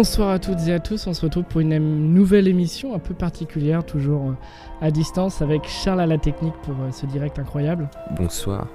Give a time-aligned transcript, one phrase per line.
[0.00, 3.12] Bonsoir à toutes et à tous, on se retrouve pour une nouvelle émission un peu
[3.12, 4.34] particulière, toujours euh,
[4.80, 7.86] à distance avec Charles à la technique pour euh, ce direct incroyable.
[8.16, 8.66] Bonsoir.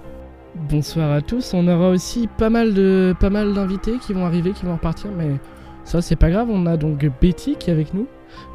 [0.53, 4.51] Bonsoir à tous, on aura aussi pas mal de pas mal d'invités qui vont arriver,
[4.51, 5.39] qui vont repartir, mais
[5.83, 8.05] ça c'est pas grave, on a donc Betty qui est avec nous,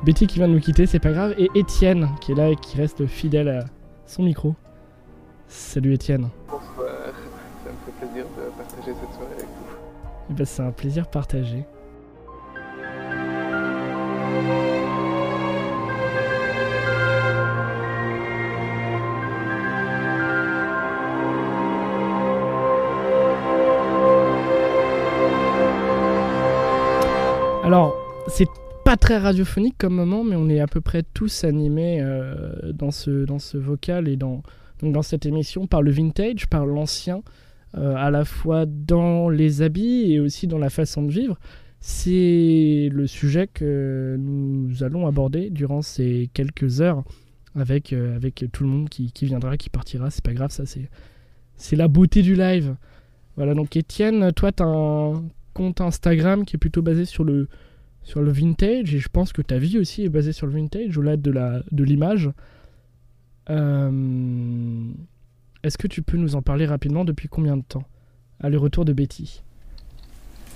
[0.04, 2.56] Betty qui vient de nous quitter, c'est pas grave, et Étienne qui est là et
[2.56, 3.64] qui reste fidèle à
[4.06, 4.54] son micro.
[5.48, 6.28] Salut Étienne.
[6.46, 6.86] Bonsoir,
[7.64, 9.76] ça me fait plaisir de partager cette soirée avec vous.
[10.30, 11.66] Eh ben, c'est un plaisir partagé.
[27.70, 27.94] Alors,
[28.26, 28.48] c'est
[28.84, 32.90] pas très radiophonique comme moment, mais on est à peu près tous animés euh, dans,
[32.90, 34.42] ce, dans ce vocal et dans,
[34.82, 37.22] dans cette émission par le vintage, par l'ancien,
[37.78, 41.38] euh, à la fois dans les habits et aussi dans la façon de vivre.
[41.80, 47.02] C'est le sujet que nous allons aborder durant ces quelques heures
[47.54, 50.10] avec, euh, avec tout le monde qui, qui viendra, qui partira.
[50.10, 50.90] C'est pas grave, ça c'est,
[51.56, 52.76] c'est la beauté du live.
[53.36, 57.48] Voilà, donc Étienne, toi tu as un compte Instagram qui est plutôt basé sur le,
[58.02, 60.98] sur le vintage et je pense que ta vie aussi est basée sur le vintage
[60.98, 62.30] au-delà de, la, de l'image.
[63.48, 64.90] Euh,
[65.62, 67.84] est-ce que tu peux nous en parler rapidement depuis combien de temps?
[68.38, 69.42] Allez, retour de Betty.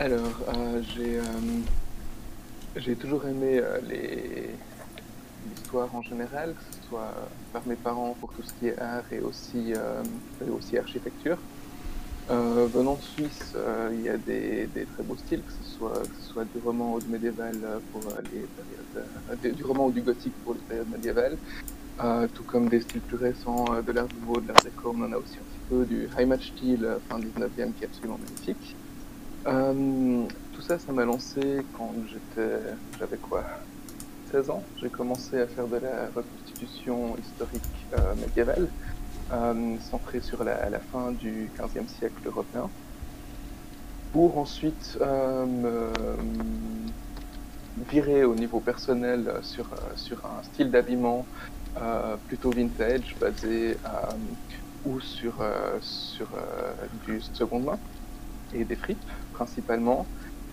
[0.01, 1.23] Alors, euh, j'ai, euh,
[2.77, 3.79] j'ai toujours aimé euh,
[5.49, 7.15] l'histoire en général, que ce soit
[7.53, 9.73] par mes parents pour tout ce qui est art et aussi,
[10.77, 11.39] architecture.
[12.29, 13.55] Venant de Suisse,
[13.93, 17.55] il y a des, très beaux styles, que ce soit, du roman ou du médiéval
[17.93, 18.01] pour
[18.33, 21.37] les périodes, des- du roman ou du gothique pour les périodes médiévales,
[22.35, 25.19] tout comme des styles plus récents de l'art nouveau, de l'art déco, on en a
[25.19, 28.75] aussi un petit peu du Heimatstyle euh, fin 19e qui est absolument magnifique.
[29.47, 30.25] Euh,
[30.55, 32.61] tout ça, ça m'a lancé quand j'étais,
[32.99, 33.45] j'avais quoi
[34.33, 34.63] 16 ans.
[34.81, 37.63] J'ai commencé à faire de la reconstitution historique
[37.93, 38.69] euh, médiévale,
[39.33, 40.57] euh, centrée sur la,
[40.93, 42.71] fin du 15e siècle européen,
[44.13, 45.89] pour ensuite me
[47.91, 49.67] virer au niveau personnel sur,
[49.97, 51.27] sur un style d'habillement
[52.29, 53.77] plutôt vintage, basé
[54.87, 55.35] ou sur,
[55.81, 56.29] sur
[57.07, 57.79] du seconde main
[58.55, 60.07] et des fripes principalement.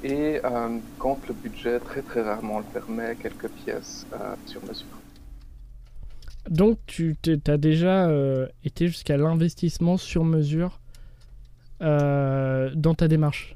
[0.03, 4.87] Et euh, quand le budget très très rarement le permet, quelques pièces euh, sur mesure.
[6.49, 7.15] Donc tu
[7.47, 10.79] as déjà euh, été jusqu'à l'investissement sur mesure
[11.79, 13.55] dans ta démarche?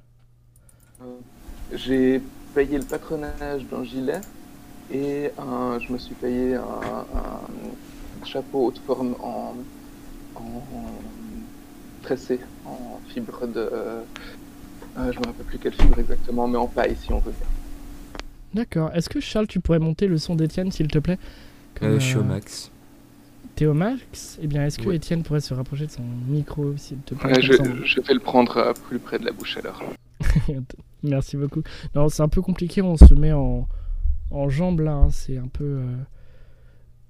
[1.74, 2.22] J'ai
[2.56, 4.22] payé le patronage d'un gilet
[4.91, 9.53] et un- je me suis payé un, un chapeau haute forme en,
[10.35, 10.41] en
[12.02, 13.69] tressé, en fibre de...
[14.98, 17.32] euh, euh, je me rappelle plus quelle fibre exactement, mais en paille si on veut
[17.32, 17.48] bien.
[18.54, 18.92] D'accord.
[18.94, 21.18] Est-ce que Charles, tu pourrais monter le son d'Étienne, s'il te plaît?
[21.76, 22.72] Comme, Euh, je suis au euh, max.
[23.56, 24.38] T'es au max?
[24.42, 24.96] Eh bien, est-ce que Ouais.
[24.96, 27.34] Étienne pourrait se rapprocher de son micro, s'il te plaît?
[27.36, 27.52] Ouais, je,
[28.02, 29.82] vais le prendre euh, plus près de la bouche alors.
[31.04, 31.62] Merci beaucoup.
[31.94, 33.68] Non, c'est un peu compliqué, on se met en,
[34.32, 34.94] en jambes là.
[34.94, 35.64] hein, C'est un peu...
[35.64, 35.96] euh,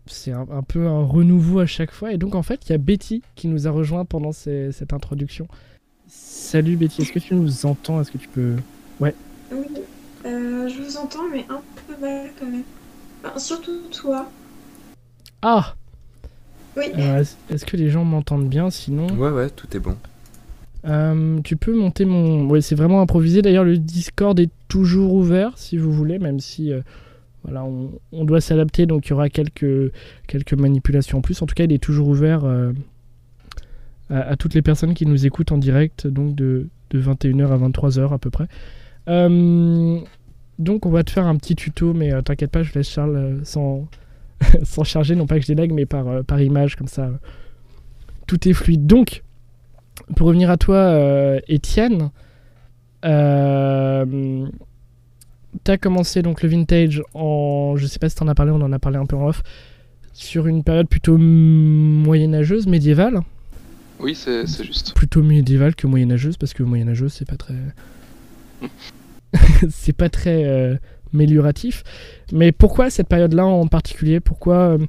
[0.07, 2.11] C'est un, un peu un renouveau à chaque fois.
[2.11, 4.93] Et donc, en fait, il y a Betty qui nous a rejoint pendant ces- cette
[4.93, 5.47] introduction.
[6.07, 8.01] Salut Betty, est-ce que tu nous entends?
[8.01, 8.55] Est-ce que tu peux...
[8.99, 9.09] Oui,
[10.25, 12.63] euh, je vous entends, mais un peu mal quand même.
[13.23, 14.29] Enfin, surtout toi.
[15.41, 15.75] Ah
[16.77, 19.95] Oui, Euh, Est-ce que les gens m'entendent bien Sinon, Ouais, ouais, tout est bon.
[20.85, 22.47] Euh, tu peux monter mon.
[22.47, 23.41] Ouais, c'est vraiment improvisé.
[23.41, 26.81] D'ailleurs, le Discord est toujours ouvert si vous voulez, même si euh,
[27.43, 29.91] voilà, on, on doit s'adapter, donc il y aura quelques
[30.27, 31.41] quelques manipulations en plus.
[31.41, 32.71] En tout cas, il est toujours ouvert euh,
[34.09, 38.13] à, toutes les personnes qui nous écoutent en direct, donc de, de 21h à 23h
[38.13, 38.47] à peu près.
[39.07, 39.99] Euh,
[40.59, 43.15] donc, on va te faire un petit tuto, mais euh, t'inquiète pas, je laisse Charles
[43.15, 43.87] euh, sans
[44.83, 47.09] charger, non pas que je délègue, mais par euh, par image comme ça.
[48.27, 48.85] tout est fluide.
[48.87, 49.23] Donc
[50.15, 52.11] pour revenir à toi, Étienne,
[53.01, 54.05] t'as
[55.79, 58.79] commencé donc le vintage en, je sais pas si t'en as parlé, on en a
[58.79, 59.41] parlé un peu en off,
[60.13, 63.21] sur une période plutôt moyenâgeuse, médiévale,
[63.99, 64.93] Oui, c'est juste.
[64.93, 67.55] plutôt médiévale que moyenâgeuse, parce que moyenâgeuse c'est pas très,
[69.69, 70.75] c'est pas très euh,
[71.13, 71.83] mélioratif.
[72.31, 74.19] Mais pourquoi cette période-là en particulier?
[74.19, 74.85] Pourquoi euh,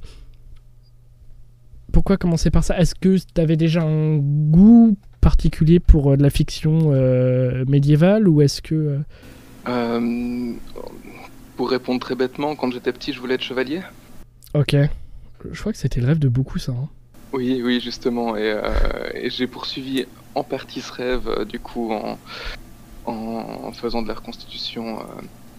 [1.93, 2.77] pourquoi commencer par ça?
[2.77, 8.27] Est-ce que tu avais déjà un goût particulier pour euh, de la fiction euh, médiévale
[8.27, 8.99] ou est-ce que
[11.57, 13.81] pour répondre très bêtement, quand j'étais petit, je voulais être chevalier.
[14.53, 14.75] Ok.
[15.51, 16.71] Je crois que c'était le rêve de beaucoup ça.
[16.71, 16.87] hein.
[17.33, 18.37] Oui, oui, justement.
[18.37, 18.61] Et, euh,
[19.13, 22.17] et j'ai poursuivi en partie ce rêve, euh, du coup, en,
[23.73, 25.03] faisant de la reconstitution euh,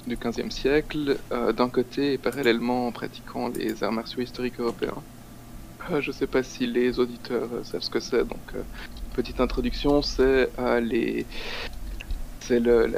[0.06, 5.02] du XVe siècle, d'un côté et parallèlement en pratiquant les arts martiaux historiques européens.
[6.00, 8.54] Je ne sais pas si les auditeurs savent ce que c'est, donc
[9.14, 10.50] petite introduction, c'est
[12.50, 12.92] le,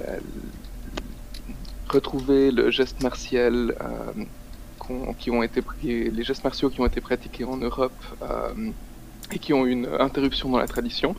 [1.88, 3.74] retrouver le geste martial
[5.18, 7.92] qui ont été les gestes martiaux qui ont été pratiqués en Europe
[8.22, 8.70] euh,
[9.32, 11.14] et qui ont une interruption dans la tradition.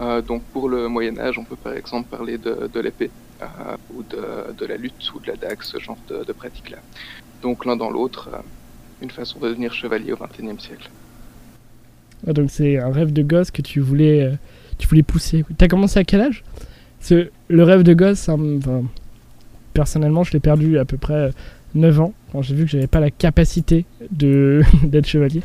[0.00, 3.10] Euh, donc pour le Moyen Âge, on peut par exemple parler de, l'épée
[3.42, 3.46] euh,
[3.94, 6.78] ou de, la lutte ou de la dague, ce genre de, de pratique-là.
[7.42, 8.30] Donc l'un dans l'autre,
[9.00, 10.90] une façon de devenir chevalier au XXIe siècle.
[12.26, 14.32] Ah, donc c'est un rêve de gosse que tu voulais,
[14.78, 15.44] tu voulais pousser.
[15.58, 16.42] T'as commencé à quel âge?
[17.10, 18.82] Le rêve de gosse, enfin,
[19.74, 21.30] personnellement, je l'ai perdu à peu près euh,
[21.74, 25.42] 9 ans quand j'ai vu que j'avais pas la capacité de d'être chevalier.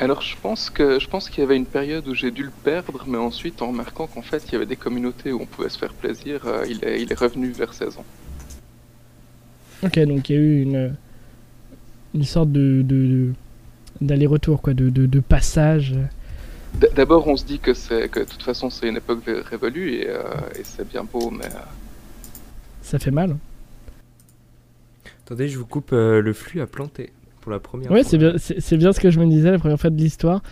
[0.00, 2.50] Alors je pense que je pense qu'il y avait une période où j'ai dû le
[2.64, 5.68] perdre, mais ensuite en remarquant qu'en fait il y avait des communautés où on pouvait
[5.68, 8.04] se faire plaisir, euh, il, est, il est revenu vers 16 ans.
[9.84, 10.96] Ok, donc il y a eu une,
[12.14, 13.32] une sorte de,
[14.00, 15.94] d'aller-retour, quoi, de, de, de passage.
[16.96, 20.08] D'abord on se dit que c'est que de toute façon c'est une époque révolue et,
[20.08, 20.24] euh,
[20.58, 21.60] et c'est bien beau, mais euh,
[22.82, 23.36] Ça fait mal.
[25.30, 28.10] Attendez, je vous coupe euh, le flux à planter pour la première Ouais, fois.
[28.10, 30.42] c'est bien, c'est, c'est bien ce que je me disais la première fois de l'histoire.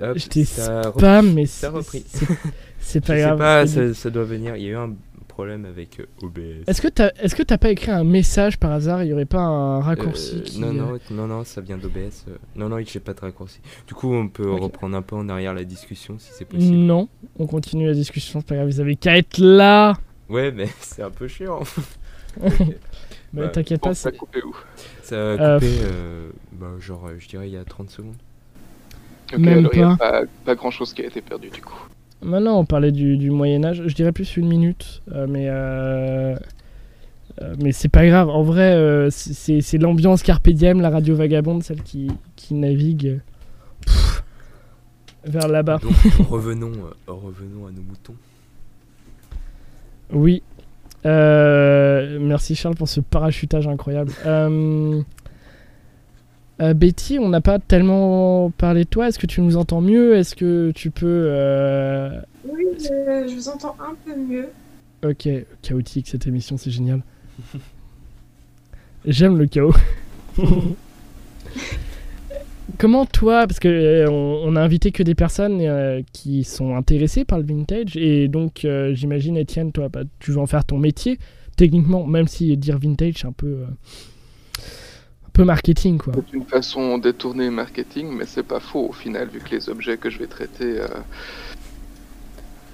[0.00, 1.00] Hop, J'étais ça a repris.
[1.00, 2.04] Spam, mais ça c'est, repris.
[2.06, 2.26] c'est,
[2.78, 3.38] c'est Je pas sais grave.
[3.38, 4.54] pas, C'est ça, ça doit venir.
[4.56, 4.94] Il y a eu un
[5.26, 6.64] problème avec euh, OBS.
[6.68, 9.24] Est-ce que t'as, est-ce que t'as pas écrit un message par hasard Il y aurait
[9.26, 10.60] pas un raccourci Euh, qui...
[10.60, 12.26] non, non, non, non, ça vient d'OBS.
[12.54, 13.58] Non, non, j'ai pas de raccourci.
[13.88, 16.76] Du coup, on peut reprendre un peu en arrière la discussion si c'est possible.
[16.76, 17.08] Non,
[17.38, 19.94] on continue la discussion, c'est pas grave, vous avez qu'à être là
[20.28, 21.60] Ouais, mais c'est un peu chiant.
[23.32, 24.54] Bah, Bah, t'inquiète pas, ça a coupé où
[25.02, 28.14] Ça a Euh, coupé, euh, bah, genre, euh, je dirais, il y a 30 secondes.
[29.32, 30.22] Ok, Même alors il n'y a pas.
[30.22, 31.78] pas, pas grand chose qui a été perdu du coup.
[32.20, 35.46] Maintenant, on parlait du, du Moyen-Âge, je dirais plus une minute, euh, mais...
[35.48, 36.36] euh,
[37.58, 41.82] mais c'est pas grave, en vrai, euh, c'est- l'ambiance Carpe Diem, la radio vagabonde, celle
[41.82, 43.20] qui, qui navigue
[43.86, 44.22] pff,
[45.24, 45.78] vers là-bas.
[45.78, 45.92] Donc,
[46.28, 46.72] revenons,
[47.06, 48.14] revenons à nos moutons.
[50.12, 50.42] Oui.
[51.04, 54.12] Euh, merci Charles pour ce parachutage incroyable.
[54.24, 55.02] Euh,
[56.60, 59.08] euh, Betty, on n'a pas tellement parlé de toi.
[59.08, 60.16] Est-ce que tu nous entends mieux?
[60.16, 61.28] Est-ce que tu peux...
[62.48, 64.48] Oui, je, je vous entends un peu mieux.
[65.04, 65.28] Ok,
[65.62, 67.02] chaotique cette émission, c'est génial.
[69.04, 69.74] J'aime le chaos.
[72.82, 76.74] Comment toi, parce que euh, on, on a invité que des personnes euh, qui sont
[76.74, 80.64] intéressées par le vintage, et donc euh, j'imagine Étienne, toi, bah, tu veux en faire
[80.64, 81.20] ton métier,
[81.56, 83.58] techniquement, même si dire vintage c'est un peu,
[84.58, 86.12] un peu marketing quoi.
[86.16, 89.96] C'est une façon détournée marketing, mais c'est pas faux au final, vu que les objets
[89.96, 90.88] que je vais traiter euh,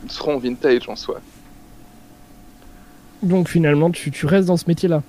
[0.08, 1.20] seront vintage en soi.
[3.22, 5.02] Donc finalement, tu, tu restes dans ce métier-là,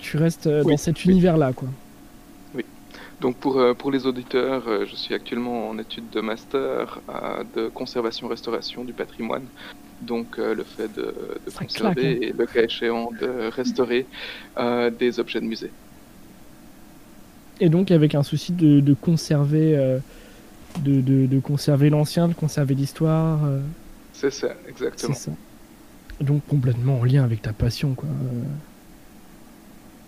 [0.00, 1.12] tu restes euh, Oui, dans cet oui.
[1.12, 1.68] univers-là quoi.
[3.22, 7.44] Donc pour, euh, pour les auditeurs, euh, je suis actuellement en étude de master euh,
[7.54, 9.44] de conservation-restauration du patrimoine.
[10.00, 11.14] Donc euh, le fait de,
[11.56, 12.18] conserver claque, hein.
[12.20, 14.06] et le cas échéant de restaurer
[14.98, 15.70] des objets de musée.
[17.60, 19.76] Et donc avec un souci de, de conserver,
[20.80, 23.38] de, de- de conserver l'ancien, de conserver l'histoire.
[24.12, 25.14] C'est ça, c'est exactement.
[25.14, 25.30] ça.
[26.20, 28.08] Donc complètement en lien avec ta passion quoi.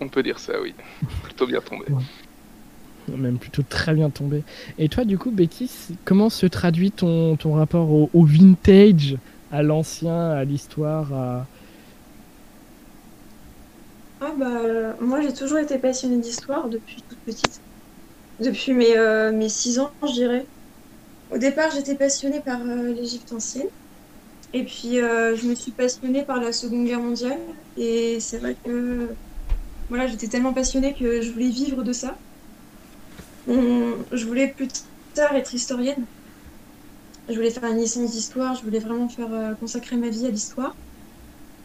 [0.01, 0.73] On peut dire ça, oui.
[1.23, 1.85] Plutôt bien tombé.
[3.09, 4.43] Même plutôt très bien tombé.
[4.77, 5.69] Et toi du coup Betty,
[6.03, 9.17] comment se traduit ton, ton rapport au, vintage,
[9.51, 11.45] à l'ancien, à l'histoire.
[14.21, 17.61] Ah bah, moi j'ai toujours été passionnée d'histoire depuis toute petite.
[18.39, 20.45] Depuis mes, euh, mes 6 ans, je dirais.
[21.31, 23.67] Au départ, j'étais passionnée par euh, l'Égypte ancienne.
[24.53, 27.39] Et puis, euh, je me suis passionnée par la Seconde Guerre mondiale.
[27.77, 29.09] Et c'est vrai que
[29.89, 32.17] voilà, j'étais tellement passionnée que je voulais vivre de ça.
[33.47, 34.67] Je voulais plus
[35.13, 36.05] tard être historienne.
[37.29, 38.55] Je voulais faire une licence d'histoire.
[38.55, 40.75] Je voulais vraiment faire euh, consacrer ma vie à l'histoire.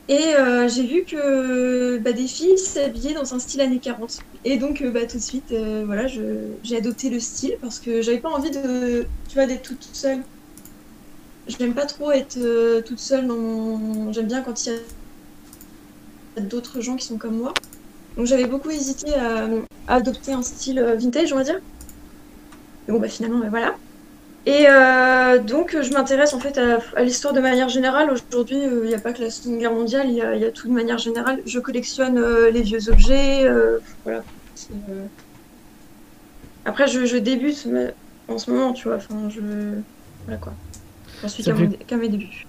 [0.09, 4.21] Et euh, j'ai vu que bah, des filles s'habillaient dans un style années 40.
[4.45, 8.19] Et donc, euh, bah, tout de suite, voilà, j'ai adopté le style parce que j'avais
[8.19, 10.23] pas envie de, tu vois, d'être toute, toute seule.
[11.47, 14.13] J'aime pas trop être toute seule mon...
[14.13, 14.77] J'aime bien quand il y
[16.39, 17.55] a d'autres gens qui sont comme moi.
[18.21, 19.47] Donc j'avais beaucoup hésité à,
[19.89, 21.59] à adopter un style euh, vintage, on va dire.
[22.87, 23.75] Mais bon, bah finalement, bah, voilà.
[24.45, 28.11] Et euh, donc, je m'intéresse en fait à, à l'histoire de manière générale.
[28.31, 30.45] Aujourd'hui, il n'y a pas que la Seconde Guerre mondiale, il y, a- il y
[30.45, 31.41] a tout de manière générale.
[31.47, 33.45] Je collectionne euh, les vieux objets.
[33.47, 34.23] euh, voilà.
[34.91, 35.07] Euh,
[36.67, 37.67] Après, je, je débute
[38.29, 38.97] en ce moment, tu vois.
[38.99, 39.41] Enfin, je.
[40.27, 40.53] Voilà quoi.
[41.23, 42.45] J'en suis fait- qu'à mes débuts.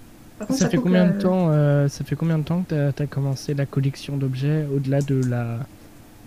[0.47, 3.07] Contre, Ça fait combien de temps euh, Ça fait combien de temps que tu as,
[3.07, 5.59] commencé la collection d'objets au-delà de la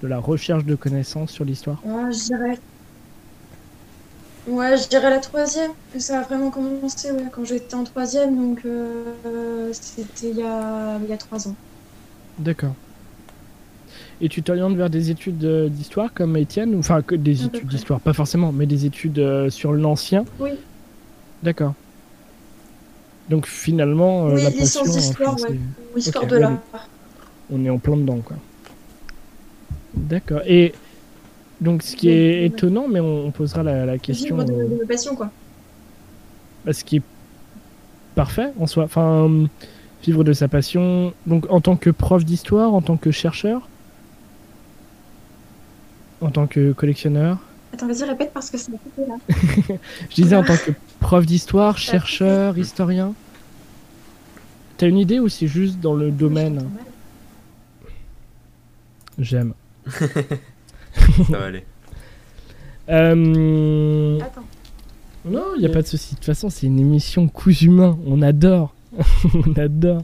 [0.02, 1.80] de la recherche de connaissances sur l'histoire?
[1.84, 2.58] Ouais, je dirais.
[4.46, 5.70] Ouais, je dirais la troisième.
[5.92, 10.42] que Ça a vraiment commencé ouais, quand j'étais en troisième, donc euh, c'était il y
[10.42, 11.54] a, il y a trois ans.
[12.38, 12.74] D'accord.
[14.20, 18.00] Et tu t'orientes vers des études euh, d'histoire comme Étienne Enfin, que des études d'histoire,
[18.00, 20.24] pas forcément, mais des études sur l'ancien?
[20.38, 20.50] Oui.
[21.42, 21.74] D'accord.
[23.28, 25.58] Donc finalement, euh, Oui, la passion, d'histoire, enfin, ouais.
[25.94, 26.58] c'est- Histoire de l'art.
[27.50, 28.36] on est en plein dedans, quoi.
[29.94, 30.40] D'accord.
[30.46, 30.74] Et
[31.60, 32.44] donc, ce qui Oui, est oui.
[32.46, 34.36] étonnant, mais on, on posera la, la question.
[34.38, 35.30] De, de ma passion, quoi.
[36.64, 37.02] bah, ce qui est
[38.14, 38.84] parfait en soi.
[38.84, 39.46] Enfin,
[40.04, 41.14] vivre de sa passion.
[41.26, 43.68] Donc, en tant que prof d'histoire, en tant que chercheur,
[46.20, 47.38] en tant que collectionneur?
[47.72, 49.16] Attends, vas-y, répète parce que c'est coupé là.
[50.10, 50.70] Je disais en tant que
[51.04, 53.12] prof d'histoire, chercheur, historien.
[54.78, 56.66] T'as une idée ou c'est juste dans le domaine
[59.18, 59.52] J'aime.
[59.90, 60.02] Ça
[61.28, 61.64] va aller.
[62.88, 64.18] Euh...
[64.20, 64.44] Attends.
[65.26, 66.12] Non, il n'y a pas de souci.
[66.14, 67.98] De toute façon, c'est une émission cousu humain.
[68.06, 68.74] On adore.
[69.34, 70.02] On adore.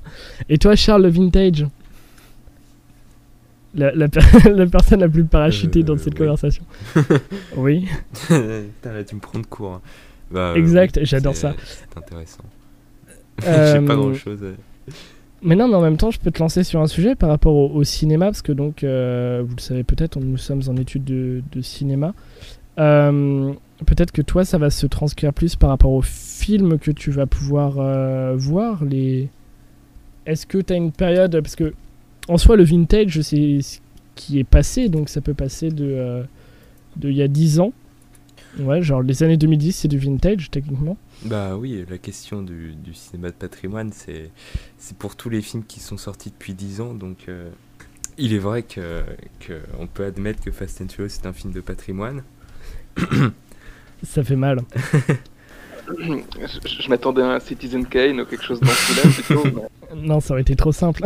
[0.51, 1.67] Et toi, Charles, le vintage?
[3.75, 6.19] La, la, per- la personne la plus parachutée Euh, dans cette oui.
[6.19, 6.63] conversation.
[7.57, 7.87] oui,
[8.29, 9.75] Putain, là, tu me prends de court.
[9.75, 9.81] hein.
[10.31, 11.55] Bah, euh, Exact, oui, j'adore ça.
[11.65, 12.45] C'est intéressant.
[13.47, 14.41] Euh, J'ai pas grand chose.
[15.43, 17.55] mais non, mais en même temps, je peux te lancer sur un sujet par rapport
[17.55, 21.05] au, au cinéma, parce que donc, euh, vous le savez peut-être, nous sommes en études
[21.05, 22.15] de, de cinéma.
[22.79, 23.53] Euh,
[23.87, 27.27] peut-être que toi, ça va se transcrire plus par rapport aux films que tu vas
[27.27, 28.85] pouvoir euh, voir.
[28.85, 29.29] Les...
[30.27, 31.41] Est-ce que tu as une période.
[31.41, 31.75] Parce que,
[32.29, 33.79] en soi, le vintage, c'est ce
[34.15, 35.85] qui est passé, donc ça peut passer de.
[35.87, 36.23] euh,
[36.97, 37.73] de il y a 10 ans.
[38.59, 40.97] Ouais, genre les années 2010, c'est du vintage, techniquement.
[41.25, 44.31] Bah oui, la question du, du cinéma de patrimoine, c'est
[44.99, 46.95] pour tous les films qui sont sortis depuis 10 ans.
[46.95, 47.49] Donc, euh,
[48.19, 49.03] il est vrai que,
[49.39, 52.23] que on peut admettre que Fast and Furious c'est un film de patrimoine.
[54.03, 54.61] Ça fait mal.
[55.99, 59.45] Je, je m'attendais à un Citizen Kane ou quelque chose dans ce là plutôt.
[59.45, 61.03] mais- Non, ça aurait été trop simple.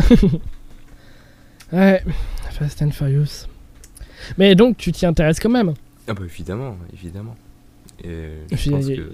[1.73, 2.03] ouais,
[2.51, 3.47] Fast and Furious.
[4.37, 5.73] Mais donc, tu t'y intéresses quand même.
[6.09, 7.37] Ah bah évidemment, évidemment.
[8.03, 9.13] Et Je pense que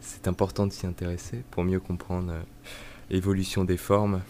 [0.00, 2.40] c'est important de s'y intéresser pour mieux comprendre euh,
[3.10, 4.20] l'évolution des formes.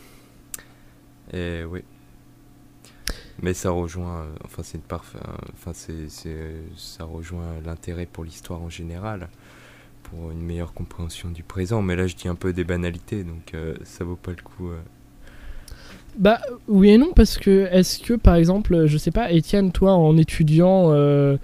[1.32, 1.80] Et oui.
[3.40, 5.18] Mais ça rejoint, euh, enfin c'est une parfa-
[5.54, 9.28] enfin c'est, c'est- ça rejoint l'intérêt pour l'histoire en général,
[10.02, 11.80] pour une meilleure compréhension du présent.
[11.80, 14.70] Mais là je dis un peu des banalités, donc euh, ça vaut pas le coup.
[14.70, 14.80] euh.
[16.16, 19.92] Bah, oui et non, parce que est-ce que, par exemple, je sais pas, Étienne, toi,
[19.92, 21.36] en étudiant, euh,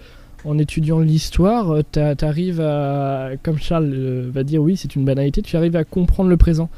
[0.45, 5.05] en étudiant l'histoire, euh, t'a- t'arrives à, comme Charles euh, va dire, oui, c'est une
[5.05, 6.69] banalité, tu arrives à comprendre le présent.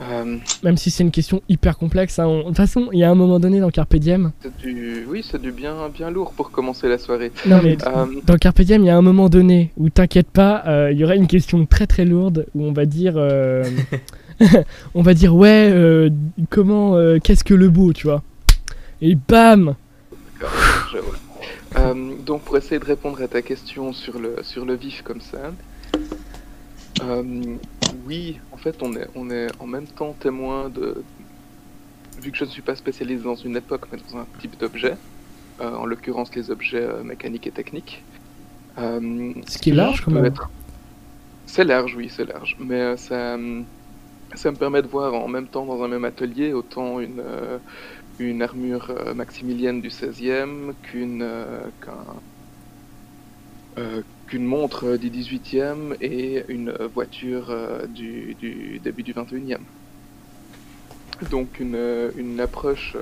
[0.00, 2.20] Euh, Même si c'est une question hyper complexe.
[2.20, 2.26] hein.
[2.26, 4.30] On- De toute façon, il y a un moment donné dans Carpe Diem.
[4.62, 7.32] du, oui, c'est du bien, bien lourd pour commencer la soirée.
[7.46, 10.62] Non, mais Euh, Dans Carpe Diem, il y a un moment donné où t'inquiète pas,
[10.68, 13.14] euh, il y aura une question très très lourde où on va dire,
[14.94, 16.08] on va dire ouais,
[16.48, 18.22] comment, qu'est-ce que le beau, tu vois
[19.02, 19.74] Et bam
[20.92, 21.14] je vois.
[21.76, 25.20] Euh, donc pour essayer de répondre à ta question sur le, sur le vif comme
[25.20, 25.52] ça,
[27.02, 27.56] euh,
[28.06, 31.02] oui, en fait on est, on est en même temps témoin de,
[32.22, 34.96] vu que je ne suis pas spécialisé dans une époque mais dans un type d'objet,
[35.60, 38.02] euh, en l'occurrence les objets mécaniques et techniques.
[38.78, 40.24] Ce qui est large quand même.
[40.24, 40.48] être-
[41.46, 42.56] C'est large, oui, c'est large.
[42.60, 43.36] Mais ça,
[44.34, 47.20] ça me permet de voir en même temps dans un même atelier autant une,
[48.18, 51.60] une armure euh, maximilienne du 16e qu'une euh,
[53.78, 57.54] euh, qu'une montre du 18e et une voiture
[57.88, 59.60] du, du début du 21e.
[61.30, 62.94] Donc une, une approche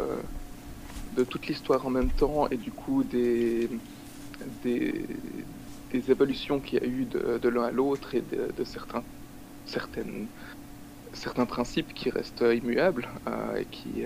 [1.16, 3.68] de toute l'histoire en même temps et du coup des,
[4.62, 5.04] des,
[5.92, 9.02] des évolutions qu'il y a eu de, l'un à l'autre et de, certains,
[9.64, 10.26] certaines,
[11.12, 13.08] certains principes qui restent immuables
[13.58, 14.04] et qui,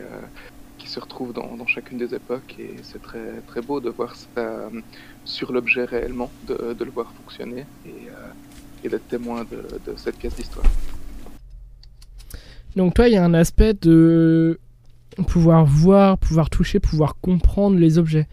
[0.81, 2.57] qui se retrouvent dans, dans chacune des époques.
[2.59, 4.71] Et c'est très, très beau de voir ça euh,
[5.25, 9.97] sur l'objet réellement, de, de le voir fonctionner et, euh, et d'être témoin de, de
[9.97, 10.67] cette pièce d'histoire.
[12.77, 14.59] Donc toi, il y a un aspect de
[15.29, 18.27] pouvoir voir, pouvoir toucher, pouvoir comprendre les objets.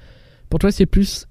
[0.49, 1.27] Pour toi, c'est plus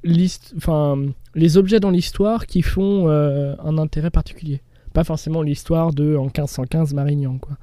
[0.57, 0.99] enfin,
[1.35, 4.61] les objets dans l'histoire qui font euh, un intérêt particulier.
[4.93, 7.57] Pas forcément l'histoire de en 1515 Marignan, quoi.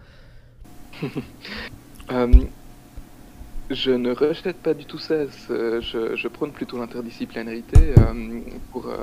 [2.11, 2.27] Euh,
[3.73, 5.25] Je ne rejette pas du tout ça.
[5.49, 8.39] Je, je prône plutôt l'interdisciplinarité euh,
[8.71, 8.97] pour, euh,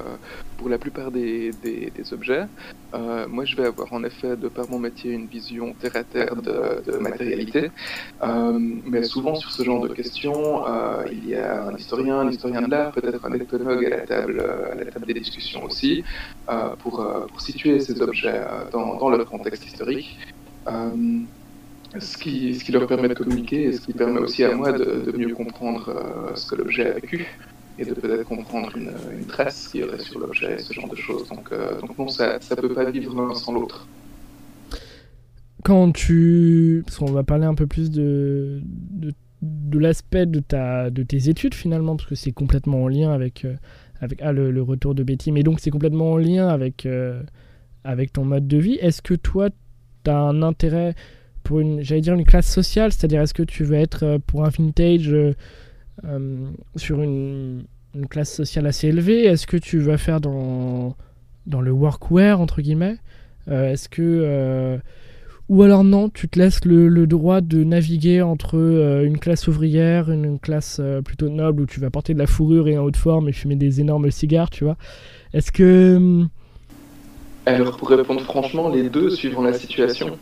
[0.56, 2.46] pour la plupart des, des, objets.
[2.94, 6.04] Euh, moi, je vais avoir en effet, de par mon métier, une vision terre à
[6.04, 7.70] terre de, de matérialité.
[8.86, 10.64] mais souvent, sur ce genre de questions,
[11.10, 14.40] il y a un historien, un historien de l'art, peut-être un ethnologue à la table,
[14.72, 16.04] à la table des discussions aussi,
[16.78, 18.40] pour, pour situer ces objets
[18.72, 20.16] dans, dans leur contexte historique
[21.98, 24.72] ce qui, ce qui leur permet de communiquer et ce qui permet aussi à moi
[24.72, 27.26] de, mieux comprendre euh, ce que l'objet a vécu
[27.78, 31.28] et de peut-être comprendre une, une trace qui aurait sur l'objet, ce genre de choses.
[31.28, 33.88] Donc, euh, donc non, ça ne peut pas vivre l'un sans l'autre.
[35.64, 36.82] Quand tu...
[36.86, 41.28] Parce qu'on va parler un peu plus de, de, de l'aspect de, ta, de tes
[41.28, 43.56] études finalement, parce que c'est complètement en lien avec, euh,
[44.00, 46.86] avec ah, le, retour de Betty, mais donc c'est complètement en lien avec,
[47.82, 48.74] avec ton mode de vie.
[48.74, 49.48] Est-ce que toi,
[50.04, 50.94] tu as un intérêt
[51.50, 54.44] pour une, j'allais dire une classe sociale, c'est-à-dire est-ce que tu veux être euh, pour
[54.44, 55.34] un vintage euh,
[56.04, 57.64] euh, sur une,
[58.08, 59.24] classe sociale assez élevée?
[59.24, 60.94] Est-ce que tu vas faire dans,
[61.48, 62.98] dans le workwear, entre guillemets?
[63.50, 64.78] Est-ce que...
[65.48, 68.54] ou alors non, tu te laisses le, droit de naviguer entre
[69.04, 72.78] une classe ouvrière, une, classe plutôt noble où tu vas porter de la fourrure et
[72.78, 74.76] en haute forme et fumer des énormes cigares, tu vois?
[75.34, 76.26] Est-ce que...
[77.44, 80.16] Alors pour répondre franchement, les deux suivant la situation.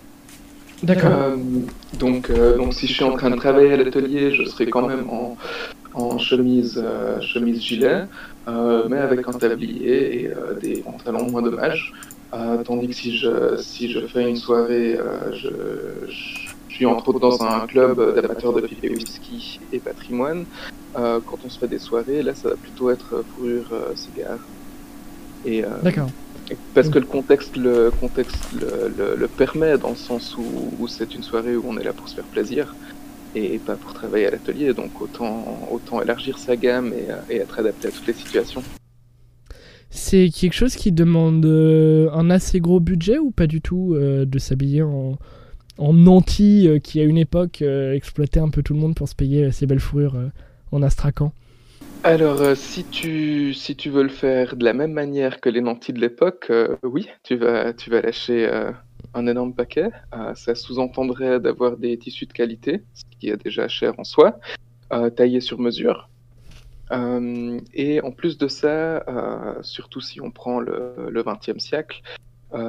[0.83, 1.11] D'accord.
[1.13, 1.37] Euh,
[1.99, 4.87] donc, euh, donc si je suis en train de travailler à l'atelier, je serai quand
[4.87, 5.37] même en,
[5.95, 8.05] en chemise, euh, chemise gilet,
[8.47, 10.31] mais avec un tablier et
[10.61, 11.93] des pantalons moins dommages.
[12.65, 14.99] tandis que si je, si je fais une soirée,
[15.33, 15.49] je,
[16.09, 20.45] je, suis entre autres dans un club d'amateurs de pipe et whisky et patrimoine.
[20.95, 24.39] quand on se fait des soirées, là, ça va plutôt être fourrure cigare.
[25.83, 26.09] D'accord.
[26.75, 31.23] Parce que le contexte le, contexte le, le, permet, dans le sens où, c'est une
[31.23, 32.75] soirée où on est là pour se faire plaisir
[33.35, 34.73] et pas pour travailler à l'atelier.
[34.73, 38.63] Donc autant, autant élargir sa gamme et, et, être adapté à toutes les situations.
[39.91, 44.27] C'est quelque chose qui demande euh, un assez gros budget ou pas du tout euh,
[44.27, 45.19] de s'habiller en,
[45.79, 49.51] en euh, qui à une époque exploitait un peu tout le monde pour se payer
[49.51, 50.17] ses belles fourrures
[50.73, 51.33] en astracan
[52.09, 55.61] alors, euh, si tu si tu veux le faire de la même manière que les
[55.61, 58.73] nantis de l'époque, euh, oui, tu vas tu vas lâcher, euh,
[59.13, 59.91] un énorme paquet.
[60.35, 64.39] ça sous-entendrait d'avoir des tissus de qualité, ce qui est déjà cher en soi,
[65.17, 66.09] taillés sur mesure.
[67.75, 69.05] et en plus de ça,
[69.63, 72.01] surtout si on prend le XXe siècle,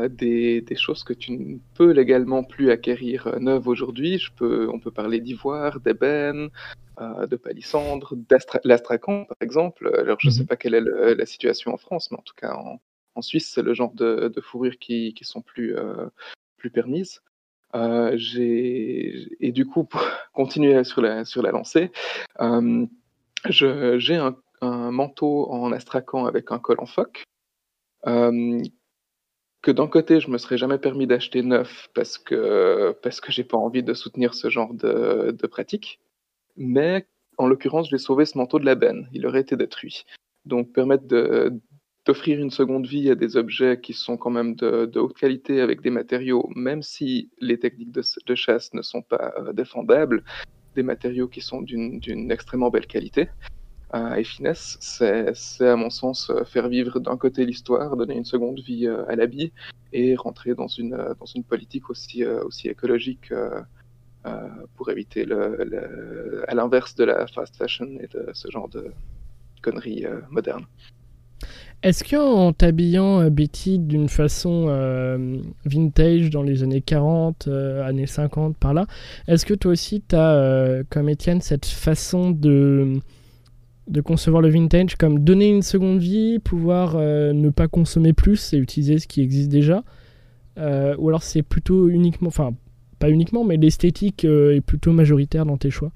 [0.09, 4.21] des des choses que tu ne peux légalement plus acquérir, neuves aujourd'hui.
[4.41, 6.49] On peut parler d'ivoire, d'ébène,
[6.99, 8.13] de palissandre,
[8.63, 9.91] l'astracan par exemple.
[9.97, 12.35] Alors je ne sais mmh pas quelle est la situation en France, mais en tout
[12.35, 12.79] cas en,
[13.21, 16.07] Suisse, c'est le genre de, fourrures qui, sont plus, euh,
[16.55, 17.21] plus permises.
[17.75, 20.01] Euh, et du coup, pour
[20.33, 21.91] continuer sur la, sur la lancée,
[23.49, 27.23] j'ai un, manteau en astracan avec un col en phoque.
[28.05, 33.43] que d'un côté, je me serais jamais permis d'acheter neuf parce que parce que j'ai
[33.43, 35.99] pas envie de soutenir ce genre de, de pratique
[36.59, 37.07] mais
[37.39, 39.07] en l'occurrence, j'ai sauvé ce manteau de la benne.
[39.13, 40.05] Il aurait été détruit.
[40.45, 41.05] Donc, permettre
[42.05, 45.81] d'offrir une seconde vie à des objets qui sont quand même de, haute qualité avec
[45.81, 50.23] des matériaux, même si les techniques de, chasse ne sont pas euh, défendables,
[50.75, 53.29] des matériaux qui sont d'une extrêmement belle qualité.
[53.95, 58.25] Euh, et finesse, c'est à mon sens euh, faire vivre d'un côté l'histoire, donner une
[58.25, 59.51] seconde vie à l'habit
[59.93, 60.95] et rentrer dans une,
[61.47, 63.61] politique aussi, aussi écologique euh,
[64.75, 65.25] pour éviter
[66.47, 68.91] à l'inverse de la fast fashion et de ce genre de
[69.61, 70.65] conneries euh, modernes.
[71.81, 74.67] Est-ce qu'en t'habillant euh, Betty d'une façon
[75.65, 78.85] vintage dans les années 40, années 50, par là,
[79.27, 82.99] est-ce que toi aussi tu as, comme Étienne, cette façon de,
[83.87, 88.57] de concevoir le vintage comme donner une seconde vie, pouvoir ne pas consommer plus et
[88.57, 89.83] utiliser ce qui existe déjà
[90.57, 92.53] Ou alors c'est plutôt uniquement, enfin
[92.99, 95.91] pas uniquement, mais l'esthétique euh, est plutôt majoritaire dans tes choix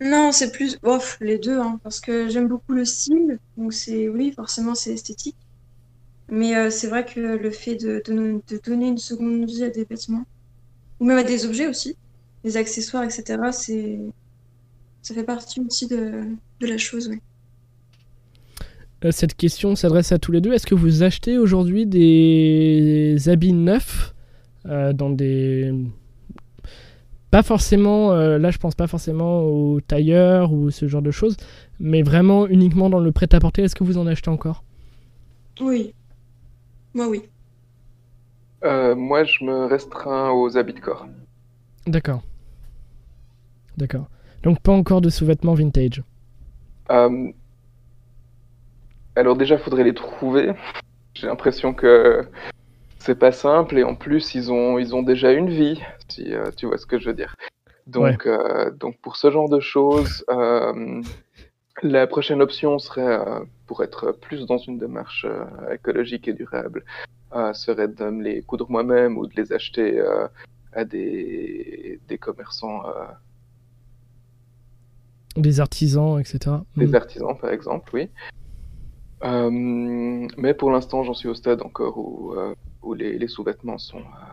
[0.00, 4.08] Non, c'est plus off les deux, hein, parce que j'aime beaucoup le style, donc c'est
[4.08, 5.36] oui, forcément c'est esthétique.
[6.30, 9.84] Mais euh, c'est vrai que le fait de, de, donner une seconde vie à des
[9.84, 10.24] vêtements,
[11.00, 11.96] ou même à des objets aussi,
[12.44, 13.98] des accessoires, etc., c'est
[15.02, 16.24] ça fait partie aussi de,
[16.60, 17.20] de la chose, oui.
[19.04, 20.52] Euh, cette question s'adresse à tous les deux.
[20.52, 24.14] Est-ce que vous achetez aujourd'hui des habits neufs
[24.64, 25.72] dans des
[27.30, 31.36] pas forcément, euh, là je pense pas forcément aux tailleurs ou ce genre de choses,
[31.78, 33.62] mais vraiment uniquement dans le prêt-à-porter.
[33.62, 34.64] Est-ce que vous en achetez encore?
[35.60, 35.94] Oui.
[36.92, 37.22] Moi oui.
[38.64, 41.06] Euh, moi je me restreins aux habits de corps.
[41.86, 42.22] D'accord.
[43.76, 44.08] D'accord.
[44.42, 46.02] Donc pas encore de sous-vêtements vintage.
[46.90, 47.30] Euh,
[49.16, 50.52] alors déjà, faudrait les trouver.
[51.14, 52.26] J'ai l'impression que
[53.00, 56.50] c'est pas simple et en plus, ils ont, ils ont déjà une vie, si euh,
[56.56, 57.34] tu vois ce que je veux dire.
[57.86, 60.24] Donc, euh, donc pour ce genre de choses,
[61.82, 63.18] la prochaine option serait,
[63.66, 65.26] pour être plus dans une démarche
[65.72, 66.84] écologique et durable,
[67.52, 70.00] serait de me les coudre moi-même ou de les acheter
[70.72, 72.84] à des, des commerçants
[75.36, 76.56] des artisans, etc.
[76.76, 76.94] Des mm.
[76.94, 78.08] artisans, par exemple, oui.
[79.22, 83.98] Euh, mais pour l'instant, j'en suis au stade encore où, euh, où les, sous-vêtements sont.
[83.98, 84.32] Euh,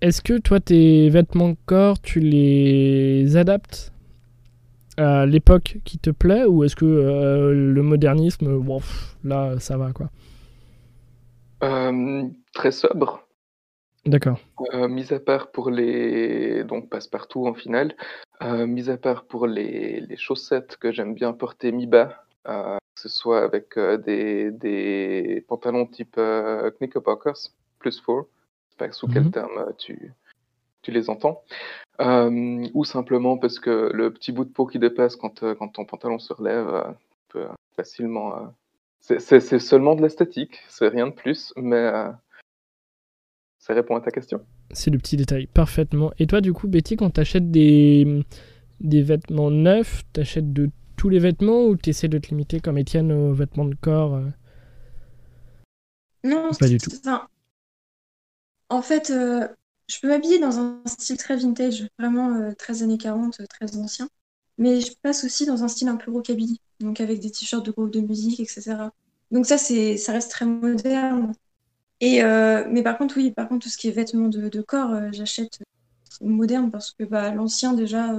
[0.00, 3.92] Est-ce que toi, tes vêtements de corps, tu les adaptes
[4.96, 8.80] à l'époque qui te plaît ou est-ce que le modernisme, bon,
[9.24, 10.10] là, ça va quoi?
[12.52, 13.26] Très sobre.
[14.06, 14.38] D'accord.
[14.88, 17.96] mis à part pour les donc passe-partout en finale,
[18.42, 23.08] mis à part pour les, les chaussettes que j'aime bien porter mi-bas, euh, que ce
[23.08, 29.08] soit avec euh, des, des, pantalons type euh, Knickerbockers, plus 4, je sais pas sous
[29.08, 30.12] quel mmh terme tu,
[30.82, 31.42] tu les entends,
[32.00, 36.18] ou simplement parce que le petit bout de peau qui dépasse quand, quand ton pantalon
[36.18, 36.94] se relève
[37.28, 38.54] peut facilement.
[39.00, 41.90] c'est seulement de l'esthétique, c'est rien de plus, mais
[43.58, 44.40] ça répond à ta question.
[44.72, 46.12] C'est le petit détail, parfaitement.
[46.18, 48.22] Et toi, du coup, Betty, quand tu achètes des,
[48.80, 50.70] des vêtements neufs, tu achètes de
[51.04, 54.14] tous les vêtements ou tu essaies de te limiter comme Étienne aux vêtements de corps
[54.14, 54.30] euh?
[56.24, 56.90] Non, pas du tout.
[58.70, 59.46] En fait, euh,
[59.86, 64.08] je peux m'habiller dans un style très vintage, vraiment euh, très années 40, très ancien.
[64.56, 67.70] Mais je passe aussi dans un style un peu rockabilly, donc avec des t-shirts de
[67.70, 68.88] groupe de musique, etc.
[69.30, 71.34] Donc ça, c'est, ça reste très moderne.
[72.00, 75.58] Et mais par contre, oui, par contre, tout ce qui est vêtements de, corps, j'achète
[76.22, 78.10] moderne parce que bah, l'ancien déjà,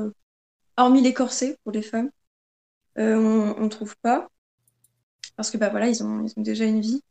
[0.78, 2.25] hormis les corsets pour les femmes, euh,
[2.97, 4.29] on ne trouve pas.
[5.38, 7.01] Parce que bah, voilà, ils ont, ils ont déjà une vie.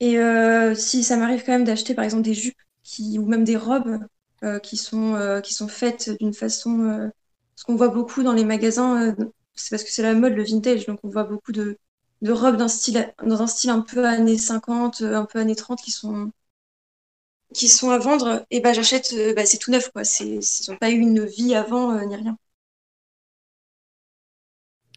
[0.00, 3.44] Et euh, si ça m'arrive quand même d'acheter par exemple des jupes qui, ou même
[3.44, 4.00] des robes
[4.42, 7.10] euh, qui, sont, qui sont faites d'une façon.
[7.56, 9.14] ce qu'on voit beaucoup dans les magasins,
[9.54, 11.78] c'est parce que c'est la mode, le vintage, donc on voit beaucoup de,
[12.22, 15.90] de robes style, dans un style un peu années 50, un peu années 30 qui
[15.92, 16.32] sont,
[17.54, 18.44] qui sont à vendre.
[18.50, 20.02] Et bah, j'achète, bah, c'est tout neuf, quoi.
[20.20, 22.36] Ils n'ont pas eu une vie avant ni rien.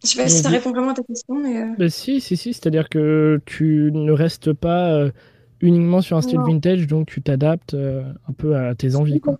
[0.07, 1.61] Je sais pas si ça répond vraiment à ta question, mais.
[1.61, 1.75] Euh.
[1.77, 2.53] Bah, si, si, si.
[2.53, 5.11] C'est-à-dire que tu ne restes pas euh,
[5.59, 9.19] uniquement sur un style vintage, donc tu t'adaptes euh, un peu à tes envies.
[9.19, 9.37] Quoi.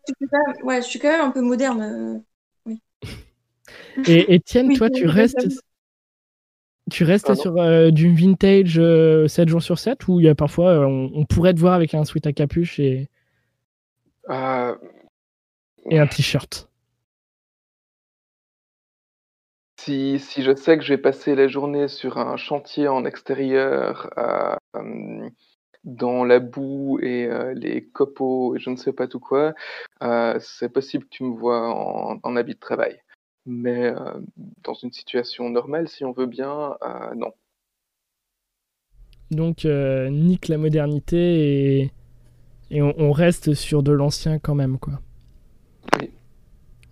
[0.64, 2.22] Ouais, je suis quand même un peu moderne.
[2.66, 2.82] Oui.
[4.08, 5.48] Et Étienne, toi, tu restes.
[6.90, 7.56] Tu restes sur
[7.92, 8.82] du vintage
[9.28, 12.06] 7 jours sur 7 ou il y a parfois on, pourrait te voir avec un
[12.06, 13.10] sweat à capuche et,
[14.30, 16.70] et un t-shirt?
[19.88, 24.10] Si, si je sais que je vais passer la journée sur un chantier en extérieur,
[24.18, 25.30] euh,
[25.86, 29.54] dans la boue et euh, les copeaux et je ne sais pas tout quoi,
[30.04, 31.74] euh, c'est possible que tu me vois
[32.22, 33.02] en, habit de travail.
[33.46, 33.94] Mais
[34.66, 36.76] dans une situation normale, si on veut bien,
[37.16, 37.32] non.
[39.32, 41.92] Donc, nique la modernité et,
[42.72, 45.00] et on, on reste sur de l'ancien quand même, quoi.
[45.98, 46.12] Oui.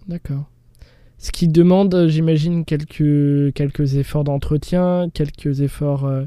[0.08, 0.46] D'accord.
[1.26, 6.02] Ce qui demande, j'imagine, quelques, quelques efforts d'entretien, quelques efforts.
[6.04, 6.26] Il euh,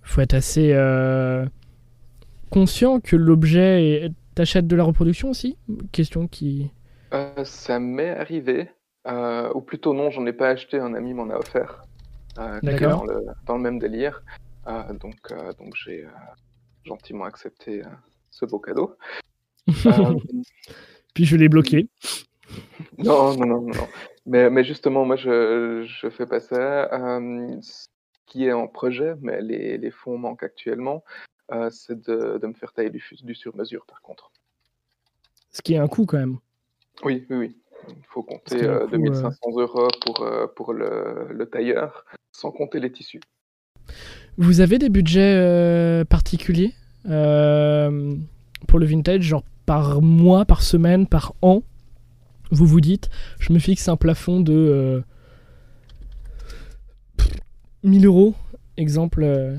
[0.00, 1.44] faut être assez euh,
[2.48, 4.10] conscient que l'objet.
[4.34, 5.58] T'achètes de la reproduction aussi?
[5.92, 6.70] Question qui.
[7.12, 8.70] Euh, ça m'est arrivé.
[9.54, 11.82] ou plutôt, non, j'en ai pas acheté, un ami m'en a offert.
[12.62, 13.04] D'accord.
[13.04, 14.22] Dans le, dans le, même délire.
[15.02, 15.16] donc,
[15.58, 16.06] donc j'ai
[16.82, 17.82] gentiment accepté
[18.30, 18.96] ce beau cadeau.
[21.14, 21.90] Puis je l'ai bloqué.
[22.98, 23.88] Non, non, non, non.
[24.26, 26.88] Mais, mais justement, moi, je, je fais pas ça.
[26.90, 27.86] ce
[28.26, 31.02] qui est en projet, mais les, les fonds manquent actuellement,
[31.52, 34.30] euh, c'est de, de me faire tailler du, du sur-mesure, par contre.
[35.50, 36.38] Ce qui est un coût quand même.
[37.04, 37.56] Oui, oui, oui.
[37.88, 42.92] Il faut compter 2500 euh, euros pour, euh, pour le, le tailleur, sans compter les
[42.92, 43.20] tissus.
[44.36, 51.62] Vous avez des budgets particuliers pour le vintage, genre par mois, par semaine, par an?
[52.50, 55.02] Vous vous dites, je me fixe un plafond de
[57.82, 58.34] 1000 euh, euros,
[58.76, 59.22] exemple.
[59.22, 59.56] Euh.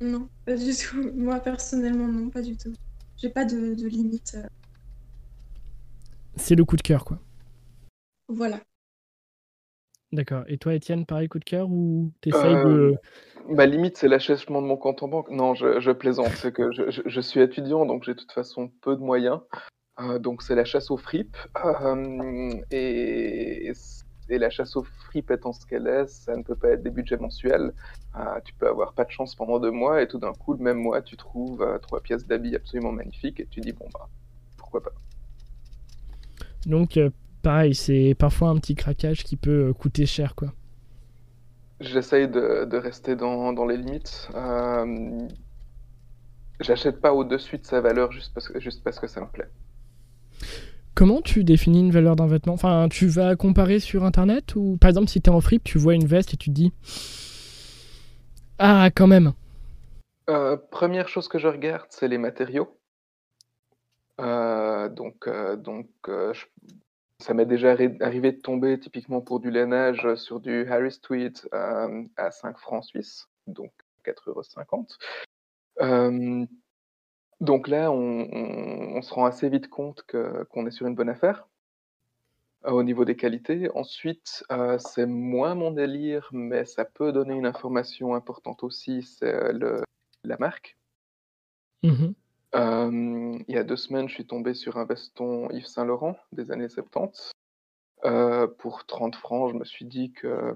[0.00, 1.10] Non, pas du tout.
[1.16, 2.72] Moi personnellement, non, pas du tout.
[3.16, 4.36] J'ai pas de, de limite.
[4.36, 4.46] Euh.
[6.36, 7.20] C'est le coup de cœur, quoi.
[8.28, 8.60] Voilà.
[10.12, 10.44] D'accord.
[10.48, 13.54] Et toi, Étienne, pareil, coup de cœur ou t'essayes Euh, de...
[13.54, 15.30] Ma limite, c'est l'achèvement de mon compte en banque.
[15.30, 16.32] Non, je, je plaisante.
[16.36, 19.40] C'est que je, je- je suis étudiant, donc j'ai de toute façon peu de moyens.
[20.00, 21.36] Euh, donc c'est la chasse aux fripes.
[21.64, 23.72] Euh, et,
[24.30, 26.90] et la chasse aux fripes étant ce qu'elle est, ça ne peut pas être des
[26.90, 27.72] budgets mensuels.
[28.16, 30.62] Euh, tu peux avoir pas de chance pendant deux mois et tout d'un coup, le
[30.62, 34.08] même mois, tu trouves euh, trois pièces d'habits absolument magnifiques et tu dis, bon, bah,
[34.56, 34.92] pourquoi pas.
[36.66, 37.10] Donc, euh,
[37.48, 40.52] pareil, c'est parfois un petit craquage qui peut euh, coûter cher, quoi.
[41.80, 44.28] J'essaye de, de rester dans, dans les limites.
[44.34, 45.26] Euh,
[46.60, 49.50] J'achète pas au-dessus de sa valeur juste parce, que, juste parce que ça me plaît.
[50.94, 52.54] Comment tu définis une valeur d'un vêtement?
[52.54, 55.78] Enfin, tu vas comparer sur Internet ou, par exemple, si tu es en fripe, tu
[55.78, 56.72] vois une veste et tu te dis
[58.58, 59.32] Ah, quand même
[60.30, 62.78] Euh, première chose que je regarde, c'est les matériaux.
[64.20, 66.46] Euh, donc, donc je-
[67.20, 71.38] ça m'est déjà arri- arrivé de tomber typiquement pour du lainage sur du Harris Tweed
[71.52, 73.72] euh, à 5 francs suisses, donc
[74.04, 74.86] 4,50 euros.
[75.80, 76.46] Euh,
[77.40, 81.46] donc là, on, se rend assez vite compte qu'on est sur une bonne affaire
[82.66, 83.68] euh, au niveau des qualités.
[83.74, 89.32] Ensuite, euh, c'est moins mon délire, mais ça peut donner une information importante aussi, c'est
[89.34, 89.80] euh,
[90.24, 90.76] la marque.
[91.82, 92.14] Mhm.
[92.54, 96.16] Euh, il y a deux semaines, je suis tombé sur un veston Yves Saint Laurent
[96.32, 97.32] des années 70.
[98.04, 100.54] Euh, pour 30 francs, je me suis dit que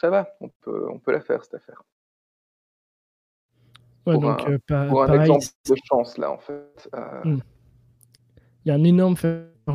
[0.00, 1.82] ça va, on peut, on peut la faire cette affaire.
[4.06, 6.88] Ouais, Pour donc, un- pa- Pour un pareil, exemple de chance, là, en fait.
[6.94, 7.38] Euh, Mm.
[8.64, 9.16] il y a un énorme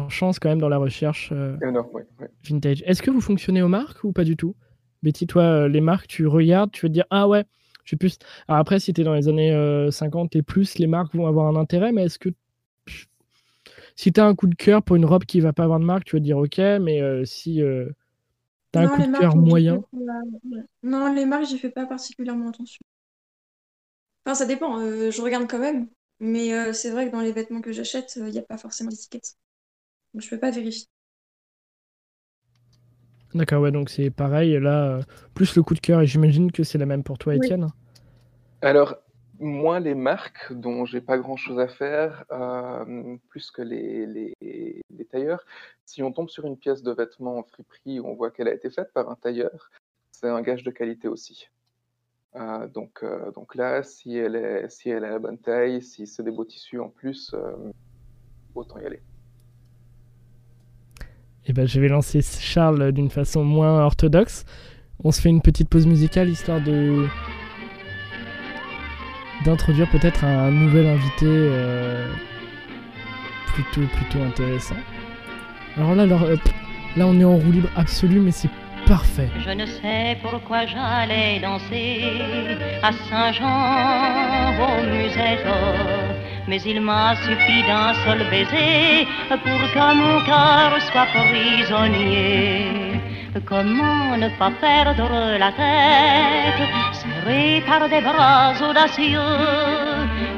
[0.09, 2.27] chance quand même dans la recherche énorme, oui, oui.
[2.45, 2.81] vintage.
[2.85, 4.55] Est-ce que vous fonctionnez aux marques ou pas du tout?
[5.03, 7.43] Betty, toi, euh, les marques, tu regardes, tu veux te dire Ah ouais,
[7.85, 8.17] je plus.
[8.47, 11.27] Alors après, si tu es dans les années euh, 50 et plus, les marques vont
[11.27, 12.29] avoir un intérêt, mais est-ce que.
[13.95, 15.85] Si tu as un coup de cœur pour une robe qui va pas avoir de
[15.85, 17.61] marque, tu vas te dire Ok, mais euh, si
[18.73, 19.81] tu as un coup de cœur moyen.
[19.81, 20.61] pas-.
[20.83, 22.81] Non, les marques, j'y fais pas particulièrement attention.
[24.25, 25.89] Enfin, ça dépend, euh, je regarde quand même.
[26.19, 28.89] Mais euh, c'est vrai que dans les vêtements que j'achète, il n'y a pas forcément
[28.91, 29.35] d'étiquette.
[30.13, 30.87] Donc je peux pas vérifier.
[33.33, 34.59] D'accord, ouais, donc c'est pareil.
[34.59, 35.01] Là, euh,
[35.33, 37.37] plus le coup de cœur, et j'imagine que c'est la même pour toi, Oui.
[37.37, 37.67] Étienne.
[38.61, 38.95] Alors,
[39.39, 45.05] moi, les marques dont j'ai pas grand-chose à faire, euh, plus que les, les, les
[45.05, 45.45] tailleurs,
[45.85, 48.53] si on tombe sur une pièce de vêtement en friperie où on voit qu'elle a
[48.53, 49.71] été faite par un tailleur,
[50.11, 51.49] c'est un gage de qualité aussi.
[52.35, 56.07] Euh, donc, euh, donc là, si elle, est, si elle a la bonne taille, si
[56.07, 57.71] c'est des beaux tissus en plus, euh,
[58.55, 59.01] autant y aller.
[61.47, 64.45] Et ben, je vais lancer Charles d'une façon moins orthodoxe.
[65.03, 67.07] On se fait une petite pause musicale histoire de
[69.43, 72.13] d'introduire peut-être un nouvel invité euh,
[73.47, 74.75] plutôt plutôt intéressant.
[75.77, 76.37] Alors là, euh,
[76.95, 78.49] là, on est en roue libre absolue, mais c'est
[78.85, 79.29] parfait.
[79.43, 82.03] Je ne sais pourquoi j'allais danser
[82.83, 85.45] à Saint-Jean au musette,
[86.51, 92.99] mais il m'a suffi d'un seul baiser pour que mon cœur soit prisonnier.
[93.51, 96.63] Comment ne pas perdre la tête,
[96.99, 99.37] serré par des bras audacieux,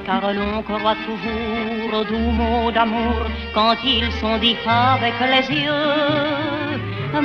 [0.05, 3.17] car l'on croit toujours aux doux mots d'amour
[3.55, 4.63] quand ils sont dits
[4.95, 6.31] avec les yeux.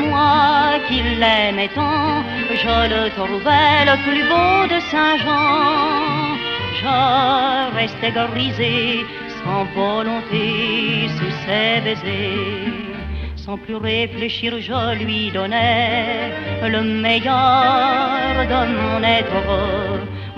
[0.05, 2.25] Moi qui l'aimais tant,
[2.63, 6.28] je le trouvais le plus beau de Saint-Jean.
[6.81, 9.05] Je restais grisé,
[9.43, 12.73] sans volonté, sous ses baisers.
[13.37, 16.31] Sans plus réfléchir, je lui donnais
[16.63, 19.43] le meilleur de mon être.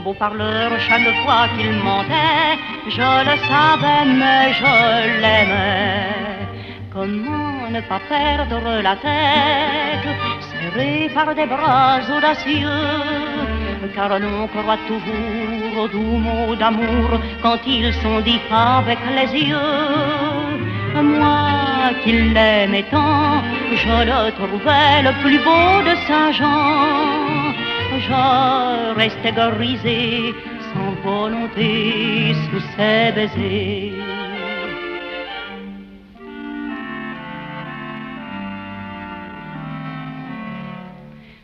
[0.02, 2.56] Beau parleur, chaque fois qu'il mentait,
[2.96, 6.20] je le savais, mais je l'aimais.
[6.92, 10.08] Comment ne pas perdre la tête,
[10.50, 12.68] serré par des bras audacieux,
[13.94, 19.56] car l'on croit toujours aux doux mots d'amour quand ils sont dits avec les yeux.
[20.94, 27.50] Moi qui l'aimais tant, je le trouvais le plus beau de Saint-Jean.
[28.08, 30.34] Je restais grisé,
[30.72, 33.92] sans volonté, sous ses baisers.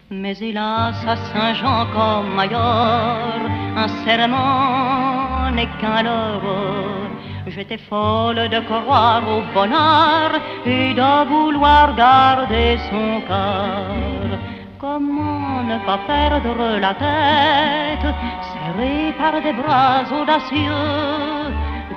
[0.09, 3.43] Mais hélas, à Saint-Jean comme ailleurs,
[3.77, 7.11] un serment n'est qu'un leurre.
[7.49, 10.31] J'étais folle de croire au bonheur
[10.65, 14.39] et de vouloir garder son cœur.
[14.79, 18.15] Comment ne pas perdre la tête,
[18.53, 21.51] serré par des bras audacieux,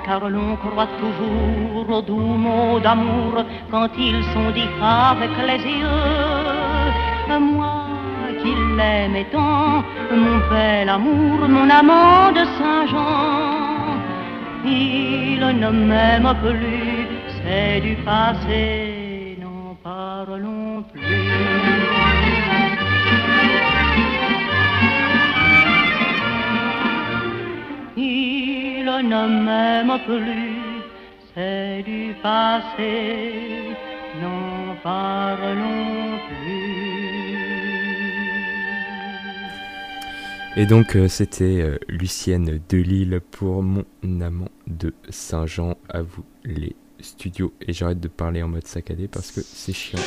[0.04, 7.38] car l'on croit toujours aux doux mots d'amour quand ils sont dits avec les yeux.
[7.38, 7.89] moi
[8.42, 13.80] qui l'aimais tant, mon bel amour, mon amant de Saint-Jean.
[14.64, 17.08] Il ne m'aime plus,
[17.42, 21.00] c'est du passé, n'en parlons plus.
[27.96, 30.82] Il ne m'aime plus,
[31.34, 33.76] c'est du passé,
[34.20, 36.39] n'en parlons plus.
[40.60, 43.86] Et donc euh, c'était euh, Lucienne Delille pour mon
[44.20, 47.54] amant de Saint-Jean à vous les studios.
[47.66, 49.98] Et j'arrête de parler en mode saccadé parce que c'est chiant.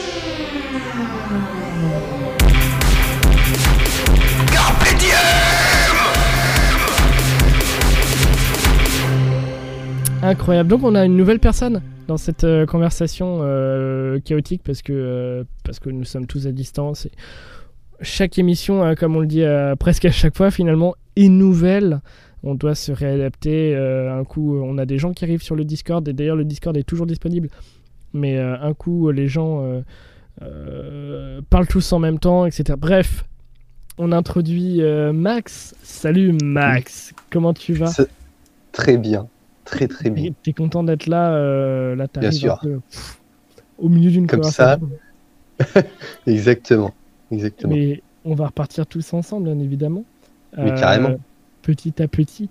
[10.22, 10.70] Incroyable.
[10.70, 13.40] Donc on a une nouvelle personne dans cette euh, conversation
[14.24, 17.08] chaotique parce que, parce que nous sommes tous à distance.
[17.08, 17.12] Et
[18.02, 22.02] chaque émission, hein, comme on le dit euh, presque à chaque fois, finalement, est nouvelle.
[22.44, 23.74] On doit se réadapter.
[23.76, 26.06] euh, un coup, on a des gens qui arrivent sur le Discord.
[26.08, 27.50] Et d'ailleurs, le Discord est toujours disponible.
[28.14, 29.82] Mais euh, un coup, les gens euh,
[30.42, 32.76] euh, parlent tous en même temps, etc.
[32.78, 33.26] Bref,
[33.98, 35.74] on introduit euh, Max.
[35.84, 37.14] Salut Max.
[37.30, 37.92] Comment tu vas?
[38.72, 39.28] Très bien,
[39.66, 40.32] très très bien.
[40.44, 42.54] T'es content d'être là, euh, là Bien sûr.
[42.54, 43.22] un peu, pff,
[43.78, 44.80] au milieu d'une Comme ça.
[46.28, 46.94] Exactement,
[47.34, 47.74] exactement.
[47.74, 50.04] Mais on va repartir tous ensemble, bien évidemment.
[50.58, 51.16] Euh, Mais carrément.
[51.62, 52.50] Petit à petit.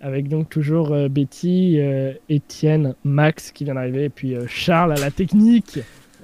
[0.00, 4.92] Avec donc toujours euh, Betty, euh, Étienne, Max qui vient d'arriver, et puis euh, Charles
[4.92, 5.80] à la technique.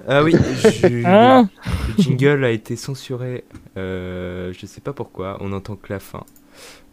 [0.07, 1.49] Ah oui, je- Hein
[1.97, 3.43] le jingle a été censuré.
[3.77, 6.23] Euh, je sais pas pourquoi, on entend que la fin.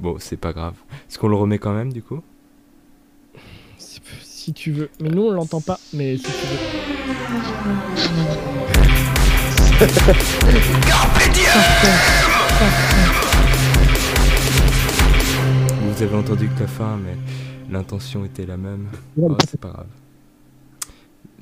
[0.00, 0.74] Bon, c'est pas grave.
[1.08, 2.20] Est-ce qu'on le remet quand même du coup?
[3.78, 4.90] Si, si tu veux.
[5.00, 6.58] Mais nous, on l'entend pas, mais si tu veux.
[15.82, 17.16] Vous avez entendu que la fin, mais
[17.70, 18.86] l'intention était la même.
[19.20, 19.86] Oh, c'est pas grave.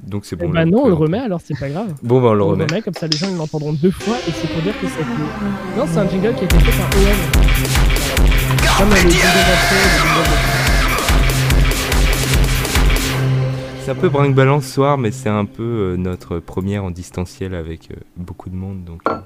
[0.03, 0.50] Donc c'est Eh bon.
[0.53, 1.92] bah non, on le remet, alors c'est pas grave.
[2.03, 2.81] Bon, bah on le On le remet.
[2.83, 5.79] comme ça les gens ils l'entendront deux fois, et c'est pour dire que c'est.
[5.79, 7.07] Non, c'est un jingle qui a été fait par OM.
[8.79, 10.59] Comme d'entrée, de-
[13.82, 17.54] C'est un peu brinque-balance ce soir, mais c'est un peu euh, notre première en distanciel
[17.54, 19.20] avec euh, beaucoup de monde, donc euh,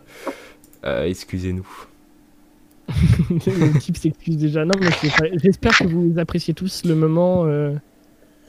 [0.84, 1.66] euh, excusez-nous.
[3.30, 4.64] le type s'excuse déjà.
[4.64, 4.88] Non, mais
[5.42, 7.44] j'espère que vous appréciez tous le moment.
[7.46, 7.74] euh,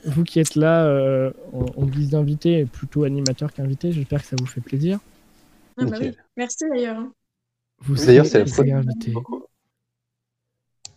[0.04, 4.36] vous qui êtes là euh, en, en guise d'invité, plutôt animateur qu'invité, j'espère que ça
[4.38, 4.98] vous fait plaisir.
[5.78, 6.12] Ah bah oui.
[6.36, 7.02] Merci d'ailleurs.
[7.80, 8.78] Vous D'ailleurs, serez- c'est la vous serez première.
[8.78, 9.14] invité.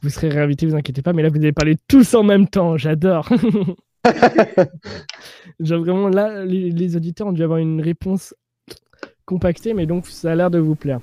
[0.02, 2.78] Vous serez réinvité, vous inquiétez pas, mais là vous allez parler tous en même temps,
[2.78, 3.28] j'adore.
[5.60, 8.34] Genre vraiment là, les, les auditeurs ont dû avoir une réponse
[9.26, 11.00] compactée, mais donc ça a l'air de vous plaire.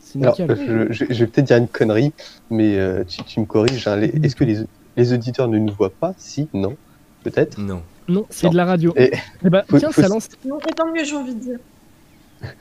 [0.00, 2.12] C'est Alors, je, je- je vais peut-être dire une connerie,
[2.50, 3.86] mais euh, tu, tu me corriges.
[3.86, 4.58] hein, les- Est-ce que les,
[4.96, 6.12] les auditeurs ne nous voient pas?
[6.18, 6.76] Si, non,
[7.22, 7.58] peut-être?
[7.58, 7.82] Non.
[8.08, 8.52] Non, c'est non.
[8.52, 8.92] de la radio.
[8.96, 9.12] Et-
[9.44, 10.28] Eh bah, faut- tiens, faut- ça lance.
[10.44, 11.58] Non, et tant mieux, j'ai envie de dire.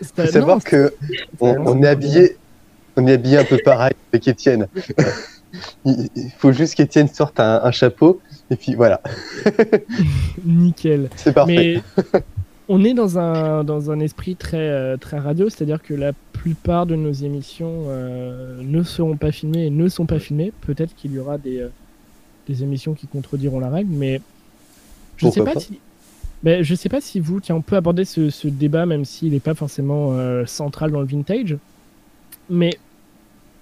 [0.01, 0.93] ça- faut savoir non, que
[1.39, 2.37] on, ça- on est habillé,
[2.95, 4.67] on est habillé un peu pareil avec Étienne.
[5.85, 9.01] il, il faut juste qu'Étienne sorte un, un chapeau et puis voilà,
[10.45, 11.09] Nickel.
[11.15, 11.81] c'est parfait.
[11.85, 12.03] Mais
[12.67, 16.85] on est dans un, dans un esprit très, euh, très radio, c'est-à-dire que la plupart
[16.85, 20.53] de nos émissions euh, ne seront pas filmées et ne sont pas filmées.
[20.61, 21.69] Peut-être qu'il y aura des, euh,
[22.47, 24.21] des émissions qui contrediront la règle, mais
[25.17, 25.79] je sais Pourquoi pas, pas si.
[26.41, 29.33] Ben, je sais pas si vous, tiens, on peut aborder ce, ce débat, même s'il
[29.33, 31.57] n'est pas forcément euh, central dans le vintage.
[32.49, 32.79] Mais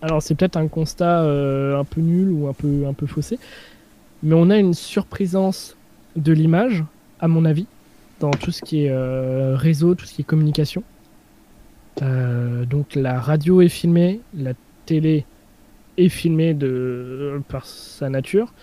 [0.01, 3.39] alors, c'est peut-être un constat euh, un peu nul ou un peu, un peu faussé,
[4.23, 5.75] mais on a une surprisance
[6.15, 6.83] de l'image,
[7.19, 7.67] à mon avis,
[8.19, 10.83] dans tout ce qui est euh, réseau, tout ce qui est communication.
[12.01, 14.53] Euh, donc la radio est filmée, la
[14.85, 15.25] télé
[15.97, 18.53] est filmée de, par sa nature,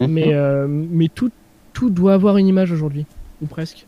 [0.00, 0.32] mais, Mhm.
[0.32, 1.30] euh, mais tout,
[1.72, 3.06] tout doit avoir une image aujourd'hui,
[3.42, 3.86] ou presque.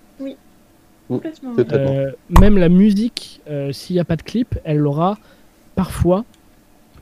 [1.08, 1.54] Complètement.
[1.54, 1.92] Totalement.
[1.92, 5.18] Euh, même la musique, euh, s'il n'y a pas de clip, elle aura
[5.74, 6.24] parfois,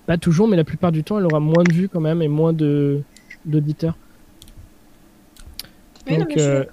[0.06, 2.28] pas toujours, mais la plupart du temps, elle aura moins de vues quand même et
[2.28, 3.02] moins de
[3.44, 3.96] d'auditeurs.
[6.06, 6.64] Oui, non, donc, mais je suis euh.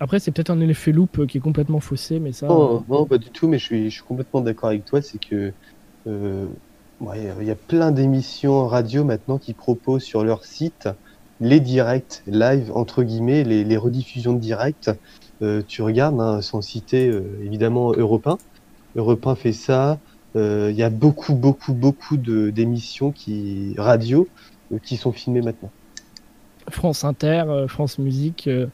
[0.00, 2.46] Après, c'est peut-être un effet loop qui est complètement faussé, mais ça.
[2.46, 5.02] Non, non, pas du tout, mais je suis, je suis complètement d'accord avec toi.
[5.02, 5.52] C'est que
[6.06, 6.46] euh,
[7.00, 10.88] ouais, il y a plein d'émissions radio maintenant qui proposent sur leur site
[11.40, 14.90] les directs live entre guillemets, les, les rediffusions de directs.
[15.42, 18.38] Euh, tu regardes, hein, sans citer euh, évidemment Europe 1.
[18.96, 19.98] Europe 1 fait ça.
[20.36, 24.26] Euh, Il y a beaucoup, beaucoup, beaucoup de d'émissions qui radio
[24.82, 25.70] qui sont filmées maintenant.
[26.70, 28.66] France Inter, euh, France Musique, euh,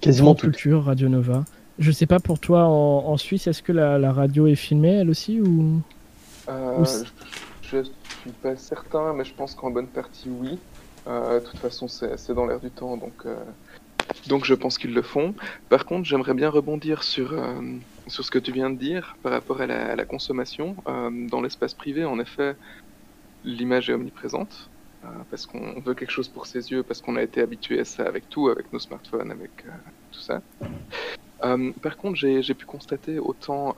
[0.00, 0.42] Quasiment France.
[0.42, 1.44] Culture, Radio Nova.
[1.78, 4.94] Je sais pas pour toi en, en Suisse, est-ce que la, la radio est filmée
[4.96, 5.80] elle aussi ou?
[6.48, 7.02] Euh, Ou je,
[7.62, 10.58] je suis pas certain, mais je pense qu'en bonne partie, oui.
[11.06, 13.34] Euh, de toute façon, c'est dans l'air du temps, donc, euh,
[14.28, 15.34] donc je pense qu'ils le font.
[15.70, 17.60] Par contre, j'aimerais bien rebondir sur, euh,
[18.06, 20.76] sur ce que tu viens de dire par rapport à la, à la consommation.
[20.86, 22.56] Euh, dans l'espace privé, en effet,
[23.44, 24.68] l'image est omniprésente.
[25.04, 27.84] Euh, parce qu'on veut quelque chose pour ses yeux, parce qu'on a été habitué à
[27.84, 29.70] ça avec tout, avec nos smartphones, avec euh,
[30.12, 30.42] tout ça.
[31.42, 33.76] Euh, par contre, j'ai pu constater autant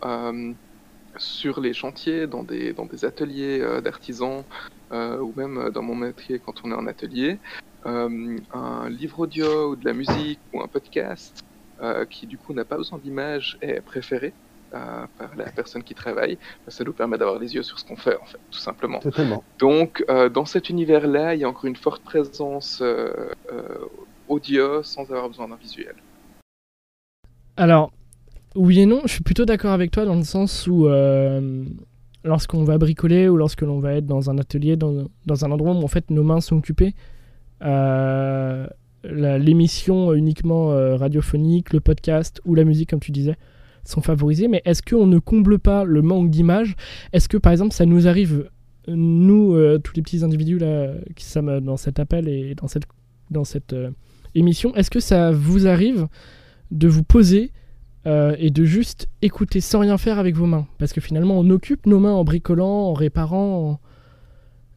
[1.18, 4.44] sur les chantiers, dans des, ateliers d'artisans,
[4.90, 7.38] ou même dans mon métier quand on est en atelier,
[7.84, 11.44] un livre audio ou de la musique ou un podcast
[12.10, 14.32] qui du coup n'a pas besoin d'image est préféré
[14.74, 16.38] euh, par la personne qui travaille.
[16.68, 19.00] Ça nous permet d'avoir les yeux sur ce qu'on fait en fait, tout simplement.
[19.00, 19.42] Totalement.
[19.58, 23.62] Donc, euh, dans cet univers-là, il y a encore une forte présence euh, euh,
[24.28, 25.94] audio sans avoir besoin d'un visuel.
[27.56, 27.92] Alors,
[28.54, 31.64] oui et non, je suis plutôt d'accord avec toi dans le sens où euh,
[32.24, 35.72] lorsqu'on va bricoler ou lorsque l'on va être dans un atelier, dans, dans un endroit
[35.72, 36.94] où en fait nos mains sont occupées,
[37.62, 38.66] euh,
[39.04, 43.36] l'émission uniquement euh, radiophonique, le podcast ou la musique, comme tu disais,
[43.84, 44.48] sont favorisés.
[44.48, 46.76] Mais est-ce qu'on ne comble pas le manque d'image
[47.12, 48.50] Est-ce que par exemple ça nous arrive,
[48.88, 53.72] nous, euh, tous les petits individus là, qui sommes dans cet appel et dans cette,
[53.72, 53.90] euh,
[54.34, 56.08] émission, est-ce que ça vous arrive
[56.70, 57.52] de vous poser
[58.06, 60.66] euh, et de juste écouter sans rien faire avec vos mains?
[60.78, 63.70] Parce que finalement, on occupe nos mains en bricolant, en réparant.
[63.70, 63.80] en-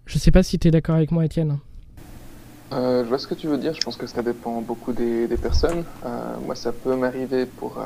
[0.06, 1.58] Je sais pas si tu es d'accord avec moi, Étienne.
[2.74, 5.28] Euh, je vois ce que tu veux dire, je pense que ça dépend beaucoup des,
[5.42, 5.84] personnes.
[6.06, 7.84] Euh, moi, ça peut m'arriver pour, euh,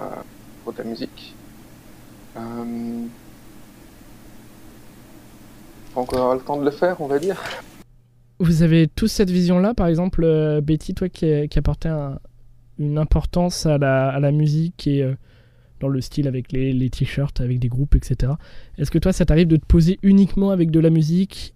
[0.63, 1.35] pour de la musique.
[2.37, 3.05] Euh...
[5.93, 7.41] Pas encore le temps de le faire, on va dire.
[8.39, 12.19] Vous avez tous cette vision-là, par exemple, euh, Betty, toi qui, qui apportais un-
[12.77, 15.13] une importance à la, à la musique et euh,
[15.81, 18.33] dans le style avec les, les t-shirts, avec des groupes, etc.
[18.77, 21.53] Est-ce que toi, ça t'arrive de te poser uniquement avec de la musique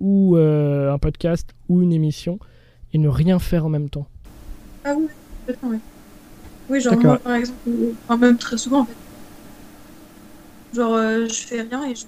[0.00, 2.38] ou euh, un podcast ou une émission
[2.92, 4.06] et ne rien faire en même temps?
[4.84, 5.06] Ah oui,
[5.40, 5.78] complètement, oui.
[6.68, 8.94] Oui, genre moi, par exemple, euh, enfin, même très souvent, en fait.
[10.72, 12.06] Genre, euh, je fais rien et je...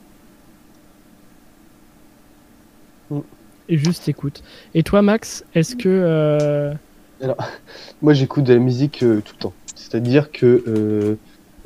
[3.68, 4.42] et juste écoute.
[4.74, 6.74] Et toi, Max, est-ce que euh,
[8.00, 9.54] Moi, j'écoute de la musique euh, tout le temps.
[9.74, 11.16] C'est-à-dire que euh,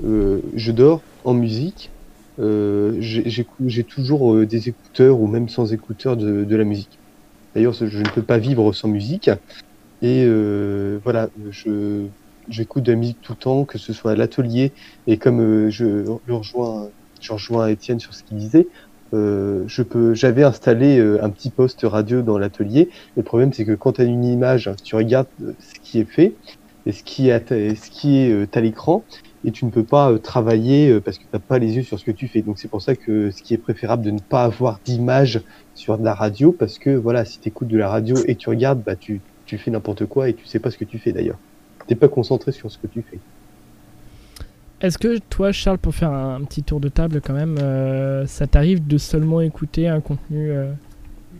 [0.05, 1.93] euh, je dors en musique.
[2.38, 6.64] euh, j'ai j'écoute- j'ai toujours euh, des écouteurs ou même sans écouteurs de, de la
[6.64, 7.01] musique.
[7.55, 9.30] D'ailleurs, je ne peux pas vivre sans musique.
[10.03, 12.09] Et euh, voilà, je
[12.49, 14.72] j'écoute de la musique tout le temps, que ce soit à l'atelier.
[15.07, 16.90] Et comme euh, je, je rejoins,
[17.20, 18.68] je rejoins Étienne sur ce qu'il disait,
[19.14, 22.90] euh, je peux, j'avais installé euh, un petit poste radio dans l'atelier.
[23.16, 25.28] Le problème, c'est que quand tu as une image, tu regardes
[25.59, 26.38] ce qui est fait
[26.86, 29.07] et ce qui est à, ce qui est à l'écran
[29.45, 32.05] et tu ne peux pas travailler parce que tu n'as pas les yeux sur ce
[32.05, 32.43] que tu fais.
[32.43, 35.43] Donc c'est pour ça que ce qui est préférable de ne pas avoir d'image
[35.74, 38.49] sur de la radio parce que voilà, si tu écoutes de la radio et tu
[38.49, 41.12] regardes, bah, tu, tu fais n'importe quoi et tu sais pas ce que tu fais
[41.12, 41.40] d'ailleurs.
[41.93, 43.18] T'es pas concentré sur ce que tu fais.
[44.80, 48.24] Est-ce que toi, Charles, pour faire un, un petit tour de table quand même, euh,
[48.26, 50.72] ça t'arrive de seulement écouter un contenu euh,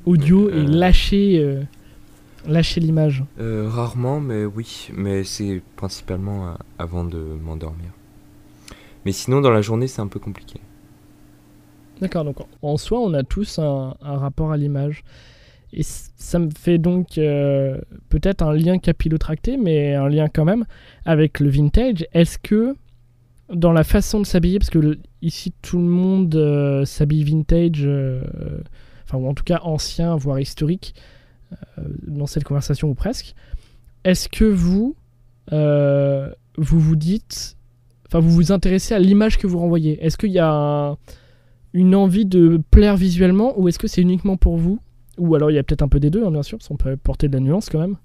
[0.05, 0.67] audio et Euh.
[0.67, 1.63] lâcher, euh,
[2.47, 3.25] lâcher l'image?
[3.41, 4.91] Euh, rarement, mais oui.
[4.95, 7.89] Mais c'est principalement avant de m'endormir.
[9.07, 10.61] Mais sinon, dans la journée, c'est un peu compliqué.
[12.03, 15.03] D'accord, donc en soi, on a tous un, un rapport à l'image.
[15.75, 20.65] Et ça me fait donc euh, peut-être un lien capillotracté, mais un lien quand même
[21.07, 22.07] avec le vintage.
[22.13, 22.77] Est-ce que
[23.53, 28.23] dans la façon de s'habiller, parce que ici tout le monde euh, s'habille vintage, euh,
[29.05, 30.95] enfin ou en tout cas ancien, voire historique,
[32.07, 33.35] dans cette conversation ou presque,
[34.05, 34.97] est-ce que vous,
[35.51, 37.57] vous vous dites,
[38.07, 40.03] enfin vous vous intéressez à l'image que vous renvoyez?
[40.03, 40.97] Est-ce qu'il y a un-
[41.75, 44.81] une envie de plaire visuellement ou est-ce que c'est uniquement pour vous?
[45.19, 46.77] Ou alors il y a peut-être un peu des deux, hein, bien sûr, parce qu'on
[46.77, 47.97] peut porter de la nuance quand même.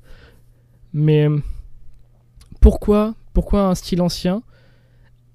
[0.93, 1.37] Mais euh,
[2.61, 4.41] pourquoi, pourquoi un style ancien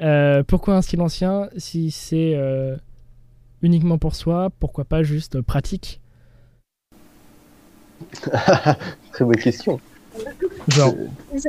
[0.02, 2.76] Euh, Pourquoi un style ancien si c'est euh,
[3.62, 6.00] uniquement pour soi Pourquoi pas juste pratique?
[9.12, 9.80] Très bonne question.
[10.68, 10.94] Genre,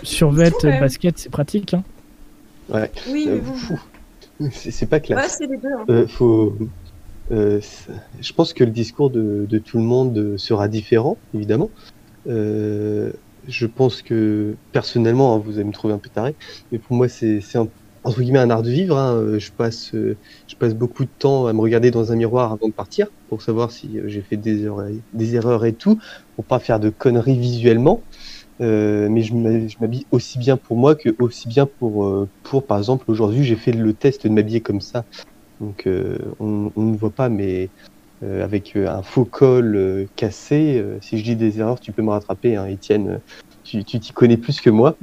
[0.03, 0.79] survêt, Ouais.
[0.79, 1.73] basket, c'est pratique.
[1.73, 1.83] Hein?
[2.69, 2.89] Ouais.
[3.09, 3.41] Oui, Euh, mais
[4.39, 4.49] bon.
[4.51, 5.23] C'est c'est pas classe.
[5.23, 5.67] Ouais, c'est les deux.
[5.73, 5.85] hein.
[5.89, 6.55] Euh, faut,
[7.31, 7.59] euh,
[8.19, 11.71] je pense que le discours de, de tout le monde euh, sera différent, évidemment.
[12.27, 13.13] Euh,
[13.43, 16.37] je pense que personnellement, hein, vous allez me trouver un peu taré,
[16.71, 17.69] mais pour moi, c'est un-
[18.03, 18.97] entre guillemets un art de vivre.
[18.97, 19.15] hein.
[19.17, 22.51] Euh, Je passe, euh, je passe beaucoup de temps à me regarder dans un miroir
[22.53, 25.99] avant de partir pour savoir si j'ai fait des erreurs, et tout,
[26.35, 28.07] pour pas faire de conneries visuellement.
[28.61, 32.67] Euh, mais je m'ha- je m'habille aussi bien pour moi que aussi bien pour, pour
[32.67, 35.05] par exemple, aujourd'hui, j'ai fait le test de m'habiller comme ça.
[35.63, 37.69] Donc, euh, on, ne voit pas, mais
[38.21, 42.09] euh, avec euh, un faux col cassé, si je dis des erreurs, tu peux me
[42.09, 43.21] rattraper, hein, Étienne.
[43.63, 44.97] Tu t'y connais plus que moi.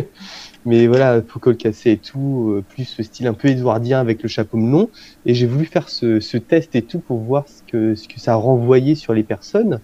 [0.64, 4.30] mais voilà, faux col cassé et tout, plus ce style un peu édouardien avec le
[4.30, 4.88] chapeau melon.
[5.26, 9.12] Et j'ai voulu faire ce, test et tout pour voir ce que, ça renvoyait sur
[9.12, 9.80] les personnes.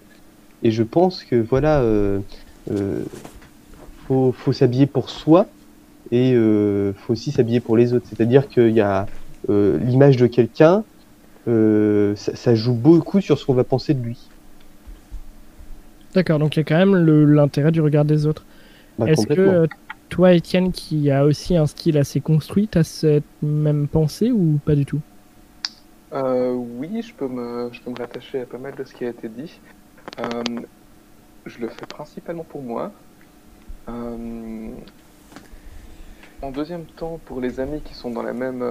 [0.63, 1.83] Et je pense que voilà,
[4.07, 5.45] faut, s'habiller pour soi
[6.11, 6.33] et
[6.97, 8.07] faut aussi s'habiller pour les autres.
[8.09, 9.05] C'est-à-dire qu'il y a
[9.49, 10.83] l'image de quelqu'un,
[11.47, 14.17] euh, ça, ça joue beaucoup sur ce qu'on va penser de lui.
[16.13, 18.45] D'accord, donc il y a quand même l'intérêt du regard des autres.
[18.97, 19.67] Bah, Est-ce que euh,
[20.09, 24.75] toi, Étienne, qui a aussi un style assez construit, t'as cette même pensée ou pas
[24.75, 25.01] du tout?
[26.13, 29.05] Euh, oui, je peux, me, je peux me rattacher à pas mal de ce qui
[29.05, 29.59] a été dit.
[30.19, 30.61] Euh,
[31.45, 32.91] je le fais principalement pour moi.
[33.89, 34.69] Euh,
[36.41, 38.63] en deuxième temps, pour les amis qui sont dans la même...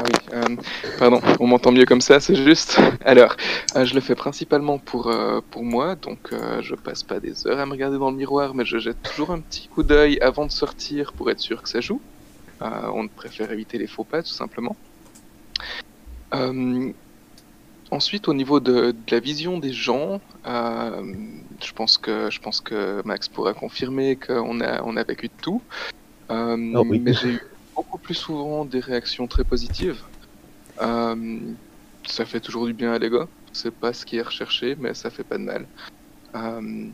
[0.00, 0.56] Ah oui, euh,
[0.98, 2.80] pardon, on m'entend mieux comme ça, c'est juste.
[3.04, 3.36] Alors,
[3.76, 7.58] euh, je le fais principalement pour, euh, pour moi, donc je passe pas des heures
[7.58, 10.46] à me regarder dans le miroir, mais je jette toujours un petit coup d'œil avant
[10.46, 12.00] de sortir pour être sûr que ça joue.
[12.60, 14.74] On préfère éviter les faux pas, tout simplement.
[17.90, 23.02] Ensuite, au niveau de, de la vision des gens, je pense que je pense que
[23.04, 25.60] Max pourra confirmer qu'on a on a vécu de tout.
[26.30, 27.00] Ah oui.
[27.00, 27.40] Mais j'ai eu
[27.80, 30.02] beaucoup plus souvent des réactions très positives.
[30.82, 31.54] Euh,
[32.06, 33.24] ça fait toujours du bien à l'ego.
[33.54, 35.66] C'est pas ce qui est recherché, mais ça fait pas de mal.
[36.34, 36.88] Euh,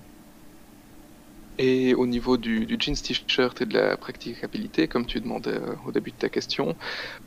[1.58, 5.74] et au niveau du, du jeans t-shirt et de la praticabilité, comme tu demandais euh,
[5.86, 6.76] au début de ta question,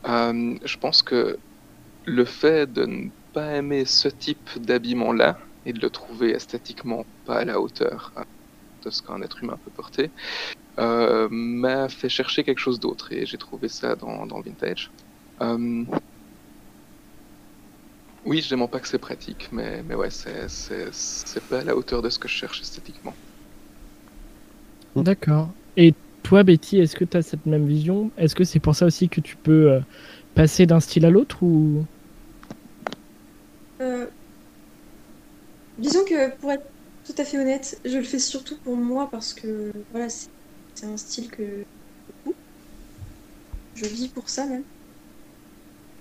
[0.04, 1.38] je pense que
[2.06, 7.40] le fait de ne pas aimer ce type d'habillement-là et de le trouver esthétiquement pas
[7.40, 8.24] à la hauteur hein,
[8.84, 10.10] de ce qu'un être humain peut porter,
[10.80, 14.92] euh, m'a fait chercher quelque chose d'autre et j'ai trouvé ça dans, dans le vintage.
[15.42, 15.84] Euh,
[18.24, 21.64] oui, je ne pas que c'est pratique, mais, mais ouais, c'est- c'est c'est pas à
[21.64, 23.18] la hauteur de ce que je cherche esthétiquement.
[24.96, 25.54] D'accord.
[25.76, 28.12] Et toi, Betty, est-ce que tu as cette même vision?
[28.16, 29.80] Est-ce que c'est pour ça aussi que tu peux euh,
[30.34, 31.86] passer d'un style à l'autre ou?
[33.80, 34.10] Euh,
[35.78, 36.64] disons que pour être
[37.04, 40.28] tout à fait honnête, je le fais surtout pour moi parce que voilà, c'est
[40.74, 41.64] c'est un style que
[43.74, 44.64] je vis pour ça même.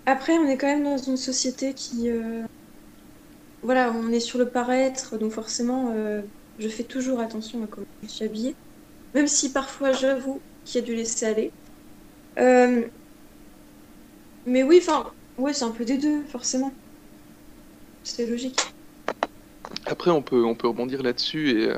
[0.06, 2.44] Après, on est quand même dans une société qui, euh,
[3.62, 6.22] voilà, on est sur le paraître, donc forcément, euh,
[6.58, 8.56] je fais toujours attention à comment je suis habillée,
[9.14, 11.52] même si parfois j'avoue qu'il y a du laisser aller.
[12.40, 12.88] Euh,
[14.46, 15.12] mais oui, enfin,
[15.54, 16.72] c'est un peu des deux, forcément.
[18.04, 18.58] C'est logique.
[19.86, 21.70] Après, on peut, on peut rebondir là-dessus et,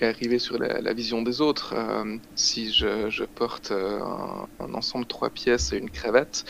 [0.00, 1.74] et arriver sur la, la vision des autres.
[1.76, 6.44] Euh, si je, je porte euh, un, un ensemble de trois pièces et une cravate,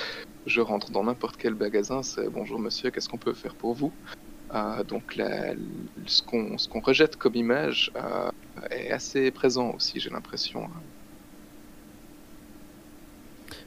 [0.47, 3.93] je rentre dans n'importe quel magasin, c'est bonjour monsieur, qu'est-ce qu'on peut faire pour vous?
[4.55, 5.55] Euh, Donc la-
[6.07, 8.31] ce qu'on rejette comme image euh,
[8.71, 10.69] est assez présent aussi, j'ai l'impression.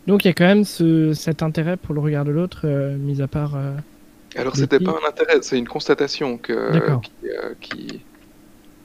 [0.08, 2.98] Donc il y a quand même ce, cet intérêt pour le regard de l'autre, euh,
[2.98, 3.56] mis à part.
[4.36, 7.12] Alors c'était pas un intérêt, c'est une constatation que, qui,
[7.60, 8.02] qui,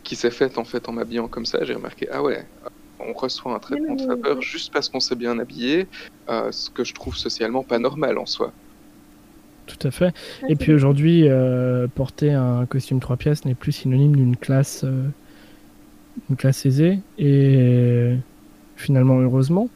[0.07, 1.65] qui s'est faite en fait en m'habillant comme ça.
[1.65, 2.47] J'ai remarqué, ah ouais,
[3.01, 5.87] on reçoit un traitement de faveur juste parce qu'on s'est bien habillé,
[6.29, 8.53] euh, ce que je trouve socialement pas normal en soi.
[9.67, 10.15] Tout à fait.
[10.49, 15.09] Et puis aujourd'hui, euh, porter un costume trois pièces n'est plus synonyme d'une classe, euh,
[16.31, 17.01] une classe aisée.
[17.19, 18.15] Et
[18.77, 19.69] finalement, heureusement.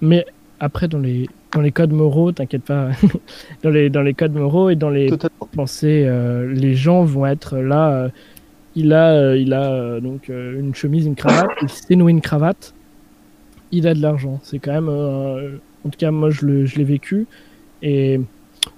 [0.00, 0.24] Mais
[0.58, 2.88] après, dans les, dans les codes moraux, t'inquiète pas,
[3.62, 5.48] dans, les, dans les codes moraux et dans les Totalement.
[5.54, 8.10] pensées, euh, les gens vont être là.
[8.76, 12.12] Il a, euh, il a euh, donc euh, une chemise, une cravate, il sait nouer
[12.12, 12.74] une cravate.
[13.72, 14.40] Il a de l'argent.
[14.42, 14.88] C'est quand même.
[14.88, 17.26] euh, en tout cas, moi, je le- je l'ai vécu.
[17.82, 18.20] Et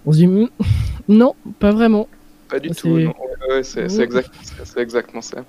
[0.07, 0.47] on se dit, Hmm,
[1.09, 2.09] non, pas vraiment.
[2.49, 2.99] Pas du C'est- tout.
[2.99, 3.15] non.
[3.49, 4.05] Ouais, c'est c'est Ouais.
[4.05, 4.55] exactement ça.
[4.65, 5.45] C'est exactement ça.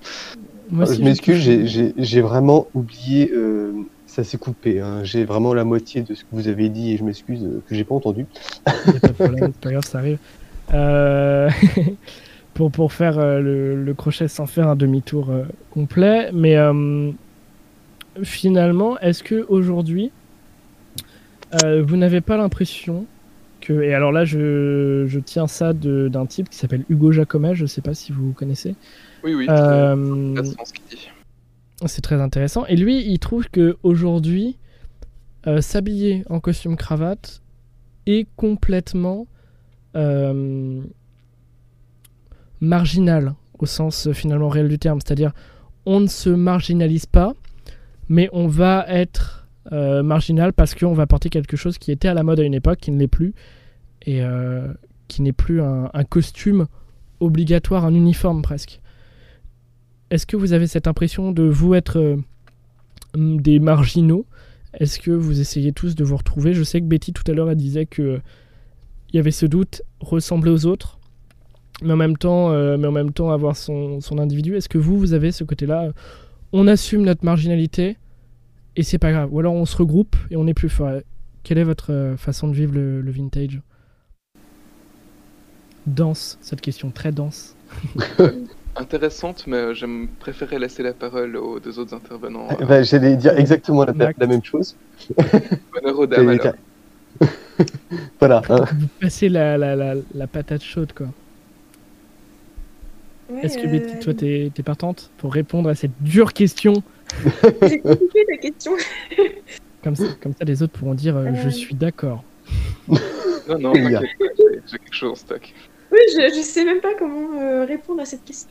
[0.70, 3.72] Moi aussi, je m'excuse, j'ai- j'ai j'ai vraiment oublié, euh,
[4.06, 4.80] ça s'est coupé.
[4.80, 5.02] hein.
[5.04, 7.74] J'ai vraiment la moitié de ce que vous avez dit et je m'excuse euh, que
[7.74, 8.26] j'ai pas entendu.
[8.64, 8.72] Pas
[9.08, 10.18] de problème, c'est pas grave, ça arrive.
[10.72, 11.50] Euh,
[12.54, 16.30] pour, pour faire euh, le, le crochet sans faire un demi-tour euh, complet.
[16.32, 17.10] Mais euh,
[18.22, 20.10] finalement, est-ce que aujourd'hui,
[21.62, 23.04] vous n'avez pas l'impression
[23.60, 23.82] que.
[23.82, 27.82] Et alors là, je, je tiens ça d'un type qui s'appelle Hugo Jacomet, je sais
[27.82, 28.74] pas si vous connaissez.
[29.22, 29.46] Oui, oui.
[29.50, 30.34] Euh.
[31.84, 32.64] C'est très intéressant.
[32.66, 34.56] Et lui, il trouve que aujourd'hui,
[35.46, 37.42] euh, s'habiller en costume cravate
[38.06, 39.26] est complètement
[39.94, 40.80] euh,
[42.62, 45.00] marginal au sens euh, finalement réel du terme.
[45.04, 45.32] C'est-à-dire,
[45.84, 47.34] on ne se marginalise pas,
[48.08, 52.14] mais on va être euh, marginal parce qu'on va porter quelque chose qui était à
[52.14, 53.34] la mode à une époque, qui ne l'est plus,
[54.06, 54.72] et euh,
[55.08, 56.66] qui n'est plus un, costume
[57.20, 58.80] obligatoire, un uniforme presque.
[60.10, 62.16] Est-ce que vous avez cette impression de vous être
[63.14, 64.26] des marginaux?
[64.78, 66.54] Est-ce que vous essayez tous de vous retrouver?
[66.54, 68.20] Je sais que Betty tout à l'heure elle disait que
[69.12, 70.98] il y avait ce doute ressembler aux autres,
[71.82, 74.56] mais en même temps, euh, mais en même temps avoir son, son individu.
[74.56, 75.92] Est-ce que vous, vous avez ce côté-là euh,
[76.52, 77.96] On assume notre marginalité
[78.76, 79.28] et c'est pas grave.
[79.32, 81.00] Ou alors on se regroupe et on est plus fort.
[81.42, 83.60] Quelle est votre euh, façon de vivre le, le vintage?
[85.86, 87.56] Dense, cette question très dense.
[88.76, 92.46] Intéressante, mais j'aime préférer laisser la parole aux deux autres intervenants.
[92.48, 93.92] Ah, bah, J'allais dire exactement la,
[94.26, 94.76] même chose.
[95.74, 96.54] Bonheur aux dames, alors.
[98.18, 98.42] voilà.
[98.48, 98.64] hein.
[98.78, 101.08] Vous passez la, la, la, la patate chaude, quoi.
[103.32, 106.74] Ouais, Est-ce que euh, Betty, toi, t'es t'es partante pour répondre à cette dure question?
[107.62, 108.72] J'ai compris ta question.
[109.84, 111.50] comme ça, comme ça, les autres pourront dire euh, je Euh.
[111.50, 112.22] suis d'accord.
[113.48, 113.98] Non, non, j'ai-
[114.70, 115.52] quelque chose en stock.
[115.90, 118.48] Oui, je, je sais même pas comment euh, répondre à cette question.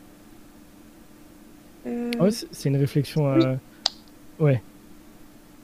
[1.87, 3.25] Euh, Ouais, c'est une réflexion.
[3.31, 3.55] euh,
[4.37, 4.61] Ouais.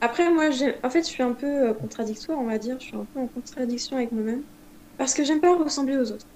[0.00, 2.76] Après, moi, j'ai- en fait, je suis un peu euh, contradictoire, on va dire.
[2.80, 4.42] Je suis un peu en contradiction avec moi-même.
[4.96, 6.26] Parce que j'aime pas ressembler aux autres.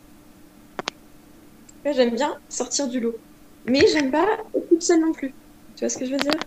[1.85, 3.17] Ouais, j'aime bien sortir du lot.
[3.65, 4.25] Mais j'aime pas
[4.55, 5.37] être toute seule non plus.
[5.77, 6.41] Tu vois ce que je veux dire?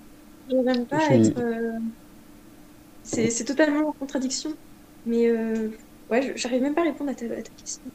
[0.49, 1.37] Je n'aime pas Je être.
[1.39, 1.79] euh,
[3.03, 4.55] C'est c'est totalement en contradiction.
[5.05, 5.69] Mais euh,
[6.09, 7.91] ouais, j'arrive même pas à répondre à ta, à ta question.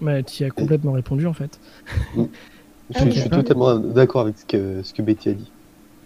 [0.00, 1.60] Mais tu y as complètement répondu en fait.
[2.90, 5.54] Je, oui, je suis totalement d'accord avec ce que, ce que Betty a dit.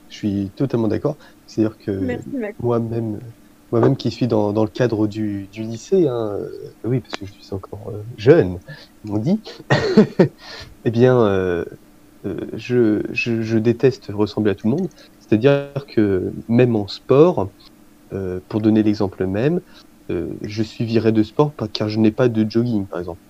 [0.08, 1.18] Je suis totalement d'accord.
[1.46, 2.22] C'est-à-dire que
[2.60, 3.20] moi-même,
[3.70, 6.48] moi-même qui suis dans, dans le cadre du, du lycée, hein, euh,
[6.84, 8.58] oui, parce que je suis encore euh, jeune,
[9.08, 9.42] on dit,
[10.84, 11.64] eh bien, euh,
[12.54, 14.88] je, je, déteste ressembler à tout le monde.
[15.18, 17.52] C'est-à-dire que même en sport,
[18.48, 19.60] pour donner l'exemple même,
[20.10, 23.20] euh, je suis viré de sport car je n'ai pas de jogging, par exemple.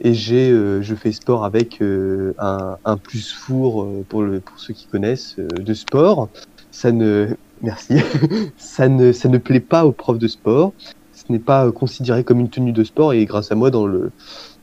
[0.00, 4.88] Et j'ai, je fais sport avec un, un plus four pour, le, pour ceux qui
[4.88, 6.30] connaissent de sport.
[6.72, 7.94] Ça ne, merci,
[8.56, 10.72] ça ne, ça ne plaît pas aux profs de sport.
[11.12, 13.86] Ce n'est pas euh, considéré comme une tenue de sport et grâce à moi dans
[13.86, 14.10] le,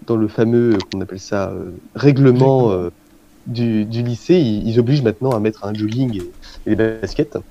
[0.08, 2.89] dans le fameux, euh, qu'on appelle ça, euh, règlement euh,
[3.47, 7.38] du, du lycée, ils, ils obligent maintenant à mettre un jogging et, et les baskets.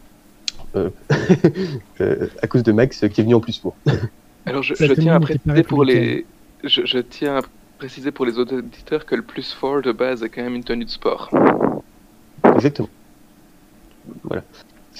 [2.00, 3.74] Euh, à cause de Max qui est venu en plus four.
[4.46, 6.24] Alors, je, tiens à préciser pour les...
[6.62, 7.42] Je, je tiens à
[7.78, 10.84] préciser pour les auditeurs que le plus fort de base est quand même une tenue
[10.84, 11.30] de sport.
[12.54, 12.88] Exactement.
[14.22, 14.44] Voilà.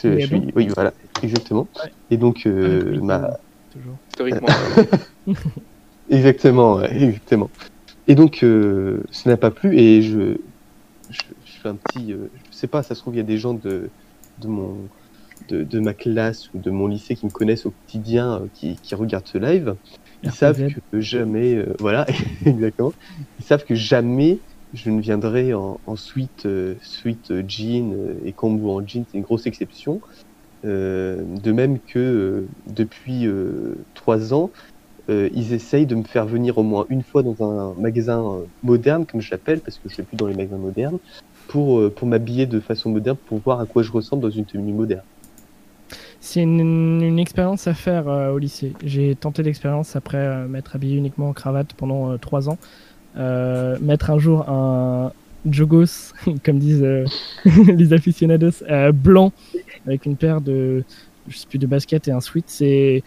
[0.02, 0.52] Je, suis-.
[0.54, 0.92] Oui, voilà,
[1.22, 1.66] exactement.
[1.82, 1.92] Ouais.
[2.10, 3.04] Et donc, euh, Républicaine.
[3.04, 3.38] ma,
[3.72, 3.96] Toujours.
[4.08, 4.48] Historiquement.
[6.10, 7.50] Exactement, ouais, exactement.
[8.06, 10.36] Et donc, euh, ça n'a pas plu et je,
[11.10, 13.24] je, je fais un petit, euh, je sais pas, ça se trouve, il y a
[13.24, 13.90] des gens de,
[14.40, 14.76] de mon,
[15.48, 18.76] de, de ma classe ou de mon lycée qui me connaissent au quotidien, euh, qui,
[18.82, 19.74] qui regardent ce live.
[20.22, 20.36] Ils RPZ.
[20.38, 22.06] savent que jamais, euh, voilà,
[22.46, 22.94] exactement.
[23.38, 24.38] Ils savent que jamais
[24.74, 29.18] je ne viendrai en, suite, euh, suite euh, jean euh, et combo en jean, c'est
[29.18, 30.00] une grosse exception.
[30.64, 33.28] De même que depuis
[33.94, 34.50] trois ans,
[35.08, 39.20] ils essayent de me faire venir au moins une fois dans un magasin moderne, comme
[39.20, 40.98] je l'appelle, parce que je ne vais plus dans les magasins modernes,
[41.46, 44.72] pour, pour m'habiller de façon moderne, pour voir à quoi je ressemble dans une tenue
[44.72, 45.04] moderne.
[46.18, 48.72] C'est une, une expérience à faire au lycée.
[48.84, 52.58] J'ai tenté l'expérience après m'être habillé uniquement en cravate pendant trois ans.
[53.18, 55.12] Euh, mettre un jour un
[55.50, 56.12] jogos,
[56.44, 57.04] comme disent euh,
[57.44, 59.32] les aficionados, euh, blanc
[59.86, 60.84] avec une paire de,
[61.28, 63.02] je sais plus, de baskets et un sweat, c'est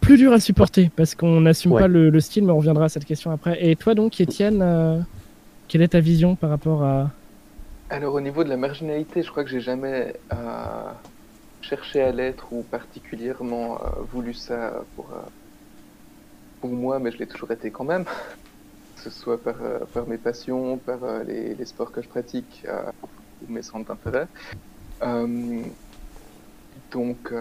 [0.00, 1.82] plus dur à supporter parce qu'on n'assume Ouais.
[1.82, 3.58] pas le, le style, mais on reviendra à cette question après.
[3.64, 5.00] Et toi donc, Étienne, euh,
[5.68, 7.10] quelle est ta vision par rapport à
[7.90, 10.92] Alors au niveau de la marginalité, je crois que j'ai jamais euh,
[11.60, 15.20] cherché à l'être ou particulièrement euh, voulu ça pour, euh,
[16.60, 18.04] pour moi, mais je l'ai toujours été quand même.
[18.98, 22.64] Que ce soit par, euh, par mes passions, par euh, les, sports que je pratique
[22.66, 22.82] euh,
[23.42, 24.26] ou mes centres d'intérêt.
[26.90, 27.32] Donc,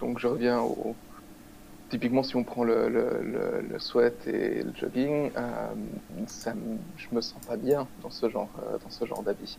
[0.00, 0.94] donc je reviens au...
[1.88, 5.30] Typiquement, si on prend le, sweat et le jogging,
[6.26, 6.52] ça,
[6.96, 8.50] je me sens pas bien dans ce genre,
[8.82, 9.56] dans ce genre d'habit.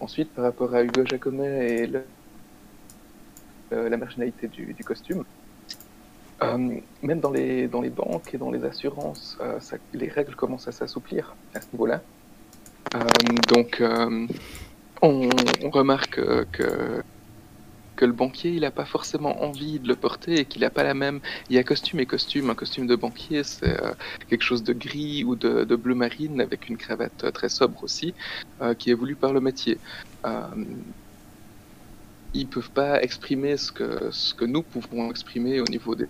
[0.00, 1.90] Ensuite, par rapport à Hugo Jacomet et
[3.70, 5.24] la marginalité du costume,
[6.42, 9.58] euh, même dans les, dans les banques et dans les assurances, euh,
[9.92, 12.00] les règles commencent à s'assouplir à ce niveau-là.
[12.94, 13.04] Euh,
[13.48, 13.82] donc,
[15.02, 15.28] on,
[15.70, 16.20] remarque
[16.50, 17.02] que,
[17.96, 20.82] que le banquier, il n'a pas forcément envie de le porter et qu'il n'a pas
[20.82, 21.20] la même.
[21.50, 22.48] Il y a costume et costume.
[22.48, 23.76] Un costume de banquier, c'est
[24.28, 28.14] quelque chose de gris ou de, bleu marine avec une cravate très sobre aussi,
[28.78, 29.78] qui est voulu par le métier.
[32.32, 36.06] Ils peuvent pas exprimer ce que, ce que nous pouvons exprimer au niveau des,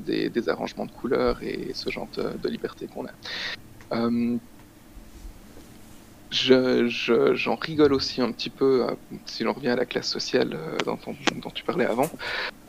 [0.00, 3.12] des, des arrangements de couleurs et ce genre de, liberté qu'on a.
[3.92, 4.38] Euh,
[6.30, 8.94] je, j'en rigole aussi un petit peu, euh,
[9.26, 10.98] si l'on revient à la classe sociale euh, dont,
[11.36, 12.10] dont, tu parlais avant,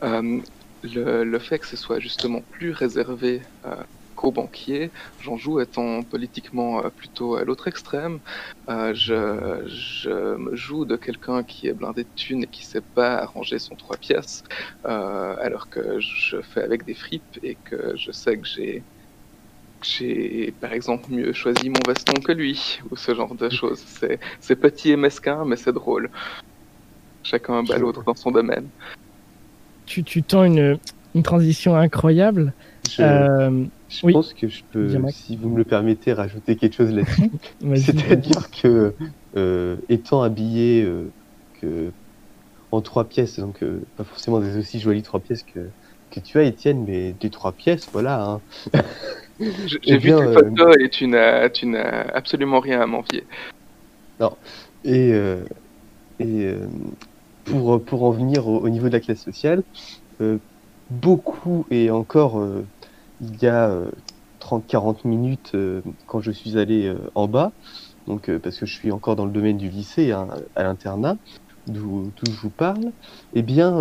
[0.04, 0.42] euh,
[0.82, 3.44] le, le, fait que ce soit justement plus réservé
[4.22, 4.92] qu'aux banquiers,
[5.24, 8.20] j'en joue étant politiquement plutôt à l'autre extrême.
[8.68, 13.16] je, je me joue de quelqu'un qui est blindé de thunes et qui sait pas
[13.16, 14.44] arranger son trois pièces,
[14.84, 18.84] alors que je fais avec des fripes et que je sais que j'ai
[19.84, 23.84] j'ai par exemple mieux choisi mon veston que lui, ou ce genre de choses.
[24.40, 26.12] C'est petit et mesquin, mais c'est drôle.
[27.24, 28.68] Chacun bat l'autre dans son domaine.
[29.88, 30.78] Tu, tu tends une,
[31.16, 32.54] une transition incroyable.
[32.90, 33.66] Je, euh,
[34.00, 37.32] pense que je peux, si vous me le permettez, rajouter quelque chose là-dessus.
[37.76, 38.94] C'est-à-dire que,
[39.36, 41.10] euh, étant habillé euh,
[41.62, 41.92] que
[42.72, 43.64] en trois pièces, donc
[43.98, 45.60] pas forcément des aussi jolies trois pièces que,
[46.12, 48.24] que tu as, Étienne, mais des trois pièces, voilà.
[48.24, 48.42] Hein.
[49.40, 53.26] J'ai vu tes euh, photos et tu n'as, tu n'as absolument rien à m'envier.
[54.20, 54.36] Non.
[54.84, 55.44] Et, euh,
[56.20, 56.68] et euh,
[57.46, 59.64] pour, pour en venir au, niveau de la classe sociale,
[60.92, 62.44] beaucoup, et encore
[63.22, 63.72] il y a
[64.40, 65.56] 30-40 minutes
[66.08, 67.54] quand je suis allé en bas,
[68.08, 71.18] donc parce que je suis encore dans le domaine du lycée, hein, à l'internat,
[71.68, 72.92] d'où je vous parle,
[73.34, 73.78] eh bien,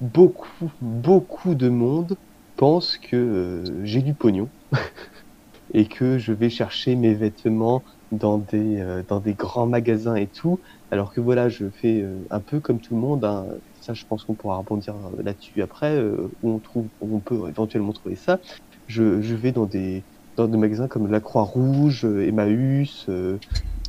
[0.00, 2.16] beaucoup, beaucoup de monde
[2.56, 4.50] pense que euh, j'ai du pognon
[5.74, 10.28] et que je vais chercher mes vêtements dans des, euh, dans des grands magasins et
[10.28, 10.60] tout,
[10.90, 13.24] alors que voilà, je fais euh, un peu comme tout le monde.
[13.24, 13.46] Hein.
[13.94, 16.00] Je pense qu'on pourra rebondir là-dessus après,
[16.42, 18.40] où on trouve, où on peut éventuellement trouver ça.
[18.86, 19.02] Je,
[19.34, 20.04] vais dans des,
[20.36, 23.08] dans des magasins comme la Croix-Rouge, Emmaüs,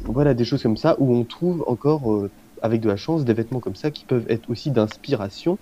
[0.06, 2.28] voilà, des choses comme ça, où on trouve encore,
[2.62, 5.58] avec de la chance, des vêtements comme ça qui peuvent être aussi d'inspiration.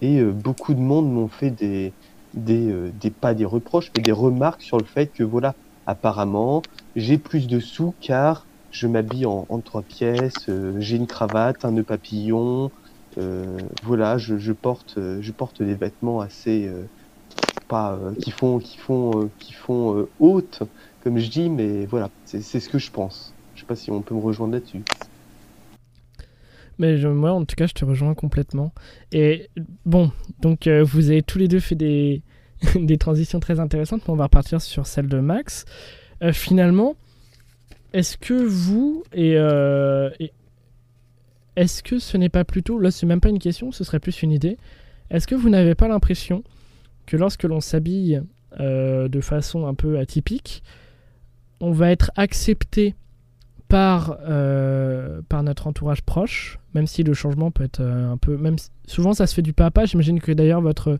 [0.00, 1.94] Et beaucoup de monde m'ont fait des,
[2.34, 5.54] des, euh, pas des reproches, mais des remarques sur le fait que voilà,
[5.86, 6.62] apparemment,
[6.94, 11.72] j'ai plus de sous car je m'habille en, trois pièces, euh, j'ai une cravate, un
[11.72, 12.68] nœud papillon, euh,
[13.82, 16.70] voilà, je, porte, euh, je porte des vêtements assez
[17.68, 20.62] pas qui font, qui font, qui font haute,
[21.02, 23.34] comme je dis, mais voilà, c'est ce que je pense.
[23.54, 24.82] Je sais pas si on peut me rejoindre là-dessus.
[26.78, 28.72] Mais moi, en tout cas, je te rejoins complètement.
[29.12, 29.50] Et
[29.84, 32.22] bon, donc vous avez tous les deux fait des,
[32.74, 35.64] des transitions très intéressantes, mais on va repartir sur celle de Max.
[36.22, 36.96] Euh, finalement,
[37.92, 40.32] est-ce que vous euh, et,
[41.58, 44.22] est-ce que ce n'est pas plutôt là c'est même pas une question, ce serait plus
[44.22, 44.56] une idée.
[45.10, 46.44] Est-ce que vous n'avez pas l'impression
[47.06, 48.22] que lorsque l'on s'habille
[48.60, 50.62] euh, de façon un peu atypique,
[51.60, 52.94] on va être accepté
[53.68, 54.16] par,
[55.28, 58.38] par notre entourage proche, même si le changement peut être un peu.
[58.38, 58.56] Même
[58.86, 59.70] souvent ça se fait du pas.
[59.84, 60.98] J'imagine que d'ailleurs votre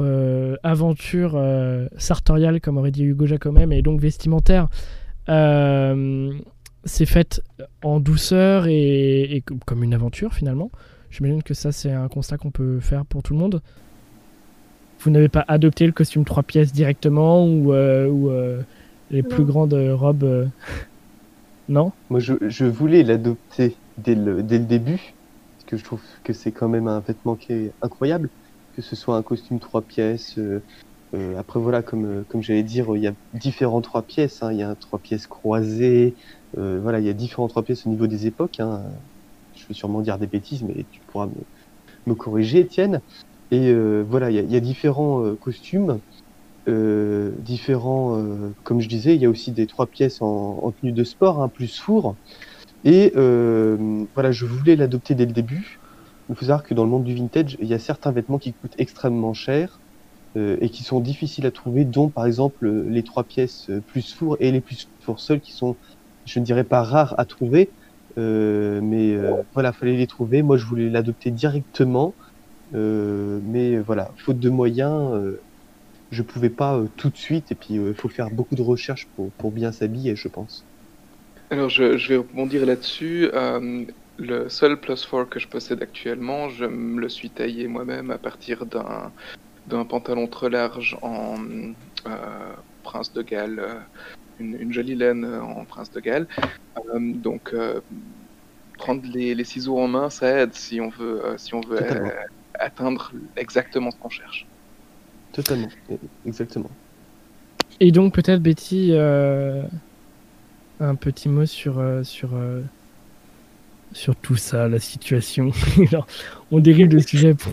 [0.00, 4.68] euh, aventure euh, sartoriale, comme aurait dit Hugo Jacomet, mais donc vestimentaire,
[5.28, 6.32] euh,
[6.86, 7.42] c'est faite
[7.82, 10.70] en douceur et, comme une aventure finalement.
[11.10, 13.62] J'imagine que ça, c'est un constat qu'on peut faire pour tout le monde.
[15.00, 18.30] Vous n'avez pas adopté le costume trois pièces directement ou, ou
[19.10, 20.48] les plus grandes robes
[21.68, 21.92] Non?
[22.10, 25.14] Moi, je, je voulais l'adopter dès le, dès le début,
[25.56, 28.30] parce que je trouve que c'est quand même un vêtement qui est incroyable
[28.76, 30.34] que ce soit un costume trois pièces.
[30.38, 30.62] Euh,
[31.14, 34.42] euh, après voilà, comme euh, comme j'allais dire, il y a différents trois pièces.
[34.42, 34.52] Hein.
[34.52, 36.14] Il y a un trois pièces croisé.
[36.56, 38.60] Voilà, il y a différents trois pièces au niveau des époques.
[38.60, 38.82] Hein.
[39.54, 41.28] Je vais sûrement dire des bêtises, mais tu pourras
[42.06, 43.00] me, corriger, Étienne.
[43.50, 46.00] Et voilà, il y, a, différents costumes.
[46.68, 50.72] Euh, différents, euh, comme je disais, il y a aussi des trois pièces en, en
[50.72, 52.16] tenue de sport, hein, plus four.
[52.84, 55.80] Et euh, voilà, je voulais l'adopter dès le début.
[56.28, 58.52] Il faut savoir que dans le monde du vintage, il y a certains vêtements qui
[58.52, 59.80] coûtent extrêmement cher
[60.36, 64.12] euh, et qui sont difficiles à trouver, dont par exemple les trois pièces euh, plus
[64.12, 65.76] four et les plus four seuls qui sont,
[66.26, 67.70] je ne dirais pas rares à trouver,
[68.18, 70.42] euh, mais euh, voilà, fallait les trouver.
[70.42, 72.14] Moi, je voulais l'adopter directement,
[72.74, 75.12] euh, mais voilà, faute de moyens,
[76.10, 77.52] je pouvais pas tout de suite.
[77.52, 79.08] Et puis, il faut faire beaucoup de recherches
[79.38, 80.64] pour, bien s'habiller, je pense.
[81.50, 83.30] Alors, je, vais rebondir là-dessus.
[84.18, 88.18] Le seul plus 4 que je possède actuellement, je me le suis taillé moi-même à
[88.18, 89.12] partir d'un
[89.66, 91.34] d'un pantalon très large en
[92.84, 93.82] Prince de Galles,
[94.40, 96.26] une, une, jolie laine en Prince de Galles.
[96.76, 97.54] Euh, donc
[98.78, 101.80] prendre les, les, ciseaux en main, ça aide si on veut, si on veut
[102.54, 104.46] atteindre exactement ce qu'on cherche.
[105.32, 105.68] Totalement,
[106.26, 106.70] exactement.
[107.80, 112.30] Et donc peut-être Betty, un petit mot sur, sur
[113.92, 115.50] sur tout ça, la situation.
[116.50, 117.52] on dérive de sujet pour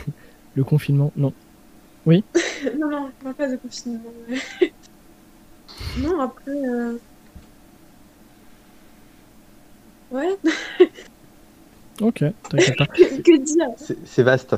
[0.54, 1.12] le confinement.
[1.16, 1.32] Non.
[2.06, 2.24] Oui?
[2.76, 4.00] Non, non, pas de confinement.
[5.98, 6.50] Non, après.
[6.50, 6.98] Euh...
[10.10, 10.36] Ouais.
[12.00, 12.86] ok, t'inquiète pas.
[12.86, 13.68] que, dire?
[14.04, 14.56] C'est vaste.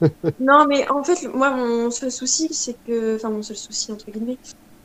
[0.40, 3.16] non, mais en fait, moi, mon seul souci, c'est que.
[3.16, 4.38] Enfin, mon seul souci, entre guillemets.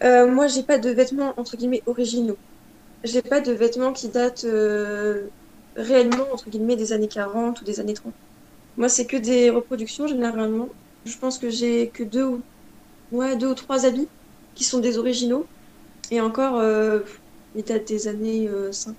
[0.04, 2.38] Euh, moi, j'ai pas de vêtements, entre guillemets, originaux.
[3.04, 5.28] J'ai pas de vêtements qui datent euh,
[5.76, 8.14] réellement, entre guillemets, des années 40 ou des années 30.
[8.78, 10.70] Moi, c'est que des reproductions, généralement.
[11.06, 12.42] Je pense que j'ai que deux ou...
[13.12, 14.08] Ouais, deux ou trois habits
[14.56, 15.46] qui sont des originaux.
[16.12, 17.02] Et encore, euh,
[17.56, 18.92] ils datent des années 5.
[18.92, 18.96] Euh,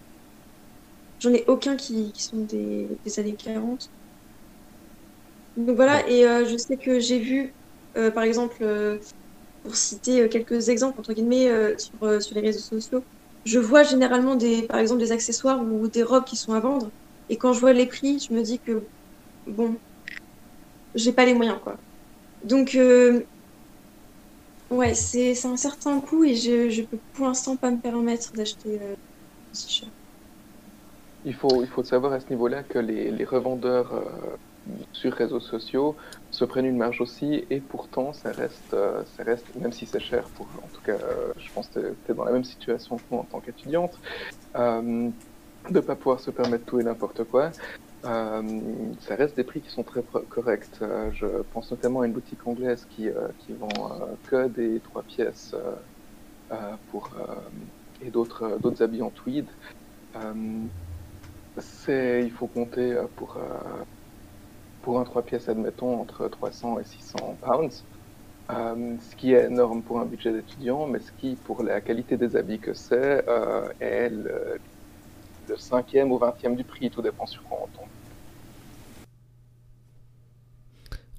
[1.20, 3.90] J'en ai aucun qui, sont des, années 40.
[5.56, 7.54] Donc voilà, et euh, je sais que j'ai vu,
[7.96, 8.64] euh, par exemple,
[9.62, 11.48] pour citer quelques exemples, entre guillemets,
[11.78, 13.04] sur, sur les réseaux sociaux,
[13.44, 16.92] je vois généralement des, par exemple, des accessoires ou des robes qui sont à vendre.
[17.28, 18.88] Et quand je vois les prix, je me dis que,
[19.46, 19.80] bon,
[20.94, 21.76] j'ai pas les moyens, quoi.
[22.44, 23.26] Donc, euh,
[24.72, 28.78] ouais, c'est un certain coût et je, je peux pour l'instant pas me permettre d'acheter
[28.80, 28.94] euh,
[29.52, 29.88] aussi cher.
[31.24, 34.02] Il faut, il faut savoir à ce niveau-là que les, les revendeurs euh,
[34.92, 35.94] sur réseaux sociaux
[36.30, 40.00] se prennent une marge aussi et pourtant ça reste, euh, ça reste même si c'est
[40.00, 42.96] cher pour en tout cas euh, je pense que tu es dans la même situation
[42.96, 43.98] que moi en tant qu'étudiante
[45.70, 47.52] de pas pouvoir se permettre tout et n'importe quoi
[48.04, 48.42] euh,
[49.00, 50.80] ça reste des prix qui sont très corrects
[51.12, 53.68] je pense notamment à une boutique anglaise qui, qui vend
[54.26, 55.54] que des trois pièces
[58.00, 59.46] et d'autres habits en tweed
[61.88, 63.38] il faut compter pour
[64.82, 67.84] pour un 3 pièces, admettons, entre 300 et 600 pounds.
[68.50, 72.16] Euh, ce qui est énorme pour un budget d'étudiant, mais ce qui, pour la qualité
[72.16, 74.60] des habits que c'est, euh, est le,
[75.56, 77.91] cinquième ou vingtième du prix, tout dépend sur quoi on tombe.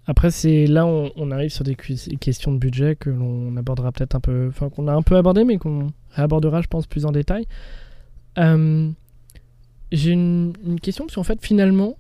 [0.05, 4.15] Après, c'est là on, on, arrive sur des questions de budget que l'on abordera peut-être
[4.15, 7.11] un peu, enfin qu'on a un peu abordé, mais qu'on réabordera, je pense, plus en
[7.11, 7.45] détail.
[8.37, 8.89] Euh,
[9.91, 11.97] j'ai une, question parce qu'en fait, finalement,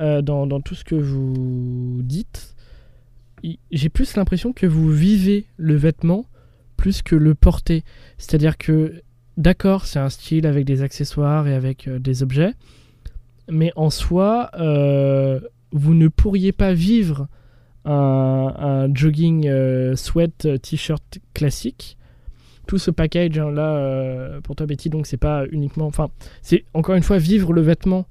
[0.00, 2.54] euh, dans, tout ce que vous dites,
[3.70, 6.24] j'ai plus l'impression que vous vivez le vêtement
[6.76, 7.84] plus que le porter.
[8.18, 9.02] C'est-à-dire que,
[9.36, 12.54] d'accord, c'est un style avec des accessoires et avec euh, des objets,
[13.48, 14.50] mais en soi,
[15.72, 17.28] vous ne pourriez pas vivre
[17.84, 19.48] un, jogging
[19.94, 21.96] sweat t-shirt classique
[22.66, 26.08] tout ce package hein, là pour toi Betty donc c'est pas uniquement enfin
[26.42, 28.06] c'est encore une fois vivre le vêtement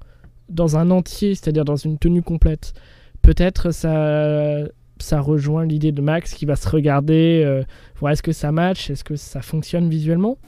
[0.48, 2.74] dans un entier, c'est-à-dire dans une tenue complète,
[3.22, 4.64] peut-être ça,
[4.98, 7.62] ça rejoint l'idée de Max qui va se regarder, euh,
[7.98, 10.38] voir est-ce que ça match, est-ce que ça fonctionne visuellement.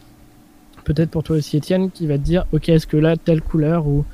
[0.85, 3.87] Peut-être pour toi aussi Étienne qui va te dire ok est-ce que là telle couleur
[3.87, 4.05] ou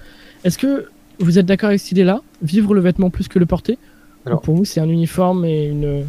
[0.42, 0.88] est-ce que
[1.18, 3.78] vous êtes d'accord avec cette idée-là, vivre le vêtement plus que le porter?
[4.26, 6.04] Alors, Pour vous c'est un uniforme et une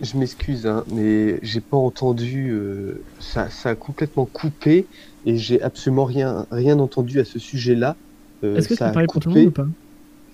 [0.00, 2.50] je m'excuse, hein, mais j'ai pas entendu.
[2.50, 4.86] Euh, ça, ça, a complètement coupé
[5.24, 7.96] et j'ai absolument rien, rien entendu à ce sujet-là.
[8.42, 9.66] Euh, Est-ce que ça pareil pour tout le monde ou pas?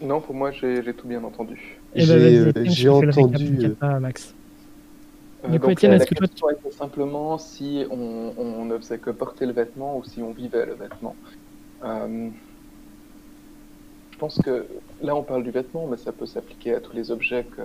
[0.02, 1.78] Non, pour moi, j'ai tout bien entendu.
[1.94, 3.74] Eh ben, j'ai euh, entendu.
[3.82, 4.34] Euh, Max.
[5.48, 6.52] du coup, Étienne, est-ce que toi.
[6.54, 6.76] Tu...
[6.76, 10.74] simplement si on, on, ne faisait que porter le vêtement ou si on vivait le
[10.74, 11.14] vêtement.
[14.20, 14.66] Pense que
[15.00, 17.62] là, on parle du vêtement, mais ça peut s'appliquer à tous les objets que,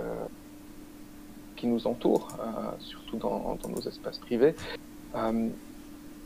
[1.58, 4.56] qui nous entourent, euh, surtout dans, nos espaces privés.
[5.16, 5.50] Euh,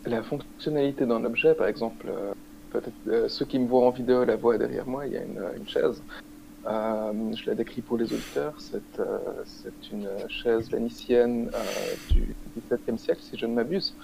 [0.06, 2.06] la fonctionnalité d'un objet, par exemple,
[2.70, 5.24] peut-être euh, ceux qui me voient en vidéo la voient derrière moi, il y a
[5.24, 6.04] une, chaise.
[6.64, 8.54] Je la décris pour les auditeurs.
[8.60, 13.96] C'est une chaise vénitienne euh, du XVIIe siècle, si je ne m'abuse.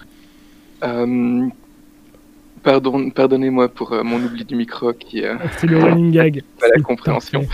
[2.66, 5.32] Euh, pardon, Pardonnez-moi pour mon oubli du micro qui est.
[5.58, 6.42] C'est le running gag.
[6.60, 7.46] Pas la compréhension.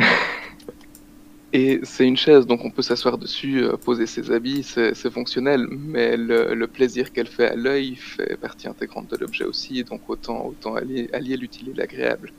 [1.53, 5.67] Et c'est une chaise, donc on peut s'asseoir dessus, euh, poser ses habits, c'est fonctionnel,
[5.69, 10.03] mais le, le plaisir qu'elle fait à l'œil fait partie intégrante de l'objet aussi, donc
[10.09, 12.33] autant, autant allier, allier l'utile et l'agréable.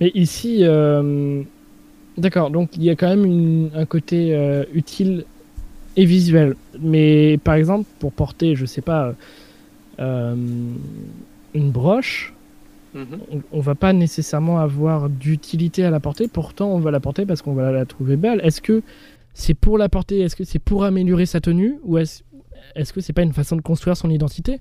[0.00, 1.42] Mais ici, euh,
[2.18, 5.24] d'accord, donc il y a quand même une, un côté euh, utile
[5.96, 6.56] et visuel.
[6.80, 9.14] Mais par exemple, pour porter, je sais pas,
[9.98, 10.34] euh,
[11.54, 12.34] une broche,
[12.96, 13.42] Mhm.
[13.52, 17.42] on, va pas nécessairement avoir d'utilité à la porter, pourtant on va la porter parce
[17.42, 18.40] qu'on va la trouver belle.
[18.42, 18.82] Est-ce que
[19.34, 22.22] c'est pour la porter, est-ce que c'est pour améliorer sa tenue, ou est-ce
[22.74, 24.60] est -ce que c'est pas une façon de construire son identité?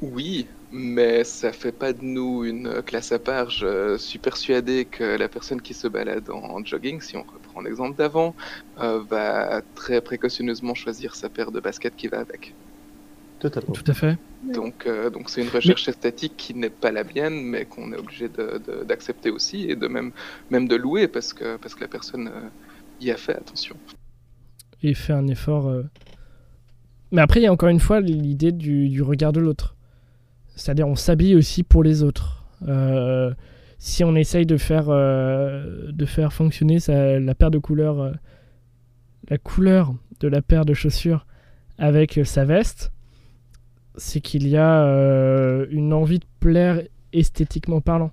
[0.00, 3.50] Oui, mais ça fait pas de nous une classe à part.
[3.50, 7.96] Je suis persuadé que la personne qui se balade en jogging, si on reprend l'exemple
[7.96, 8.34] d'avant,
[8.80, 12.54] euh, va très précautionneusement choisir sa paire de baskets qui va avec.
[13.38, 13.72] Totalement.
[13.72, 14.16] Tout à fait.
[14.54, 17.96] Donc, euh, donc c'est une recherche esthétique qui n'est pas la mienne, mais qu'on est
[17.96, 20.10] obligé de- de- d'accepter aussi et de même,
[20.50, 22.48] même de louer parce que, parce que la personne euh,
[23.00, 23.76] y a fait attention.
[24.82, 25.68] Et fait un effort.
[25.68, 25.84] euh.
[27.12, 29.71] Mais après, il y a encore une fois l'idée du, du regard de l'autre.
[30.62, 32.44] C'est-à-dire, on s'habille aussi pour les autres.
[32.68, 33.32] Euh,
[33.78, 38.12] si on essaye de faire, euh, de faire fonctionner sa- la paire de couleurs, euh,
[39.28, 41.26] la couleur de la paire de chaussures
[41.78, 42.92] avec sa veste,
[43.96, 44.84] c'est qu'il y a
[45.68, 46.80] une envie de plaire
[47.12, 48.12] esthétiquement parlant.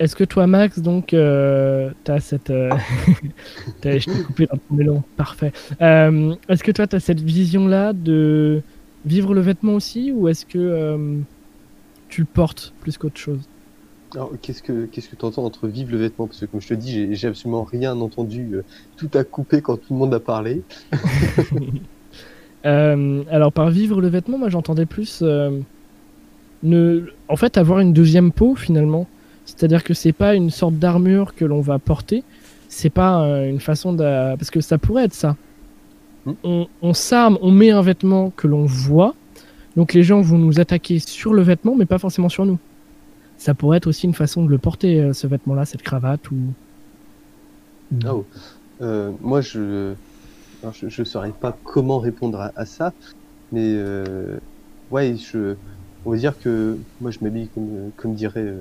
[0.00, 2.48] Est-ce que toi, Max, donc, euh, t'as cette.
[3.84, 5.52] je t'ai coupé dans ton élan, parfait.
[5.78, 8.62] Est-ce que toi, t'as cette vision-là de
[9.04, 11.20] vivre le vêtement aussi, ou est-ce que euh,
[12.08, 13.42] tu le portes plus qu'autre chose?
[14.14, 16.28] Alors, qu'est-ce que qu'est-ce que tu entends entre vivre le vêtement?
[16.28, 18.54] Parce que comme je te dis, j'ai- j'ai absolument rien entendu.
[18.54, 18.62] euh,
[18.96, 20.66] Tout a coupé quand tout le monde a parlé.
[22.66, 25.22] Euh, alors par vivre le vêtement, moi j'entendais plus
[26.62, 29.10] ne, en fait avoir une deuxième peau finalement.
[29.44, 32.24] C'est-à-dire que c'est pas une sorte d'armure que l'on va porter,
[32.68, 35.36] c'est pas une façon de, parce que ça pourrait être ça.
[36.42, 39.14] On, s'arme, on met un vêtement que l'on voit,
[39.76, 42.58] donc les gens vont nous attaquer sur le vêtement, mais pas forcément sur nous.
[43.36, 46.36] Ça pourrait être aussi une façon de le porter, euh, ce vêtement-là, cette cravate ou.
[48.06, 48.24] Oh.
[49.20, 49.94] Moi, je
[50.72, 52.92] je saurais pas comment répondre à, ça,
[53.52, 54.38] mais euh,
[54.90, 55.56] ouais, je
[56.06, 58.52] on va dire que moi je m'habille comme comme dirait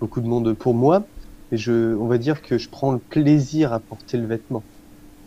[0.00, 1.04] beaucoup de monde pour moi,
[1.50, 4.62] mais je on va dire que je prends le plaisir à porter le vêtement.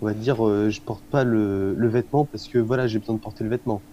[0.02, 3.16] On va dire euh, je porte pas le, le vêtement parce que voilà j'ai besoin
[3.16, 3.86] de porter le vêtement.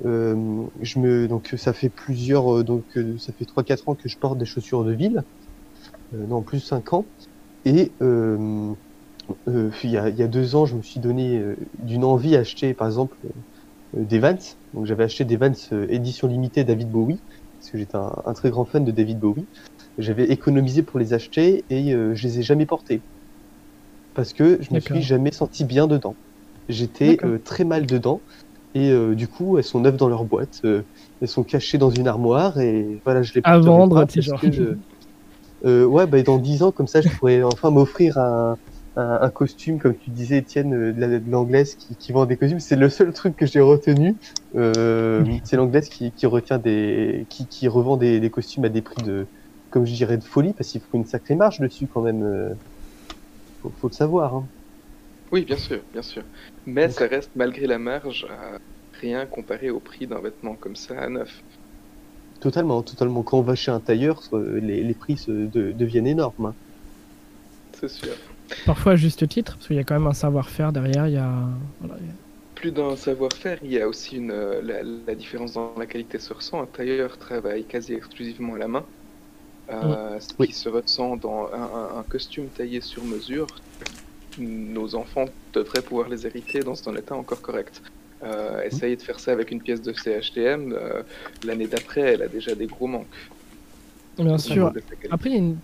[0.04, 2.84] Donc ça fait plusieurs donc
[3.18, 5.24] ça fait 3-4 ans que je porte des chaussures de ville.
[6.14, 7.06] Non, plus 5 ans.
[7.66, 8.76] Et il,
[9.84, 11.44] y a, il y a deux ans, je me suis donné
[11.84, 12.44] d'une envie à
[12.74, 13.18] par exemple,
[13.94, 14.38] des Vans.
[14.74, 15.54] Donc j'avais acheté des Vans
[15.90, 17.20] édition limitée David Bowie,
[17.60, 19.46] parce que j'étais un très grand fan de David Bowie.
[19.98, 23.06] J'avais économisé pour les acheter et euh, je les ai jamais portés.
[24.14, 24.80] Parce que je me D'accord.
[24.80, 26.18] suis jamais senti bien dedans.
[26.70, 28.24] J'étais euh, très mal dedans.
[28.74, 30.60] Et euh, du coup, elles sont neuves dans leur boîte.
[30.66, 30.84] euh,
[31.22, 34.44] elles sont cachées dans une armoire et voilà, je les À vendre, pas genre.
[34.52, 38.58] je- ouais, bah, dans 10 ans, comme ça, je pourrais enfin m'offrir un,
[38.96, 42.38] un, un costume, comme tu disais, Étienne, de la- de l'anglaise qui, qui vend des
[42.38, 42.60] costumes.
[42.60, 44.18] C'est le seul truc que j'ai retenu.
[45.44, 49.02] C'est l'anglaise qui, qui retient des, qui, qui revend des, des costumes à des prix
[49.02, 49.30] de,
[49.70, 52.24] comme je dirais, de folie, parce qu'il faut une sacrée marge dessus quand même.
[52.24, 52.56] euh,
[53.62, 54.34] Faut, faut le savoir.
[54.36, 54.52] Hein.
[55.32, 56.24] Oui, bien sûr, bien sûr.
[56.66, 58.60] Mais ça reste, malgré la marge, à
[58.94, 61.44] rien comparé au prix d'un vêtement comme ça à neuf.
[62.40, 63.24] Totalement, totalement.
[63.24, 66.48] Quand on va chez un tailleur, euh, les, les prix se, de- deviennent énormes.
[66.48, 66.58] hein.
[67.74, 68.18] c'est sûr.
[68.66, 71.08] Parfois à juste titre, parce qu'il y a quand même un savoir-faire derrière.
[71.08, 71.50] Il y a...
[71.80, 72.14] Voilà, il y a-
[72.56, 76.20] Plus d'un savoir-faire, il y a aussi une, euh, la, la différence dans la qualité
[76.20, 76.62] se ressent.
[76.62, 78.90] Un tailleur travaille quasi exclusivement à la main,
[79.70, 83.48] euh, ce qui se ressent dans un, costume taillé sur mesure.
[84.38, 87.82] Nos enfants devraient pouvoir les hériter dans un état encore correct.
[88.24, 91.04] Euh, essayer de faire ça avec une pièce de CHTM, euh,
[91.44, 93.08] l'année d'après, elle a déjà des gros manques.
[94.18, 94.74] Bien sûr.
[95.12, 95.58] Après, il y a une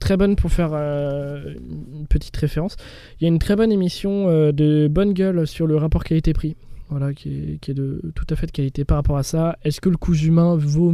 [0.00, 1.54] très bonne, pour faire euh,
[2.00, 2.76] une petite référence,
[3.20, 6.56] il y a une très bonne émission euh, de Bonne Gueule sur le rapport qualité-prix.
[6.88, 9.56] Voilà, qui est, qui est de tout à fait de qualité par rapport à ça.
[9.62, 10.92] Est-ce que le coût humain vaut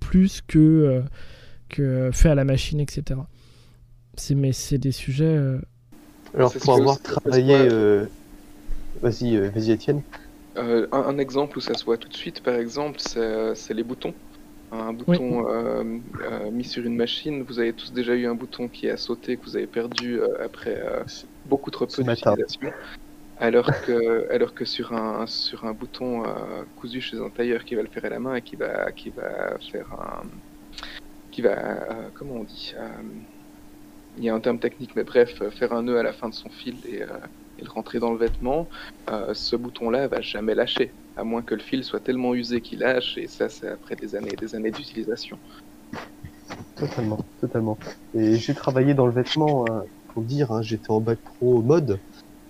[0.00, 1.00] plus que, euh,
[1.74, 3.20] que fait à la machine, etc.
[4.16, 5.24] C'est, mais c'est des sujets.
[5.24, 5.58] euh,
[6.34, 7.54] Alors, C'est pour avoir travaillé.
[7.54, 8.06] euh,
[9.02, 10.02] Vas-y, euh, vas-y, Étienne.
[10.56, 13.54] Euh, un, un exemple où ça se voit tout de suite, par exemple, c'est euh,
[13.54, 14.14] c'est les boutons.
[14.70, 15.84] Un bouton euh,
[16.22, 19.36] euh, mis sur une machine, vous avez tous déjà eu un bouton qui a sauté,
[19.36, 21.02] que vous avez perdu euh, après euh,
[21.44, 22.72] beaucoup trop peu d'utilisation.
[23.36, 27.74] Alors que, alors que sur, un, sur un bouton euh, cousu chez un tailleur qui
[27.74, 30.22] va le faire à la main et qui va, qui va faire un.
[31.34, 32.06] Qui va.
[32.06, 33.20] euh, comment on dit euh,
[34.16, 36.28] Il y a un terme technique, mais bref, euh, faire un nœud à la fin
[36.28, 37.04] de son fil et,
[37.58, 38.68] le rentrer dans le vêtement,
[39.08, 43.16] ce bouton-là va jamais lâcher, à moins que le fil soit tellement usé qu'il lâche,
[43.16, 45.38] et ça, c'est après des années et des années d'utilisation.
[46.74, 47.78] Totalement, totalement.
[48.12, 49.64] Et j'ai travaillé dans le vêtement,
[50.08, 52.00] pour dire, hein, j'étais en bac pro mode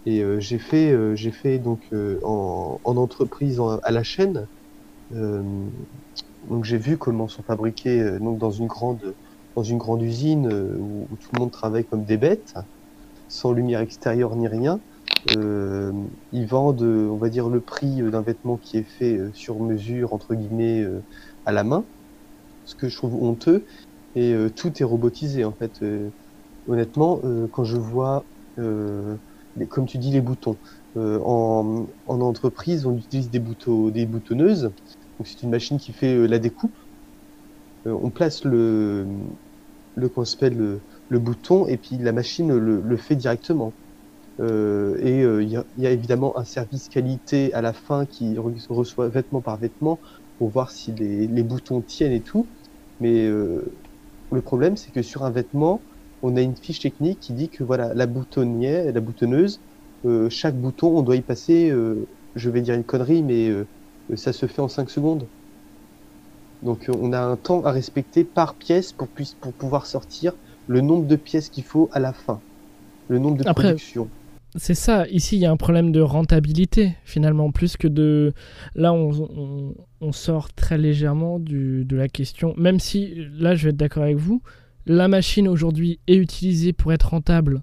[0.06, 1.86] et j'ai fait, j'ai fait donc
[2.22, 4.48] en, en entreprise en- à la chaîne.
[6.48, 9.16] Donc j'ai vu comment sont fabriqués euh, donc dans une grande,
[9.56, 12.54] dans une grande usine euh, où, tout le monde travaille comme des bêtes,
[13.28, 14.82] sans lumière extérieure ni rien.
[15.28, 15.92] Euh,
[16.32, 20.34] ils vendent, on va dire, le prix d'un vêtement qui est fait sur mesure entre
[20.34, 20.84] guillemets
[21.46, 21.88] à la main,
[22.64, 23.66] ce que je trouve honteux
[24.14, 25.80] et tout est robotisé en fait.
[26.66, 27.22] Honnêtement,
[27.52, 28.26] quand je vois,
[28.58, 30.60] les- comme tu dis, les boutons
[30.96, 34.74] en, en entreprise, on utilise des, boutons, des boutonneuses.
[35.18, 36.76] Donc c'est une machine qui fait euh, la découpe.
[37.86, 39.06] Euh, on place le,
[39.96, 40.10] le
[41.08, 43.76] le, bouton et puis la machine le, fait directement.
[44.40, 49.08] Euh, et il y, a, évidemment un service qualité à la fin qui re- reçoit
[49.08, 50.00] vêtement par vêtement
[50.38, 52.50] pour voir si les, les boutons tiennent et tout.
[53.00, 55.84] Mais le problème, c'est que sur un vêtement,
[56.22, 59.62] on a une fiche technique qui dit que voilà, la boutonnière, la boutonneuse,
[60.30, 61.70] chaque bouton, on doit y passer,
[62.34, 63.50] je vais dire une connerie, mais
[64.16, 65.24] ça se fait en 5 secondes.
[66.62, 70.32] Donc euh, on a un temps à respecter par pièce pour, puisse- pour pouvoir sortir
[70.66, 72.40] le nombre de pièces qu'il faut à la fin,
[73.08, 74.08] le nombre de Après, production.
[74.56, 78.32] C'est ça, ici il y a un problème de rentabilité finalement, plus que de...
[78.74, 83.64] Là on, on- on sort très légèrement du, de la question, même si là je
[83.64, 84.42] vais être d'accord avec vous,
[84.86, 87.62] la machine aujourd'hui est utilisée pour être rentable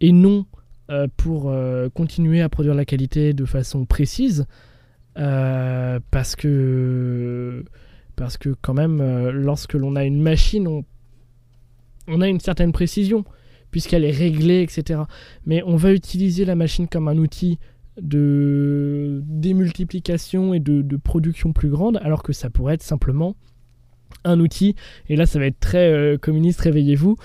[0.00, 0.44] et non
[0.90, 4.44] euh, pour euh, continuer à produire la qualité de façon précise, euh,
[5.14, 7.64] parce que...
[8.16, 10.84] Parce que quand même, euh, lorsque l'on a une machine,
[12.06, 13.24] on, a une certaine précision,
[13.70, 15.00] puisqu'elle est réglée, etc
[15.46, 17.58] mais on va utiliser la machine comme un outil
[18.00, 23.36] de démultiplication et de, de production plus grande, alors que ça pourrait être simplement
[24.24, 24.74] un outil,
[25.08, 27.16] et là ça va être très euh, communiste, réveillez-vous,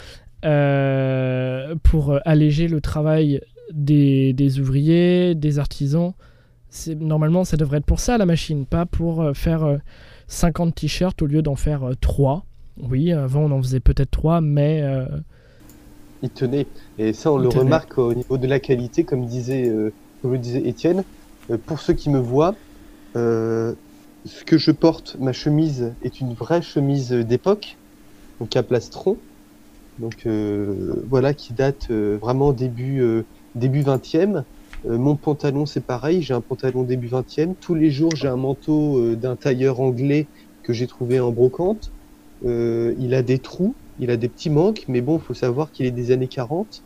[0.45, 3.41] euh, pour euh, alléger le travail
[3.73, 6.13] des, des ouvriers, des artisans.
[6.99, 9.77] Normalement ça devrait être pour ça la machine, pas pour euh, faire euh,
[10.27, 12.45] 50 t-shirts au lieu d'en faire euh, 3.
[12.89, 14.81] Oui, avant on en faisait peut-être 3, mais...
[14.81, 15.05] euh,
[16.21, 16.67] Il tenait.
[16.97, 17.63] Et ça, on le tenait.
[17.63, 21.03] remarque au niveau de la qualité, comme disait, euh, comme le disait Étienne.
[21.49, 22.55] Euh, pour ceux qui me voient,
[23.15, 23.73] euh,
[24.25, 27.77] ce que je porte, ma chemise, est une vraie chemise d'époque,
[28.41, 29.17] donc à plastron.
[29.99, 33.23] Donc euh, voilà, qui date euh, vraiment début euh,
[33.53, 34.43] début 20e.
[34.85, 37.55] Euh, mon pantalon, c'est pareil, j'ai un pantalon début 20e.
[37.59, 40.29] Tous les jours, j'ai un manteau euh, d'un tailleur anglais
[40.63, 41.93] que j'ai trouvé en brocante.
[42.43, 45.85] Euh, il a des trous, il a des petits manques, mais bon, faut savoir qu'il
[45.85, 46.83] est des années 40.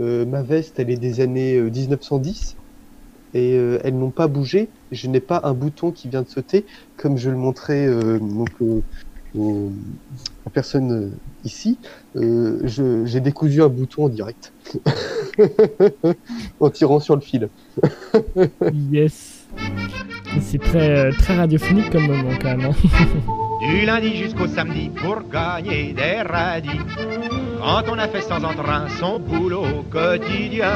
[0.00, 2.56] Euh, ma veste, elle est des années euh, 1910
[3.34, 4.72] et elles n'ont pas bougé.
[4.90, 6.66] Je n'ai pas un bouton qui vient de sauter,
[6.96, 7.86] comme je le montrais
[9.34, 9.72] aux,
[10.54, 11.80] personnes ici.
[12.16, 14.54] Euh, je- J'ai décousu un bouton en direct
[16.60, 17.48] en tirant sur le fil.
[18.90, 19.46] yes
[20.40, 22.70] C'est très, euh, très radiophonique comme moment quand même.
[22.70, 22.74] hein.
[23.68, 26.78] Du lundi jusqu'au samedi pour gagner des radis.
[27.58, 30.74] Quand on a fait sans entrain son boulot quotidien,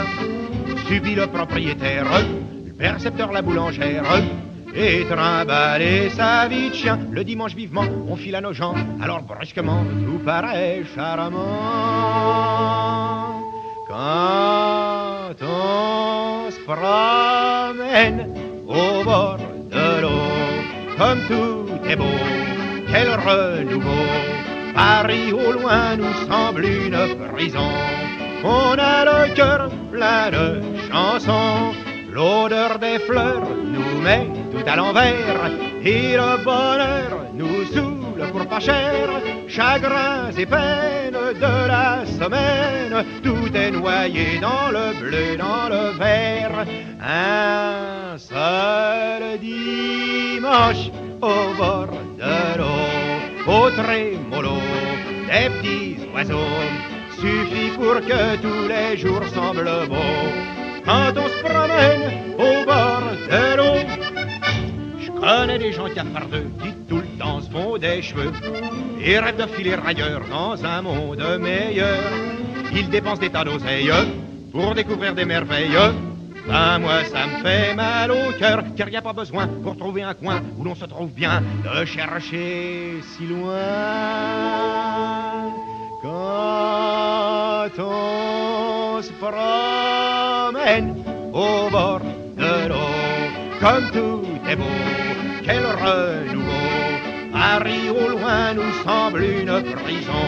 [0.89, 2.07] subit le propriétaire,
[2.67, 4.03] le percepteur, la boulangère,
[4.75, 6.99] et trimballer sa vie de chien.
[7.11, 11.39] Le dimanche vivement, on file à nos gens, alors brusquement tout paraît charmant.
[13.89, 18.35] Quand on se promène
[18.69, 19.39] au bord
[19.71, 20.29] de l'eau,
[20.97, 22.05] comme tout est beau,
[22.91, 24.07] quel renouveau.
[24.75, 26.97] Paris au loin nous semble une
[27.33, 27.71] prison.
[28.45, 31.75] On a le cœur plein de chansons.
[32.13, 35.51] L'odeur des fleurs nous met tout à l'envers.
[35.83, 39.09] Et le bonheur nous saoule pour pas cher.
[39.49, 43.05] Chagrins et peines de la semaine.
[43.23, 46.67] Tout est noyé dans le bleu, dans le vert.
[47.01, 50.91] Un seul dimanche
[51.23, 51.89] au bord
[52.19, 54.59] de l'eau, au trémolo
[55.29, 56.37] des petits oiseaux,
[57.19, 60.51] suffit pour que tous les jours semblent beaux.
[60.85, 61.13] Quand
[62.39, 63.79] au bord de l'eau,
[64.99, 68.33] je connais des gens cafardeux qui tout le temps se font des cheveux
[69.03, 72.11] et rêvent de filer ailleurs dans un monde meilleur.
[72.73, 73.93] Ils dépensent des tas d'oseilles
[74.53, 75.79] pour découvrir des merveilles.
[76.47, 80.03] Ben moi ça me fait mal au cœur Car y a pas besoin pour trouver
[80.03, 83.53] un coin Où l'on se trouve bien de chercher si loin
[86.03, 91.00] Quand on se promène
[91.33, 92.01] au bord
[92.37, 94.65] de l'eau Comme tout est beau,
[95.45, 96.51] quel renouveau
[97.33, 100.27] Paris au loin nous semble une prison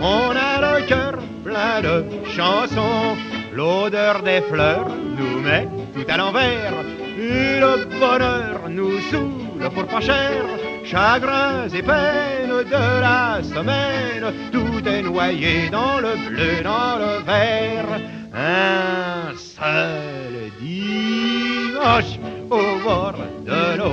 [0.00, 2.04] On a le cœur plein de
[2.34, 3.16] chansons
[3.52, 4.88] L'odeur des fleurs
[5.18, 6.72] nous met tout à l'envers.
[7.18, 10.44] Le bonheur nous saoule pour pas cher.
[10.84, 18.19] Chagrins et peines de la semaine, tout est noyé dans le bleu, dans le vert.
[18.32, 23.92] Un seul dimanche au bord de l'eau,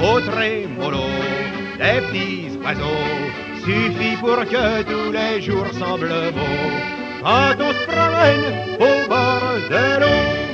[0.00, 1.08] au trémolo
[1.76, 3.08] des petits oiseaux,
[3.64, 7.88] suffit pour que tous les jours semblent beaux quand on se
[8.78, 10.47] au bord de l'eau.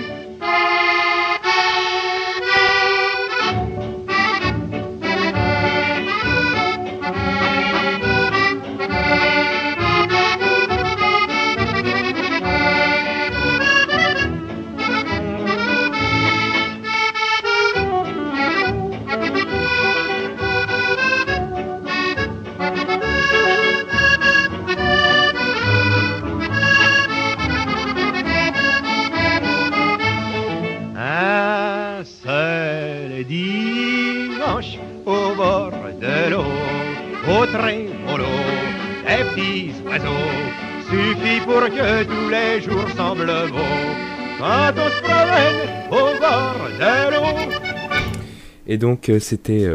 [48.66, 49.68] Et donc c'était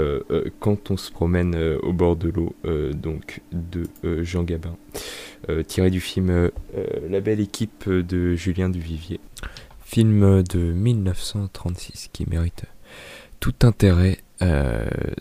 [0.60, 2.56] quand on se promène au bord de l'eau,
[2.94, 4.76] donc de euh, Jean Gabin,
[5.50, 6.50] euh, tiré du film euh,
[7.10, 9.20] La belle équipe de Julien Duvivier,
[9.84, 12.66] film de 1936 qui mérite
[13.40, 14.20] tout intérêt.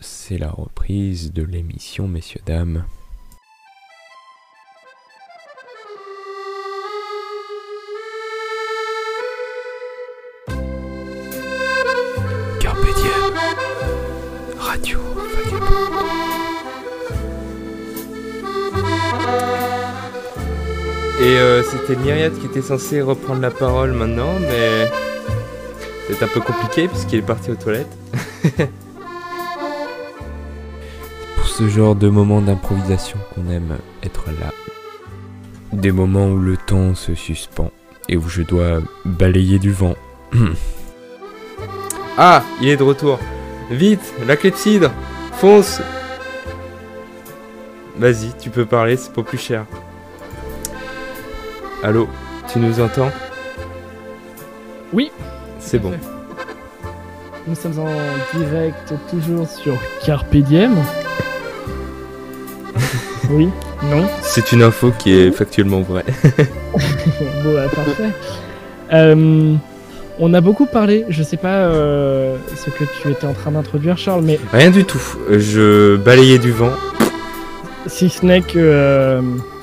[0.00, 2.84] C'est la reprise de l'émission Messieurs dames.
[21.36, 24.88] Euh, c'était Myriad qui était censé reprendre la parole maintenant, mais
[26.08, 27.90] c'est un peu compliqué puisqu'il est parti aux toilettes.
[31.36, 34.52] Pour ce genre de moments d'improvisation qu'on aime être là.
[35.72, 37.72] Des moments où le temps se suspend
[38.08, 39.96] et où je dois balayer du vent.
[42.16, 43.18] ah, il est de retour.
[43.70, 44.92] Vite, la clepsydre,
[45.32, 45.80] fonce.
[47.98, 49.66] Vas-y, tu peux parler, c'est pas plus cher.
[51.82, 52.08] Allô,
[52.52, 53.10] tu nous entends
[54.92, 55.10] Oui.
[55.60, 55.92] C'est bon.
[57.46, 59.74] Nous sommes en direct toujours sur
[60.04, 60.74] Carpe Diem.
[63.30, 63.48] oui,
[63.84, 64.06] non.
[64.22, 66.04] C'est une info qui est factuellement vraie.
[67.44, 68.10] bon, bah, parfait.
[68.92, 69.54] Euh,
[70.18, 73.96] on a beaucoup parlé, je sais pas euh, ce que tu étais en train d'introduire,
[73.96, 75.02] Charles, mais Rien du tout.
[75.30, 76.72] Je balayais du vent.
[77.86, 78.56] si ce n'est que.
[78.56, 79.20] euh,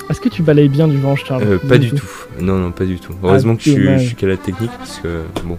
[0.10, 2.06] Est-ce que tu balayes bien du vent, Charles Euh, pas du tout.
[2.40, 3.14] Non, non, pas du tout.
[3.24, 5.58] Heureusement que je suis, je suis qu'à la technique parce que bon.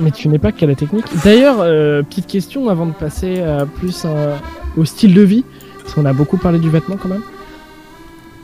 [0.00, 1.04] Mais tu n'es pas qu'à la technique.
[1.24, 4.34] D'ailleurs, euh, petite question avant de passer euh, plus euh,
[4.76, 5.44] au style de vie,
[5.82, 7.22] parce qu'on a beaucoup parlé du vêtement quand même.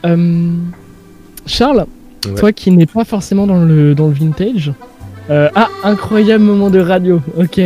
[0.07, 0.53] Euh,
[1.47, 1.87] Charles,
[2.27, 2.35] Ouais.
[2.35, 4.73] toi qui n'es pas forcément dans le, dans le vintage,
[5.31, 7.61] euh, ah, incroyable moment de radio, ok.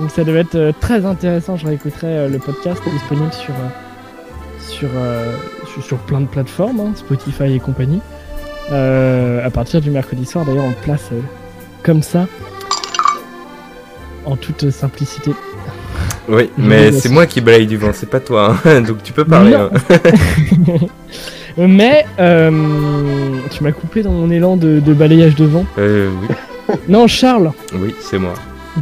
[0.00, 3.54] Donc ça devait être très intéressant, je réécouterai le podcast disponible sur,
[4.58, 4.88] sur,
[5.76, 8.00] sur, sur plein de plateformes, hein, Spotify et compagnie.
[8.72, 10.44] euh, à partir du mercredi soir.
[10.44, 11.20] D'ailleurs, on le place euh,
[11.84, 12.26] comme ça,
[14.24, 15.30] en toute simplicité.
[16.28, 18.56] Oui, mais c'est moi qui balaye du vent, c'est pas toi.
[18.64, 18.80] hein.
[18.86, 19.54] Donc tu peux parler.
[19.54, 19.70] Hein.
[21.58, 22.50] Mais euh,
[23.50, 25.64] tu m'as coupé dans mon élan de, de balayage de vent.
[25.78, 28.34] Euh, oui, Non, Charles, oui, c'est moi.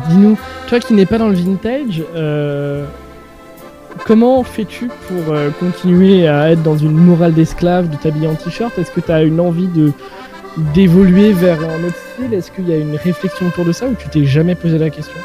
[0.09, 2.85] dis-nous, toi qui n'es pas dans le vintage, euh,
[4.05, 8.79] comment fais-tu pour euh, continuer à être dans une morale d'esclave, de t'habiller en t-shirt?
[8.79, 9.93] Est-ce que tu as une envie de
[10.73, 12.33] d'évoluer vers un autre style?
[12.33, 14.91] Est-ce qu'il y a une réflexion autour de ça ou tu t'es jamais posé la
[14.91, 15.17] question?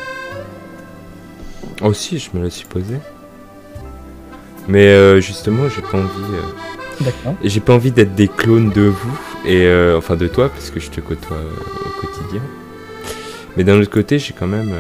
[1.82, 2.96] Aussi, je me la suis posé.
[4.68, 6.34] Mais euh, justement, j'ai pas envie.
[6.34, 7.36] euh, D'accord.
[7.44, 10.80] J'ai pas envie d'être des clones de vous, et euh, enfin de toi, parce que
[10.80, 12.42] je te côtoie au quotidien.
[13.56, 14.74] Mais d'un autre côté, j'ai quand même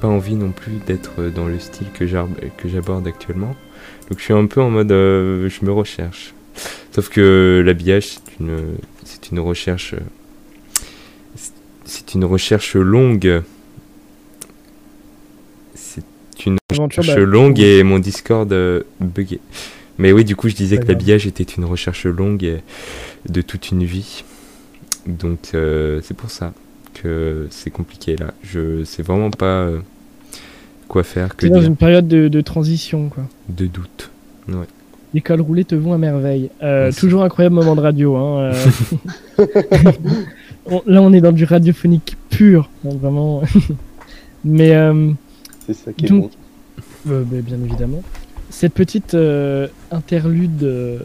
[0.00, 3.54] pas envie non plus d'être dans le style que j'aborde actuellement.
[4.08, 6.34] Donc je suis un peu en mode, euh, je me recherche.
[6.92, 8.58] Sauf que l'habillage, c'est une,
[9.04, 9.94] c'est une recherche,
[11.84, 13.42] c'est- une recherche longue.
[15.74, 19.40] C'est une recherche longue et mon Discord euh, bugué.
[19.98, 22.60] Mais oui, du coup, je disais que l'habillage était une recherche longue et
[23.28, 24.24] de toute une vie.
[25.06, 26.52] Donc, euh, c'est pour ça
[27.02, 28.32] que c'est compliqué là.
[28.42, 29.78] Je sais vraiment pas euh,
[30.88, 33.24] quoi faire, que dans dire, une période de, de transition, quoi.
[33.48, 34.10] de doute.
[35.14, 36.50] Les cols roulés te vont à merveille.
[36.62, 38.16] Euh, toujours incroyable moment de radio.
[38.16, 38.52] Hein,
[39.38, 39.44] euh.
[40.68, 43.42] On- là, on est dans du radiophonique pur, hein, vraiment.
[44.44, 45.10] Mais euh,
[45.66, 46.30] C'est ça qui est Donc-
[47.06, 47.12] bon.
[47.12, 48.02] euh, bah, bien évidemment,
[48.50, 50.98] cette petite euh, interlude euh,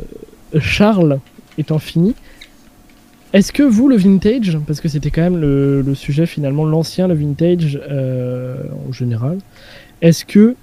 [0.59, 1.19] Charles
[1.59, 2.15] étant finie,
[3.33, 7.07] est-ce que vous, le vintage, parce que c'était quand même le, le sujet finalement, l'ancien,
[7.07, 9.37] le vintage euh, en général,
[10.01, 10.55] est-ce que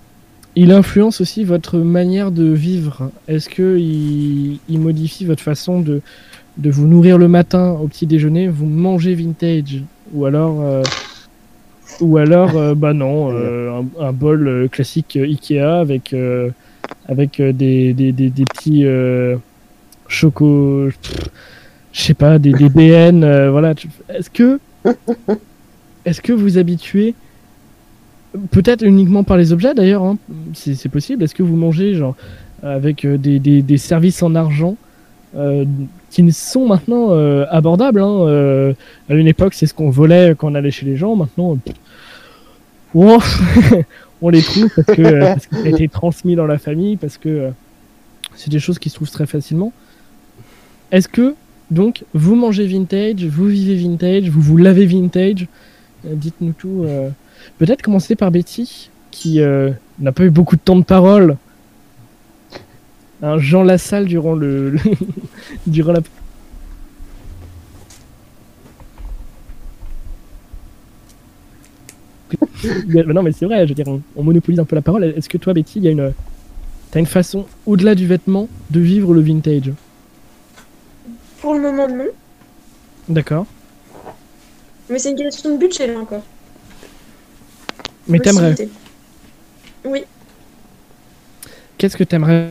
[0.55, 3.11] il influence aussi votre manière de vivre?
[3.28, 6.01] Est-ce que il, il modifie votre façon de,
[6.57, 9.82] de vous nourrir le matin au petit déjeuner Vous mangez vintage?
[10.12, 10.82] Ou alors, euh,
[12.01, 16.51] ou alors euh, bah non, euh, un, un bol euh, classique Ikea avec, euh,
[17.07, 19.36] avec des, des, des, des petits euh,
[20.09, 20.89] choco.
[21.03, 21.28] pff,
[21.99, 23.25] Je sais pas, des, des BN.
[23.25, 23.75] euh, voilà.
[24.09, 24.61] Est-ce que,
[26.05, 27.16] est-ce que vous habituez
[28.53, 30.16] Peut-être uniquement par les objets d'ailleurs, hein,
[30.55, 31.25] c'est possible.
[31.25, 32.15] Est-ce que vous mangez genre
[32.62, 34.77] avec euh, des, services en argent
[35.37, 35.65] euh,
[36.11, 38.75] qui sont maintenant euh, abordables hein,
[39.11, 41.16] À une époque, c'est ce qu'on volait quand on allait chez les gens.
[41.16, 41.59] Maintenant,
[42.95, 47.19] on les trouve parce que, parce que ça a été transmis dans la famille, parce
[47.19, 47.51] que
[48.37, 49.73] c'est des choses qui se trouvent très facilement.
[50.93, 51.35] Est-ce que
[51.70, 55.47] donc vous mangez vintage, vous vivez vintage, vous vous lavez vintage
[56.07, 56.82] Euh, Dites-nous tout.
[56.85, 57.11] euh.
[57.59, 61.36] Peut-être commencer par Betty, qui euh, n'a pas eu beaucoup de temps de parole.
[63.23, 64.77] Un Jean Lassalle durant le,
[65.66, 66.01] durant la.
[73.07, 73.65] Non, mais c'est vrai.
[73.65, 75.05] Je veux dire, on, on monopolise un peu la parole.
[75.05, 76.11] Est-ce que toi, Betty, il y a
[76.90, 79.73] t'as une façon au-delà du vêtement de vivre le vintage?
[81.40, 82.09] Pour le moment, non.
[83.09, 83.47] D'accord.
[84.89, 86.23] Mais c'est une question de budget, là, encore.
[88.06, 88.55] Mais t'aimerais.
[89.85, 90.05] Oui.
[91.77, 92.51] Qu'est-ce que t'aimerais?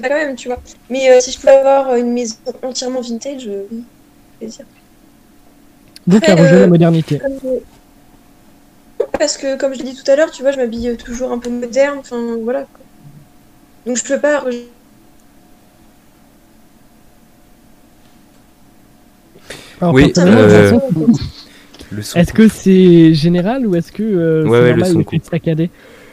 [0.00, 0.60] Pas quand même, tu vois.
[0.90, 3.84] Mais euh, si je pouvais avoir euh, une maison entièrement vintage, euh, oui.
[4.38, 4.64] Plaisir.
[6.08, 7.20] Donc à Après, rejoindre euh, la modernité
[9.18, 11.38] Parce que, comme je l'ai dit tout à l'heure, tu vois, je m'habille toujours un
[11.38, 12.60] peu moderne, enfin, voilà.
[12.62, 12.80] quoi.
[13.86, 14.42] Donc je peux pas...
[19.80, 20.72] Alors, Oui, euh.
[22.16, 25.70] Est-ce que c'est général ou est-ce que euh, Ouais, c'est ouais, le son c'est saccadé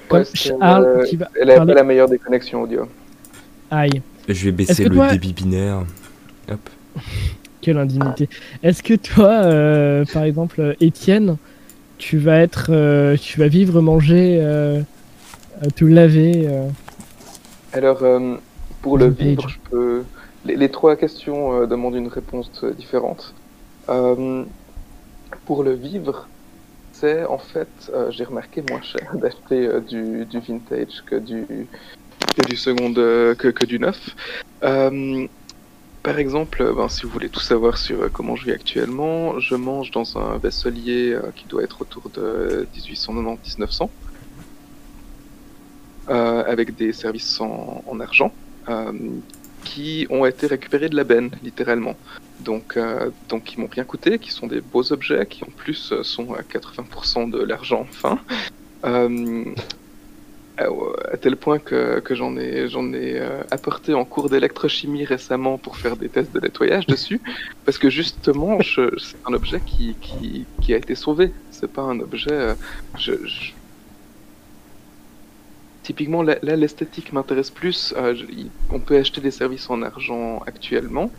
[0.08, 1.74] Comme Ouais, c'est, Charles euh, qui va Elle a parler.
[1.74, 2.88] pas la meilleure des connexions audio.
[3.72, 5.84] Aïe, Je vais baisser le toi- débit binaire.
[6.50, 6.70] Hop.
[7.66, 8.30] Quelle indignité.
[8.62, 11.38] Est-ce que toi, euh, par exemple, Étienne,
[11.98, 14.82] tu vas être, euh, tu vas vivre, manger, euh,
[15.76, 16.70] te laver euh,
[17.74, 18.04] Alors,
[18.84, 20.04] pour le vivre, je peux...
[20.46, 23.34] les, les trois questions demandent une réponse différente.
[23.88, 26.28] Pour le vivre,
[26.94, 31.46] c'est en fait, j'ai remarqué moins cher d'acheter du, du vintage que du,
[32.38, 34.16] que du second, que, que du neuf.
[36.06, 39.40] Par exemple, euh, ben, si vous voulez tout savoir sur euh, comment je vis actuellement,
[39.40, 43.90] je mange dans un vaisselier euh, qui doit être autour de 1890-1900
[46.10, 48.32] euh, avec des services en, en argent
[49.64, 51.95] qui ont été récupérés de la benne, littéralement.
[52.40, 52.80] donc,
[53.30, 56.41] donc qui m'ont rien coûté, qui sont des beaux objets, qui en plus sont à
[56.41, 58.19] 80% de l'argent fin.
[60.61, 65.03] Euh, à tel point que, que j'en ai, j'en ai euh, apporté en cours d'électrochimie
[65.03, 67.22] récemment pour faire des tests de nettoyage dessus,
[67.65, 71.34] parce que justement, je- c'est un objet qui, qui, qui a été sauvé.
[71.52, 72.32] C'est pas un objet.
[72.32, 72.56] euh,
[72.98, 73.52] je, je-
[75.84, 77.94] Typiquement, là, l'esthétique m'intéresse plus.
[77.98, 78.26] Euh, je-
[78.72, 81.11] on peut acheter des services en argent actuellement,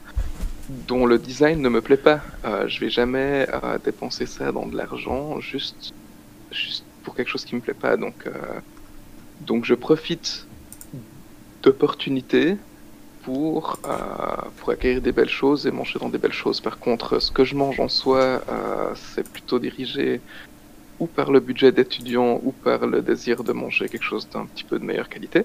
[0.68, 2.20] dont le design ne me plaît pas.
[2.44, 5.92] Euh, je vais jamais euh, dépenser ça dans de l'argent juste,
[6.50, 7.96] juste pour quelque chose qui me plaît pas.
[7.96, 8.32] Donc, euh,
[9.40, 10.46] donc je profite
[11.62, 12.56] d'opportunités
[13.22, 13.90] pour, euh,
[14.56, 16.60] pour acquérir des belles choses et manger dans des belles choses.
[16.60, 20.20] Par contre, ce que je mange en soi, euh, c'est plutôt dirigé
[21.00, 24.64] ou par le budget d'étudiant ou par le désir de manger quelque chose d'un petit
[24.64, 25.44] peu de meilleure qualité.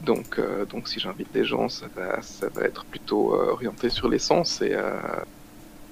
[0.00, 3.90] Donc, euh, donc si j'invite des gens, ça va, ça va être plutôt euh, orienté
[3.90, 4.76] sur l'essence et,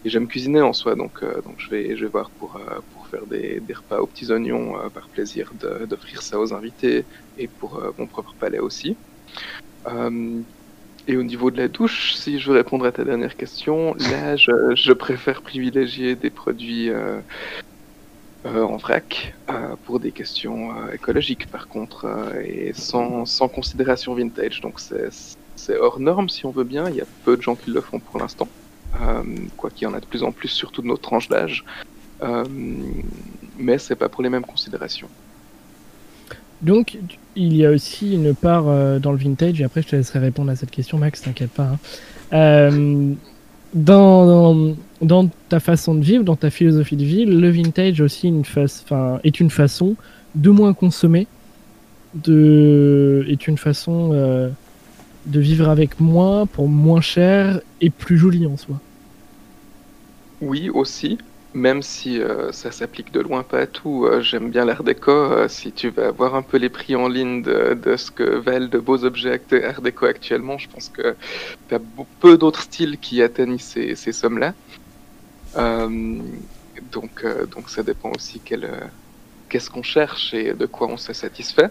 [0.05, 2.61] et j'aime cuisiner en soi, donc, donc je, vais, je vais voir pour,
[2.93, 5.53] pour faire des, repas aux petits oignons euh, par plaisir
[5.89, 7.05] d'offrir ça aux invités
[7.39, 8.97] et pour euh, mon propre palais aussi.
[9.87, 10.41] Euh,
[11.07, 14.37] et au niveau de la douche, si je veux répondre à ta dernière question, là,
[14.37, 16.91] je, je préfère privilégier des produits
[18.47, 19.35] en vrac
[19.85, 22.07] pour des questions écologiques, par contre,
[22.43, 24.63] et sans, sans considération vintage.
[24.63, 26.89] Donc c'est hors norme si on veut bien.
[26.89, 28.49] Il y a peu de gens qui le font pour l'instant,
[29.59, 31.67] quoi qu'il y en a de plus en plus, surtout de notre tranche d'âge.
[32.25, 32.45] Euh,
[33.59, 35.09] mais c'est pas pour les mêmes considérations.
[36.63, 36.99] Donc,
[37.37, 40.19] il y a aussi une part euh, dans le vintage, et après je te laisserai
[40.19, 41.65] répondre à cette question, Max, t'inquiète pas.
[41.65, 41.79] hein.
[42.33, 43.13] Euh,
[43.75, 48.29] dans, dans, dans ta façon de vivre, dans ta philosophie de vie, le vintage aussi
[48.29, 49.97] une enfin, est une façon
[50.35, 51.27] de moins consommer,
[52.15, 54.49] de, est une façon euh,
[55.27, 58.81] de vivre avec moins pour moins cher et plus joli en soi.
[60.41, 61.19] Oui, aussi,
[61.55, 64.05] même si euh, ça s'applique de loin pas à tout.
[64.07, 65.11] euh, J'aime bien l'art déco.
[65.13, 68.67] euh, si tu vas voir un peu les prix en ligne de, ce que valent
[68.69, 71.17] de beaux objets art déco actuellement, je pense que
[71.69, 71.81] tu as
[72.21, 74.55] peu d'autres styles qui atteignent ces, sommes-là.
[76.83, 81.71] Donc, donc ça dépend aussi qu'est-ce qu'on cherche et de quoi on se satisfait.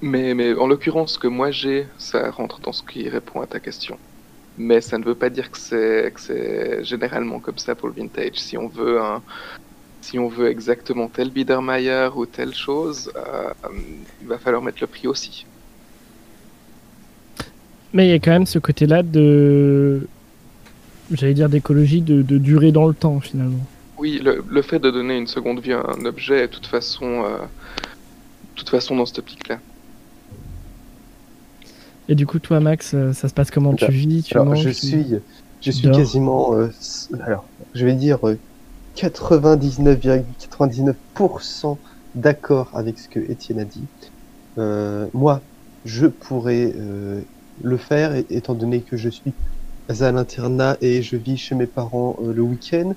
[0.00, 3.46] Mais, mais en l'occurrence, ce que moi j'ai, ça rentre dans ce qui répond à
[3.46, 4.00] ta question
[4.58, 7.94] mais ça ne veut pas dire que c'est que c'est généralement comme ça pour le
[7.94, 8.34] vintage.
[8.34, 9.22] Si on veut un,
[10.00, 13.50] si on veut exactement tel Biedermeier ou telle chose, euh,
[14.20, 15.46] il va falloir mettre le prix aussi.
[17.92, 20.06] Mais il y a quand même ce côté-là de,
[21.10, 23.66] j'allais dire d'écologie, de, de durer dans le temps finalement.
[23.96, 26.66] Oui, le, le fait de donner une seconde vie à un objet est de toute
[26.66, 27.38] façon, euh,
[28.54, 29.58] toute façon dans cette optique-là.
[32.08, 33.74] Et du coup, toi, Max, euh, ça se passe comment?
[33.74, 35.14] Tu Alors, vis Tu Alors, manges je tu- suis,
[35.60, 35.90] je suis dors.
[35.90, 36.70] quasiment, euh,
[37.20, 38.40] alors, je vais dire euh,
[38.94, 41.80] 99,99%
[42.14, 43.88] d'accord avec ce que Étienne a dit.
[44.58, 45.48] Euh, moi,
[45.84, 47.24] je pourrais euh,
[47.58, 49.34] le faire étant donné que je suis
[49.88, 52.94] à l'internat et je vis chez mes parents euh, le week-end.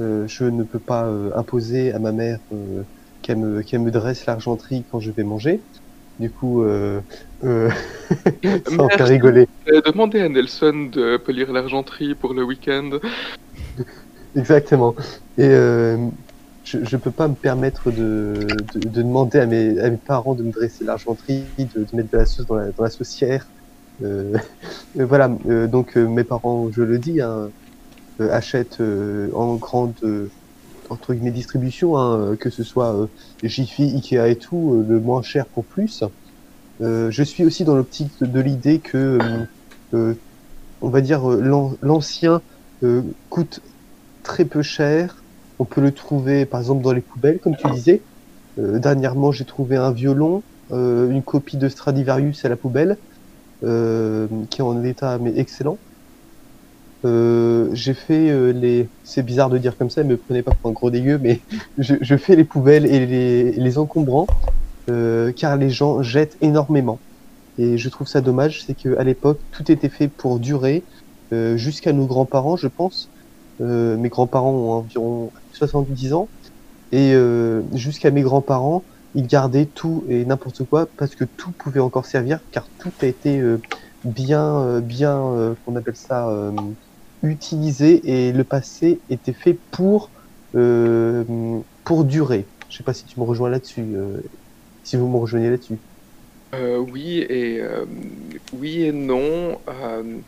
[0.00, 2.84] Euh, je ne peux pas euh, imposer à ma mère euh,
[3.22, 5.66] qu'elle me, qu'elle me dresse l'argenterie quand je vais manger.
[6.18, 7.02] Du coup, euh,
[7.44, 7.70] euh,
[8.10, 9.02] fait Merci.
[9.02, 9.48] rigoler.
[9.86, 12.98] Demandez à Nelson de polir l'argenterie pour le week-end.
[14.34, 14.94] Exactement.
[15.38, 15.96] Et euh,
[16.64, 20.34] je ne peux pas me permettre de, de, de demander à mes, à mes parents
[20.34, 23.50] de me dresser l'argenterie, de, de mettre de la sauce dans la, dans la saucière.
[24.02, 24.32] Euh,
[24.98, 27.50] euh, voilà, euh, donc euh, mes parents, je le dis, hein,
[28.18, 30.28] achètent euh, en grande euh,
[30.88, 33.06] entre guillemets distribution, hein, que ce soit euh,
[33.42, 36.02] Jiffy, Ikea et tout, euh, le moins cher pour plus.
[36.80, 39.46] Euh, je suis aussi dans l'optique de, l'idée que, euh,
[39.94, 40.14] euh,
[40.80, 42.42] on va dire, l'an- l'ancien
[43.28, 43.60] coûte
[44.22, 45.26] très peu cher.
[45.58, 48.06] On peut le trouver par exemple dans les poubelles, comme tu disais.
[48.56, 52.96] Dernièrement, j'ai trouvé un violon, une copie de Stradivarius à la poubelle,
[53.62, 55.78] qui est en état mais excellent.
[57.04, 58.90] J'ai fait les.
[59.02, 61.42] C'est bizarre de dire comme ça, me prenez pas pour un gros dégueu, mais
[61.76, 64.26] je, fais les poubelles et les encombrants,
[64.88, 67.02] euh, car les gens jettent énormément.
[67.58, 70.86] Et je trouve ça dommage, c'est qu'à l'époque, tout était fait pour durer,
[71.32, 73.10] euh, jusqu'à nos grands-parents, je pense.
[73.60, 76.30] Euh, mes grands-parents ont environ 70 ans.
[76.92, 78.84] Et euh, jusqu'à mes grands-parents,
[79.14, 83.06] ils gardaient tout et n'importe quoi parce que tout pouvait encore servir, car tout a
[83.06, 83.60] été euh,
[84.04, 86.28] bien, bien, qu'on appelle ça,
[87.22, 90.10] utilisé et le passé était fait pour,
[91.84, 92.50] pour durer.
[92.68, 93.94] Je sais pas si tu me rejoins là-dessus,
[94.90, 95.78] si vous me rejoignez là-dessus.
[96.52, 97.86] Euh, oui et euh,
[98.52, 99.62] oui et non.
[99.68, 100.20] Euh,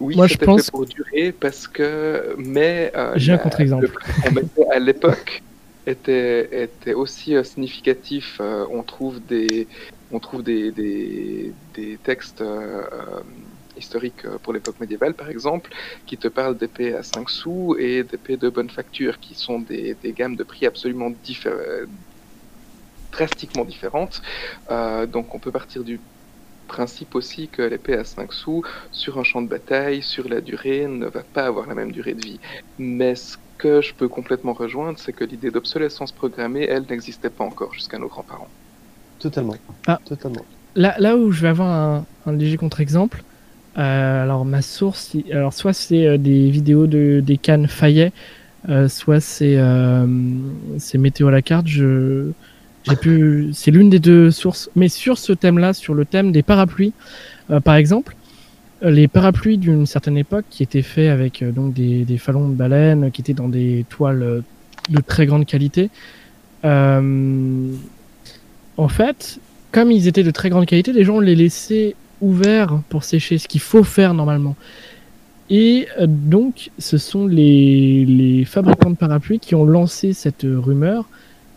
[0.00, 3.82] oui, Moi, je pense- fait pour durer parce que mais euh, J'ai un contre-exemple.
[3.86, 5.42] le prix qu'on mettait à l'époque
[5.86, 8.38] était était aussi euh, significatif.
[8.40, 9.68] Euh, on trouve des
[10.10, 13.22] on trouve des des, des textes euh,
[13.76, 15.70] historiques pour l'époque médiévale par exemple
[16.06, 19.94] qui te parlent d'épées à 5 sous et d'épées de bonne facture qui sont des,
[19.94, 21.90] des gammes de prix absolument différentes
[23.16, 24.22] drastiquement différentes.
[24.70, 26.00] Euh, donc on peut partir du
[26.68, 30.86] principe aussi que l'épée à 5 sous sur un champ de bataille, sur la durée,
[30.86, 32.40] ne va pas avoir la même durée de vie.
[32.78, 37.44] Mais ce que je peux complètement rejoindre, c'est que l'idée d'obsolescence programmée, elle, n'existait pas
[37.44, 38.48] encore jusqu'à nos grands-parents.
[39.18, 39.56] Totalement.
[39.86, 40.00] Ah.
[40.04, 40.44] Totalement.
[40.74, 43.22] Là, là où je vais avoir un, un léger contre-exemple,
[43.78, 48.12] euh, alors ma source, alors soit c'est euh, des vidéos de des cannes Fayet,
[48.68, 50.06] euh, soit c'est euh,
[50.78, 51.66] c'est météo à la carte.
[51.66, 52.30] Je
[53.52, 54.70] c'est l'une des deux sources.
[54.76, 56.92] Mais sur ce thème-là, sur le thème des parapluies,
[57.50, 58.16] euh, par exemple,
[58.82, 62.54] euh, les parapluies d'une certaine époque qui étaient faits avec euh, donc des, falons de
[62.54, 64.42] baleine, qui étaient dans des toiles
[64.88, 65.90] de très grande qualité.
[68.78, 69.38] En fait,
[69.72, 73.48] comme ils étaient de très grande qualité, les gens les laissaient ouverts pour sécher, ce
[73.48, 74.54] qu'il faut faire normalement.
[75.48, 81.08] Et donc, ce sont les, fabricants de parapluies qui ont lancé cette rumeur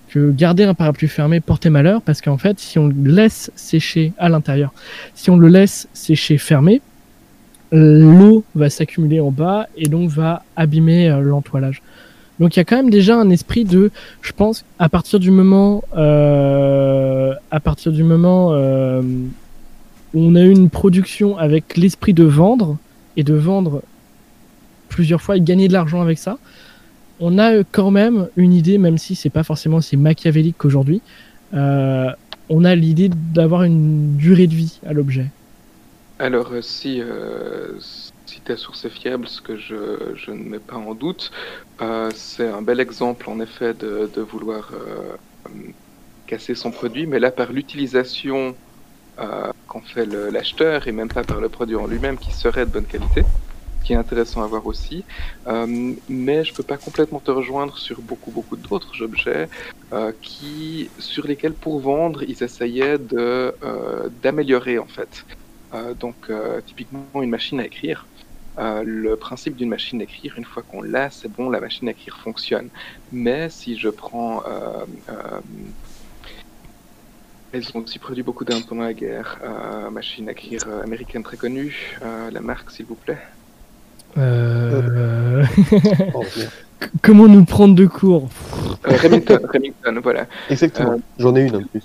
[0.09, 4.13] que garder un parapluie fermé portait malheur, parce qu'en fait, si on le laisse sécher
[4.17, 4.73] à l'intérieur,
[5.15, 6.81] si on le laisse sécher fermé,
[7.73, 11.81] euh, l'eau va s'accumuler en bas et donc va abîmer euh, l'entoilage.
[12.39, 13.91] Donc il y a quand même déjà un esprit de,
[14.21, 19.01] je pense, à partir du moment, euh, à partir du moment euh,
[20.13, 22.77] où on a eu une production avec l'esprit de vendre
[23.17, 23.81] et de vendre
[24.87, 26.37] plusieurs fois et gagner de l'argent avec ça,
[27.19, 31.01] on a quand même une idée, même si c'est pas forcément aussi machiavélique qu'aujourd'hui,
[31.53, 32.09] euh,
[32.49, 35.27] on a l'idée d'avoir une durée de vie à l'objet.
[36.17, 37.79] Alors, euh, si, euh,
[38.25, 41.31] si ta source est fiable, ce que je, je ne mets pas en doute,
[41.81, 45.15] euh, c'est un bel exemple en effet de, de vouloir euh,
[45.47, 45.49] euh,
[46.27, 48.55] casser son produit, mais là par l'utilisation
[49.19, 52.71] euh, qu'en fait l'acheteur et même pas par le produit en lui-même qui serait de
[52.71, 53.23] bonne qualité,
[53.83, 55.03] qui est intéressant à voir aussi.
[55.47, 59.49] Euh, mais je peux pas complètement te rejoindre sur beaucoup beaucoup d'autres objets
[59.93, 65.25] euh, qui sur lesquels pour vendre ils essayaient de euh, d'améliorer en fait.
[65.99, 66.31] Donc,
[66.65, 68.07] typiquement, une machine à écrire.
[68.57, 71.91] Le principe d'une machine à écrire, une fois qu'on l'a, c'est bon, la machine à
[71.91, 72.69] écrire fonctionne.
[73.11, 74.41] Mais si je prends.
[74.47, 74.85] Euh,
[77.53, 79.37] ils ont aussi produit beaucoup d'armes pendant la guerre.
[79.91, 81.99] Machine à écrire américaine très connue.
[82.31, 83.19] La marque, s'il vous plaît.
[84.17, 85.45] Euh...
[86.13, 86.23] Oh.
[87.01, 88.29] Comment nous prendre de court
[88.87, 90.27] Euh, Remington, Remington, voilà.
[90.49, 90.93] Exactement.
[90.93, 91.83] Euh, J'en ai une en plus.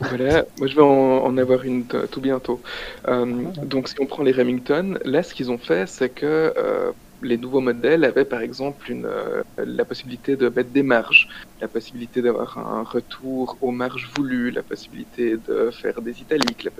[0.00, 2.60] Voilà, moi je vais en, en avoir une tout bientôt.
[3.06, 3.24] Euh,
[3.64, 6.90] donc si on prend les Remington, là ce qu'ils ont fait c'est que euh,
[7.22, 11.28] les nouveaux modèles avaient par exemple une, euh, la possibilité de mettre des marges,
[11.60, 16.70] la possibilité d'avoir un retour aux marges voulues, la possibilité de faire des italiques, la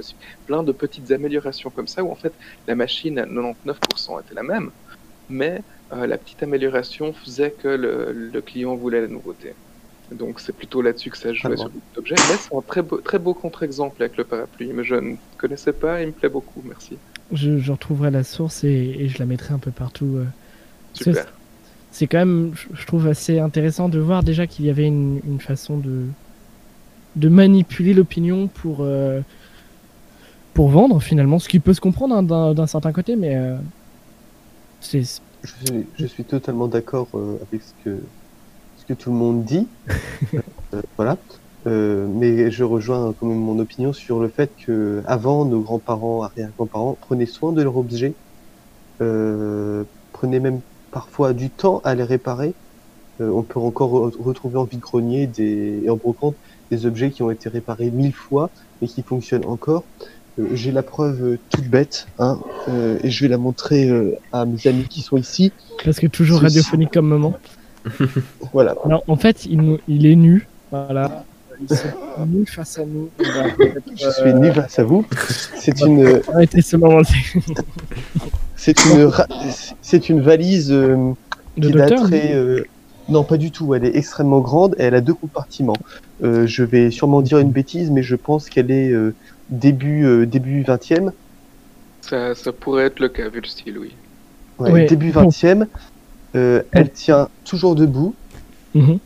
[0.46, 2.36] plein de petites améliorations comme ça où en fait
[2.66, 4.72] la machine à 99% était la même,
[5.28, 9.56] mais euh, la petite amélioration faisait que le, le client voulait la nouveauté.
[10.10, 11.68] Donc c'est plutôt là-dessus que ça jouait Ah bon.
[11.68, 12.22] sur beaucoup d'objets.
[12.22, 15.72] Mais c'est un très beau, très beau contre-exemple avec le parapluie, mais je ne connaissais
[15.74, 17.02] pas, il me plaît beaucoup, merci.
[17.32, 20.16] Je, je retrouverai la source et, et je la mettrai un peu partout.
[20.16, 20.24] euh.
[20.94, 21.26] C'est- Super.
[21.90, 25.40] C'est quand même, je- trouve assez intéressant de voir déjà qu'il y avait une, une
[25.40, 26.04] façon de,
[27.16, 29.20] de manipuler l'opinion pour, euh,
[30.54, 32.22] pour vendre finalement, ce qui peut se comprendre hein,
[32.54, 33.56] d'un certain côté, mais euh,
[34.80, 35.02] c'est
[35.42, 37.98] Je suis, je suis totalement d'accord euh, avec ce que,
[38.78, 39.66] ce que tout le monde dit.
[40.74, 41.18] Euh, voilà.
[41.66, 46.22] Euh, mais je rejoins quand même mon opinion sur le fait que avant nos grands-parents,
[46.22, 48.14] arrière-grands-parents prenaient soin de leurs objets,
[49.00, 50.60] euh, prenaient même
[50.90, 52.52] parfois du temps à les réparer.
[53.20, 56.34] Euh, on peut encore re- retrouver en vide-grenier des, et en brocante
[56.70, 59.84] des objets qui ont été réparés mille fois et qui fonctionnent encore.
[60.38, 64.16] Euh, J'ai la preuve euh, toute bête, hein, euh, et je vais la montrer euh,
[64.32, 65.52] à mes amis qui sont ici.
[65.84, 67.34] parce que toujours radiophonique comme moment.
[68.52, 68.74] Voilà.
[68.88, 70.48] Non, en fait, il, il est nu.
[70.70, 71.24] Voilà.
[71.68, 73.08] Face à nous.
[73.96, 75.04] Je suis nu face à vous.
[75.56, 77.14] C'est une, euh, arrêter ce moment-ci.
[78.56, 79.26] c'est une, ra-
[79.80, 81.12] c'est une valise euh,
[81.54, 82.32] qui docteur daterait.
[82.34, 82.64] euh,
[83.08, 83.74] non, pas du tout.
[83.74, 85.76] Elle est extrêmement grande et elle a deux compartiments.
[86.22, 89.14] Euh, je vais sûrement dire une bêtise, mais je pense qu'elle est euh,
[89.50, 91.10] début euh, début 20e.
[92.00, 93.92] Ça, ça pourrait être le cas vu le style, oui.
[94.58, 95.28] Ouais, début bon.
[95.28, 95.66] 20e.
[96.34, 98.14] Euh, elle tient toujours debout.
[98.74, 98.98] Mhm.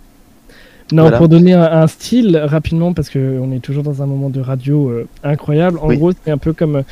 [0.92, 1.18] Non, Voilà.
[1.18, 4.88] pour donner un, un style rapidement, parce qu'on est toujours dans un moment de radio
[4.88, 5.78] euh, incroyable.
[5.82, 5.96] En Oui.
[5.98, 6.82] gros, c'est un peu comme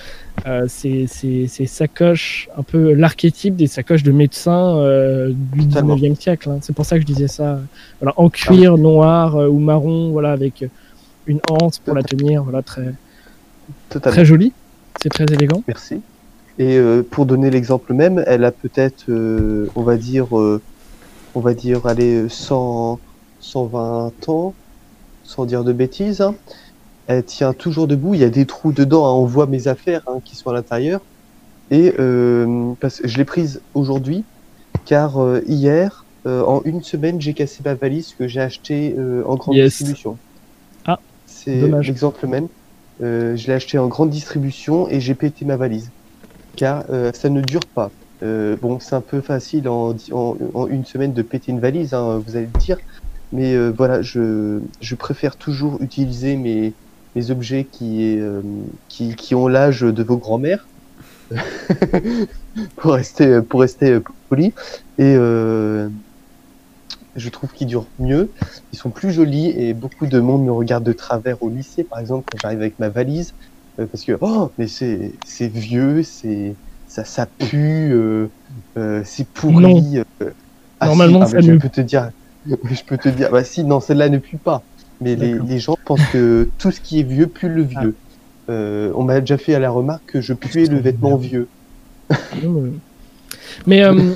[0.49, 5.95] euh, ces, ces, ces sacoches, un peu l'archétype des sacoches de médecins euh, du Totalement.
[5.97, 6.51] 19e siècle.
[6.51, 6.59] hein.
[6.61, 7.61] C'est pour ça que je disais ça.
[8.01, 10.65] Voilà, en cuir noir euh, ou marron, voilà, avec
[11.29, 12.43] une anse pour la tenir.
[12.43, 12.93] Voilà, très,
[13.91, 14.13] Totalement.
[14.15, 14.53] très joli.
[15.01, 15.63] C'est très élégant.
[15.69, 16.01] Merci.
[16.59, 16.79] Et
[17.11, 19.07] pour donner l'exemple même, elle a peut-être,
[19.75, 23.01] on va dire, on va dire, allez, 100,
[23.45, 24.57] 120 ans,
[25.23, 26.21] sans dire de bêtises.
[26.23, 26.37] hein.
[27.07, 28.15] Elle tient toujours debout.
[28.15, 29.07] Il y a des trous dedans.
[29.07, 29.13] hein.
[29.15, 31.07] On voit mes affaires hein, qui sont à l'intérieur.
[31.71, 34.29] Et euh, parce que je l'ai prise aujourd'hui,
[34.87, 38.97] car euh, hier, euh, en une semaine, j'ai cassé ma valise que j'ai achetée
[39.27, 39.61] en grande Yes.
[39.61, 40.21] distribution.
[40.87, 42.49] Ah, c'est l'exemple même.
[43.01, 45.93] Je l'ai acheté en grande distribution et j'ai pété ma valise
[46.57, 46.85] car
[47.15, 47.95] ça ne dure pas.
[48.23, 51.95] Bon, c'est un peu facile en, di- en, en une semaine de péter une valise,
[51.95, 52.79] hein, vous allez le dire,
[53.35, 56.79] mais euh, voilà, je, je préfère toujours utiliser mes,
[57.17, 58.43] mes objets qui, euh,
[58.89, 60.71] qui, qui ont l'âge de vos grands-mères,
[62.77, 63.99] pour rester, pour rester
[64.29, 64.55] poli,
[64.99, 65.91] et euh,
[67.15, 68.33] je trouve qu'ils durent mieux,
[68.73, 71.99] ils sont plus jolis et beaucoup de monde me regarde de travers au lycée, par
[72.01, 73.33] exemple, quand j'arrive avec ma valise,
[73.81, 78.29] euh, parce que oh mais c'est c'est vieux c'est ça ça pue euh,
[78.79, 80.33] euh, c'est pourri euh.
[80.81, 82.11] Ah, Normalement, si, ça ah, je peux te dire
[82.71, 84.63] je peux te dire bah si non celle-là ne pue pas
[85.01, 87.95] mais les, gens pensent que tout ce qui est vieux pue le vieux
[88.51, 91.49] Euh, on m'a déjà fait à la remarque que je puais le vêtement vieux
[92.13, 92.71] Euh,
[93.67, 94.15] Mais euh,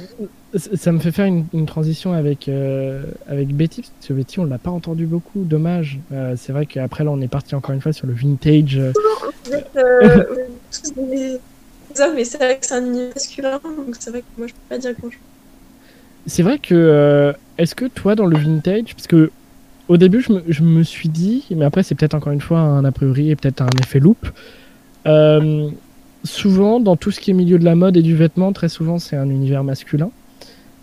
[0.75, 4.45] ça me fait faire une, une transition avec, euh, avec Betty, parce que Betty, on
[4.45, 5.99] l'a pas entendu beaucoup, dommage.
[6.13, 8.77] Euh, c'est vrai qu'après, là, on est parti encore une fois sur le vintage.
[8.79, 8.93] euh,
[9.47, 10.25] Vous êtes euh,
[10.71, 11.39] tous des
[12.01, 14.61] hommes, mais c'est vrai que c'est un masculin, donc c'est vrai que moi je peux
[14.69, 15.21] pas dire grand chose.
[16.27, 17.35] C'est vrai que.
[17.59, 19.31] Est-ce que toi, dans le vintage, parce que
[19.89, 22.61] au début, je me, je me suis dit, mais après, c'est peut-être encore une fois
[22.61, 24.29] un a priori et peut-être un effet loop.
[25.07, 25.69] euh,
[26.25, 28.99] souvent, dans tout ce qui est milieu de la mode et du vêtement, très souvent,
[28.99, 30.11] c'est un univers masculin.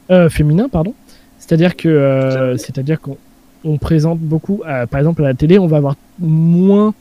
[0.09, 0.93] Euh, féminin, pardon.
[1.39, 3.17] C'est-à-dire que, euh, c'est-à-dire qu'on
[3.63, 6.93] on présente beaucoup, par exemple à la télé, on va avoir moins,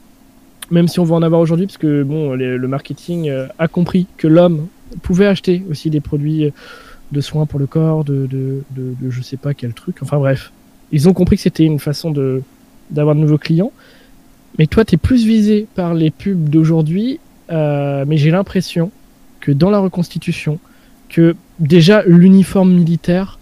[0.71, 4.27] même si on va en avoir aujourd'hui, parce que bon, le marketing a compris que
[4.27, 4.67] l'homme
[5.03, 6.53] pouvait acheter aussi des produits
[7.13, 9.97] de soins pour le corps, de, de, de, je sais pas quel truc.
[10.03, 10.53] Enfin bref,
[10.93, 12.43] ils ont compris que c'était une façon de
[12.91, 13.73] d'avoir de nouveaux clients.
[14.59, 17.19] Mais toi, tu es plus visé par les pubs d'aujourd'hui,
[17.51, 18.91] euh, mais j'ai l'impression
[19.41, 20.59] que dans la reconstitution,
[21.09, 23.39] que déjà l'uniforme militaire,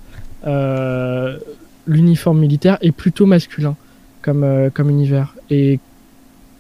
[0.46, 1.36] euh,
[1.86, 3.76] l'uniforme militaire est plutôt masculin
[4.22, 5.34] comme, euh, comme univers.
[5.50, 5.80] Et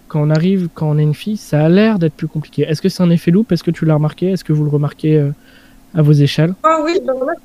[0.08, 2.62] quand on arrive, quand on est une fille, ça a l'air d'être plus compliqué.
[2.62, 4.30] Est-ce que c'est un effet loup Est-ce que tu l'as remarqué?
[4.30, 5.30] Est-ce que vous le remarquez
[5.94, 6.98] à vos échelles Ah oui,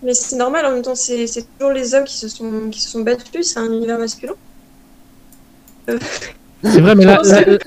[0.03, 1.25] mais c'est normal en même temps, c'est
[1.57, 4.33] toujours les hommes qui se sont, qui se sont battus, c'est un univers masculin.
[6.63, 7.57] C'est vrai, mais là, euh,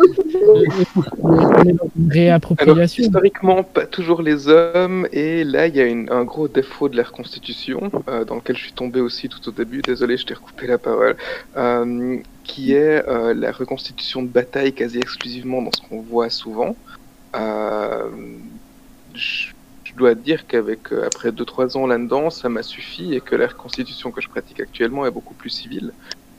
[1.22, 3.04] on est dans une Alors, réappropriation.
[3.04, 6.96] historiquement, pas toujours les hommes, et là, il y a une- un gros défaut de
[6.96, 10.34] la reconstitution, euh, dans lequel je suis tombé aussi tout au début, désolé, je t'ai
[10.34, 11.16] recoupé la parole,
[11.56, 16.74] euh, qui est euh, la reconstitution de bataille quasi exclusivement dans ce qu'on voit souvent.
[17.36, 18.10] Euh,
[19.14, 19.52] je
[20.00, 24.12] dois dire qu'avec euh, après 2-3 ans là-dedans, ça m'a suffi, et que la reconstitution
[24.12, 25.94] que je pratique actuellement est beaucoup plus civile.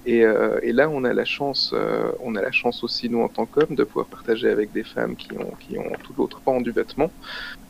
[0.05, 3.21] Et, euh, et là, on a la chance, euh, on a la chance aussi nous
[3.21, 6.41] en tant qu'hommes de pouvoir partager avec des femmes qui ont qui ont tout l'autre
[6.43, 7.13] pan du vêtement.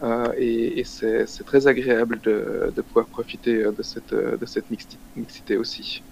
[0.04, 4.70] Euh, et et c'est c'est très agréable de, de pouvoir profiter de cette de cette
[5.16, 6.04] mixité aussi.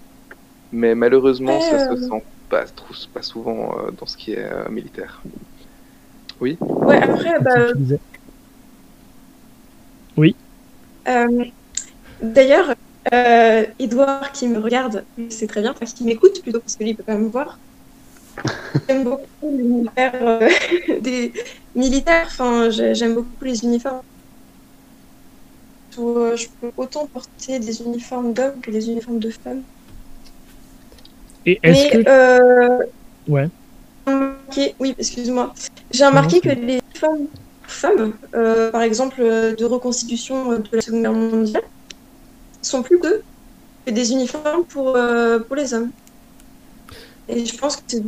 [0.72, 4.44] Mais malheureusement, ça euh, se sent pas trop- pas souvent euh, dans ce qui est
[4.52, 5.22] euh, militaire.
[6.40, 6.58] Oui?
[6.60, 7.72] Ouais, après, bah,
[10.24, 10.36] Disais.
[11.08, 11.44] Euh,
[12.22, 12.74] D'ailleurs,
[13.14, 16.90] euh, Edouard qui me regarde, c'est très bien, enfin qui m'écoute plutôt parce que lui
[16.90, 17.58] il peut pas me voir.
[18.88, 20.48] J'aime beaucoup l'univers euh,
[21.00, 21.32] des
[21.74, 24.00] militaires, enfin j'ai- j'aime beaucoup les uniformes.
[25.98, 29.62] Euh, Je peux autant porter des uniformes d'hommes que des uniformes de femmes.
[31.46, 32.08] Et est-ce que.
[32.08, 32.78] euh,
[33.28, 33.48] Ouais.
[34.78, 35.52] oui, excuse-moi.
[35.90, 37.26] J'ai remarqué Non, que les femmes,
[37.70, 41.62] femmes euh, par exemple, euh, de reconstitution euh, de la Seconde Guerre mondiale,
[42.62, 43.22] sont plus que
[43.90, 45.90] des uniformes pour, euh, pour les hommes.
[47.28, 48.02] Et je pense que c'est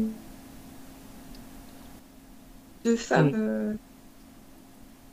[2.84, 3.30] de femmes.
[3.30, 3.34] Mm.
[3.36, 3.72] euh,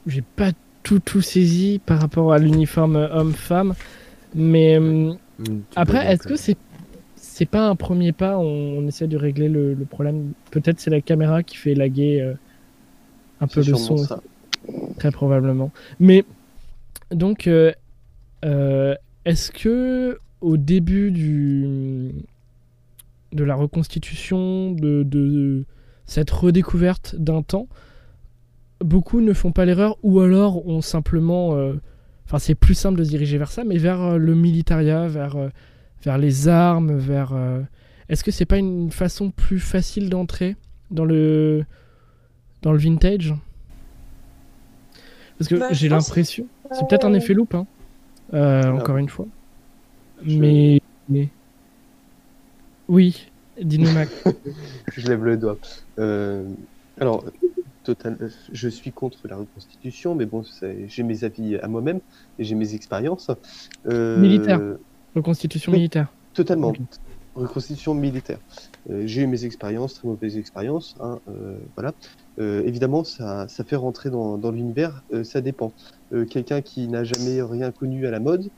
[0.08, 0.52] J'ai pas
[0.84, 3.76] tout tout saisi par rapport à l'uniforme homme-femme,
[4.34, 6.58] mais peux après, est-ce que c'est
[7.16, 8.38] c'est pas un premier pas?
[8.38, 10.34] On, on essaie de régler le, le problème.
[10.52, 12.34] Peut-être c'est la caméra qui fait laguer euh,
[13.40, 14.22] un peu le son, ça.
[14.98, 15.72] Très probablement.
[16.00, 16.26] Mais
[17.12, 17.72] donc, euh,
[18.46, 22.12] euh, est-ce que au début du
[23.32, 25.66] de la reconstitution, de, de
[26.06, 27.68] cette redécouverte d'un temps,
[28.80, 31.56] beaucoup ne font pas l'erreur ou alors ont simplement.
[31.56, 31.74] euh,
[32.26, 35.36] Enfin, c'est plus simple de se diriger vers ça, mais vers le militaria, vers,
[36.04, 37.34] vers les armes, vers.
[38.08, 40.56] Est-ce que c'est pas une façon plus facile d'entrer
[40.91, 41.66] dans le
[42.62, 43.34] dans le vintage?
[45.40, 47.66] Parce que Bah, j'ai l'impression, c'est peut-être un effet loupe, hein,
[48.34, 48.74] euh, Ah.
[48.76, 49.26] encore une fois,
[50.26, 51.30] Je- mais, mais-
[52.88, 53.28] oui,
[53.61, 54.10] dis-nous Mac.
[54.95, 55.57] Je lève le doigt.
[55.98, 56.44] Euh,
[56.99, 57.24] alors,
[57.84, 58.18] total,
[58.52, 60.44] je suis contre la reconstitution, mais bon,
[60.88, 61.99] j'ai mes avis à moi-même
[62.38, 63.32] et j'ai mes expériences.
[63.88, 64.60] Euh, Militaire.
[65.16, 65.78] Reconstitution Oui.
[65.80, 66.07] militaire.
[66.34, 66.74] Totalement.
[67.36, 68.40] Reconstitution militaire.
[68.90, 70.95] Euh, j'ai eu mes expériences, très mauvaises expériences.
[70.99, 71.94] hein, euh, voilà.
[72.40, 75.03] Euh, évidemment, ça, ça fait rentrer dans, dans l'univers.
[75.14, 75.74] euh, ça dépend.
[76.14, 78.49] Euh, Quelqu'un qui n'a jamais rien connu à la mode.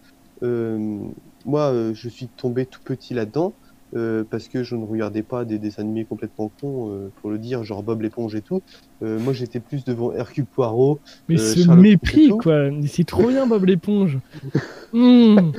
[0.43, 0.99] euh,
[1.45, 3.53] moi, euh, je suis tombé tout petit là-dedans.
[3.93, 7.37] euh, parce que je ne regardais pas des dessins animés complètement cons, euh, pour le
[7.37, 8.61] dire, genre Bob l'éponge et tout.
[9.03, 10.99] Euh, moi, j'étais plus devant Hercule Poirot.
[11.27, 12.69] Mais Euh, ce Sherlock mépris, quoi.
[12.87, 14.19] C'est trop bien, Bob l'éponge.
[14.93, 15.51] Mmh,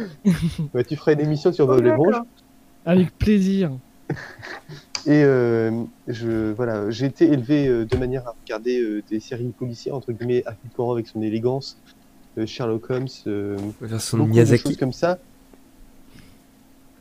[0.87, 2.15] tu feras une émission sur Bob l'éponge.
[2.85, 3.71] avec plaisir.
[5.07, 9.53] Et euh, je, voilà, j'ai été élevé euh, de manière à regarder euh, des séries
[9.59, 11.77] policières, entre guillemets, Hercule Poirot avec son élégance,
[12.39, 14.63] euh, Sherlock Holmes, euh, Version de beaucoup de Miyazaki.
[14.63, 15.19] choses comme ça.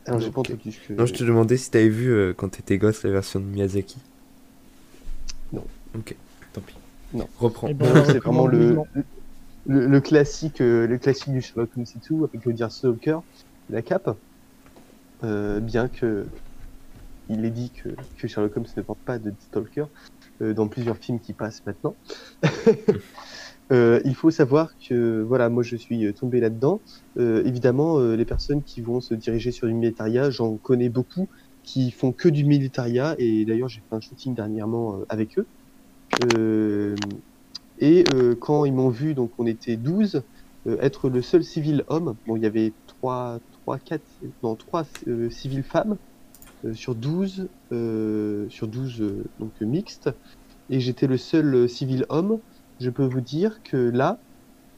[0.06, 0.94] Alors, j'ai pas entendu ce que...
[0.94, 3.98] Non, je te demandais si t'avais vu euh, quand t'étais gosse la version de Miyazaki.
[5.52, 5.62] Non.
[5.96, 6.16] Ok,
[6.52, 6.74] tant pis.
[7.14, 7.28] Non.
[7.38, 7.68] Reprends.
[7.68, 8.86] Eh ben, Non, c'est vraiment le, vivement.
[9.66, 13.18] le, le classique, euh, le classique du Sherlock Holmes et tout, avec le dire Stalker,
[13.70, 14.16] la cape.
[15.22, 16.26] Euh, bien que
[17.32, 19.84] il est dit que, que Sherlock Holmes ne porte pas de Stalker
[20.40, 21.94] euh, dans plusieurs films qui passent maintenant.
[23.70, 26.82] Euh, il faut savoir que voilà, moi je suis euh, tombé là-dedans.
[27.16, 31.30] Euh, évidemment, les personnes qui vont se diriger sur du militaria, j'en connais beaucoup
[31.62, 35.46] qui font que du militaria et d'ailleurs j'ai fait un shooting dernièrement avec eux.
[37.78, 38.04] Et
[38.40, 40.22] quand ils m'ont vu, donc on était 12,
[40.66, 44.02] euh, être le seul civil homme, bon il y avait 3, 3 4,
[44.42, 45.98] non, 3 euh, civils femmes
[46.72, 50.10] sur 12, euh, sur 12 euh, donc mixtes,
[50.70, 52.38] et j'étais le seul euh, civil homme,
[52.80, 54.18] je peux vous dire que là,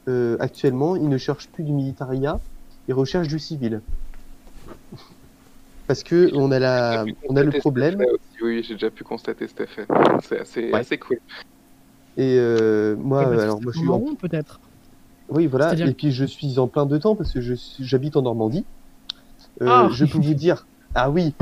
[0.09, 2.39] euh, actuellement, ils ne cherchent plus du militaria,
[2.87, 3.81] ils recherchent du civil.
[5.87, 8.01] Parce que on a, la, on a le problème.
[8.41, 9.85] Oui, j'ai déjà pu constater cet effet.
[10.23, 10.79] C'est assez, Ouais.
[10.79, 11.17] assez cool.
[12.17, 14.59] et euh, moi, Ouais, alors moi je suis en peut-être.
[15.29, 15.67] Oui, voilà.
[15.67, 18.65] C'est-à-dire- Et puis je suis en plein dedans parce que suis- j'habite en Normandie.
[19.61, 19.89] Euh, Ah.
[19.91, 21.33] Je peux vous dire, ah oui,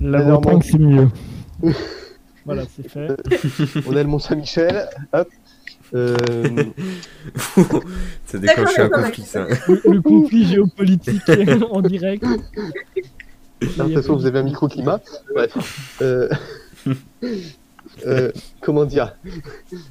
[0.00, 0.72] La Normandie.
[0.72, 1.10] Bretagne,
[1.62, 1.74] c'est mieux.
[2.44, 3.08] voilà, c'est fait.
[3.86, 5.28] on a le Mont Saint-Michel, hop.
[5.92, 6.16] Euh,
[8.26, 9.46] ça déclenche un conflit, ça.
[9.66, 11.22] Le, le conflit géopolitique
[11.70, 12.24] en direct.
[13.60, 15.00] de toute façon, vous avez un microclimat.
[15.34, 15.98] Bref.
[16.00, 16.28] Euh,
[18.06, 18.30] euh,
[18.60, 19.16] comment dire?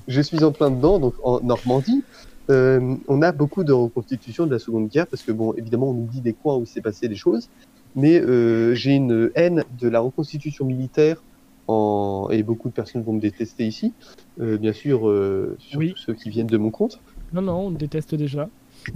[0.08, 2.04] Je suis en plein dedans, donc en Normandie.
[2.50, 5.94] Euh, on a beaucoup de reconstitutions de la Seconde Guerre parce que, bon, évidemment, on
[5.94, 7.50] oublie des coins où il s'est passé des choses.
[7.96, 11.24] Mais euh, j'ai une haine de la reconstitution militaire
[11.68, 12.28] en...
[12.32, 13.94] et beaucoup de personnes vont me détester ici.
[14.40, 15.94] Euh, bien sûr, euh, surtout Oui.
[15.98, 17.00] ceux qui viennent de mon compte.
[17.34, 18.50] Non, non, on déteste déjà.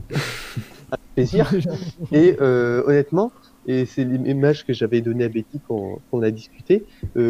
[1.16, 1.52] Plaisir.
[2.12, 3.32] Et honnêtement,
[3.68, 6.86] et c'est l'image que j'avais donnée à Betty quand, quand on a discuté,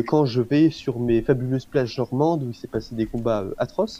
[0.07, 3.99] quand je vais sur mes fabuleuses plages normandes où il s'est passé des combats atroces,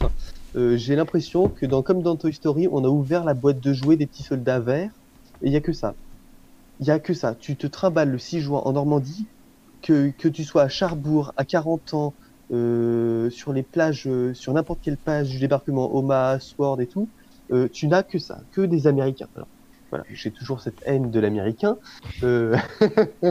[0.56, 3.96] j'ai l'impression que dans, comme dans Toy Story, on a ouvert la boîte de jouets
[3.96, 4.90] des petits soldats verts
[5.42, 5.94] et il y a que ça.
[6.80, 7.34] Il y a que ça.
[7.34, 9.26] Tu te trimbales le 6 juin en Normandie,
[9.82, 12.14] que, que tu sois à Charbourg à 40 ans,
[12.52, 17.08] euh, sur les plages, euh, sur n'importe quelle plage du débarquement, Omaha, Sword et tout,
[17.52, 19.28] euh, tu n'as que ça, que des Américains.
[19.36, 19.48] Alors,
[19.90, 21.76] voilà, j'ai toujours cette haine de l'américain.
[22.22, 22.56] Euh,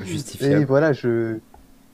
[0.00, 0.64] et Justifiable.
[0.64, 1.38] voilà, je,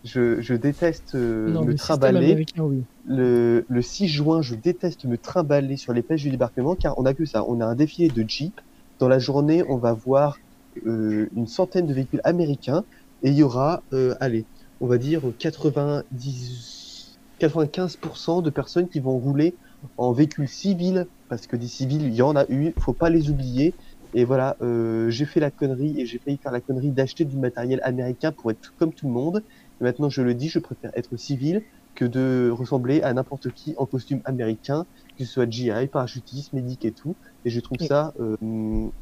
[0.04, 2.46] je, je déteste euh, non, me trimballer.
[2.58, 2.84] oui.
[3.06, 7.06] Le, le 6 juin, je déteste me trimballer sur les plages du débarquement car on
[7.06, 7.44] a que ça.
[7.48, 8.60] On a un défilé de Jeep.
[8.98, 10.38] Dans la journée, on va voir
[10.86, 12.84] euh, une centaine de véhicules américains
[13.22, 14.48] et il y aura, euh, allez,
[14.80, 19.58] on va dire 90, 95% de personnes qui vont rouler
[19.96, 23.30] en véhicule civil parce que des civils, il y en a eu, faut pas les
[23.30, 23.76] oublier.
[24.14, 27.36] Et voilà, euh, j'ai fait la connerie et j'ai failli faire la connerie d'acheter du
[27.36, 29.44] matériel américain pour être comme tout le monde.
[29.80, 31.62] Maintenant, je le dis, je préfère être civil
[31.98, 36.84] que de ressembler à n'importe qui en costume américain, que ce soit GI, parachutiste, médic
[36.84, 37.16] et tout.
[37.44, 37.86] Et je trouve Oui.
[37.88, 38.36] ça euh,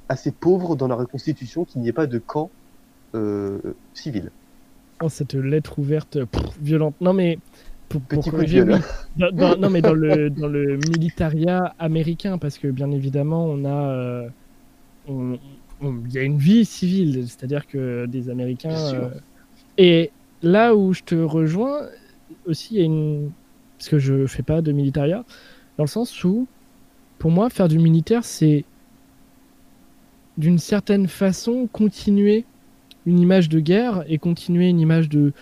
[0.09, 2.51] assez pauvre dans la reconstitution qu'il n'y ait pas de camp
[3.15, 3.61] euh,
[3.93, 4.31] civil.
[5.03, 6.97] Oh, cette lettre ouverte pff, violente.
[7.01, 7.39] Non, mais
[7.91, 8.75] pour, pour Petit coup de corriger, oui.
[9.17, 13.65] Dans- dans- non, mais dans le, dans le militaria américain, parce que bien évidemment, on
[13.67, 13.91] a.
[13.91, 14.29] euh,
[15.07, 15.39] on,
[15.83, 19.11] il y a une vie civile, c'est-à-dire que des Américains.
[19.77, 20.11] et
[20.43, 21.89] là où je te rejoins,
[22.47, 23.31] aussi, une.
[23.79, 25.25] Parce que je fais pas de militaria,
[25.77, 26.47] dans le sens où,
[27.19, 28.65] pour moi, faire du militaire, c'est
[30.39, 32.45] d'une certaine façon continuer
[33.07, 35.33] une image de guerre et continuer une image de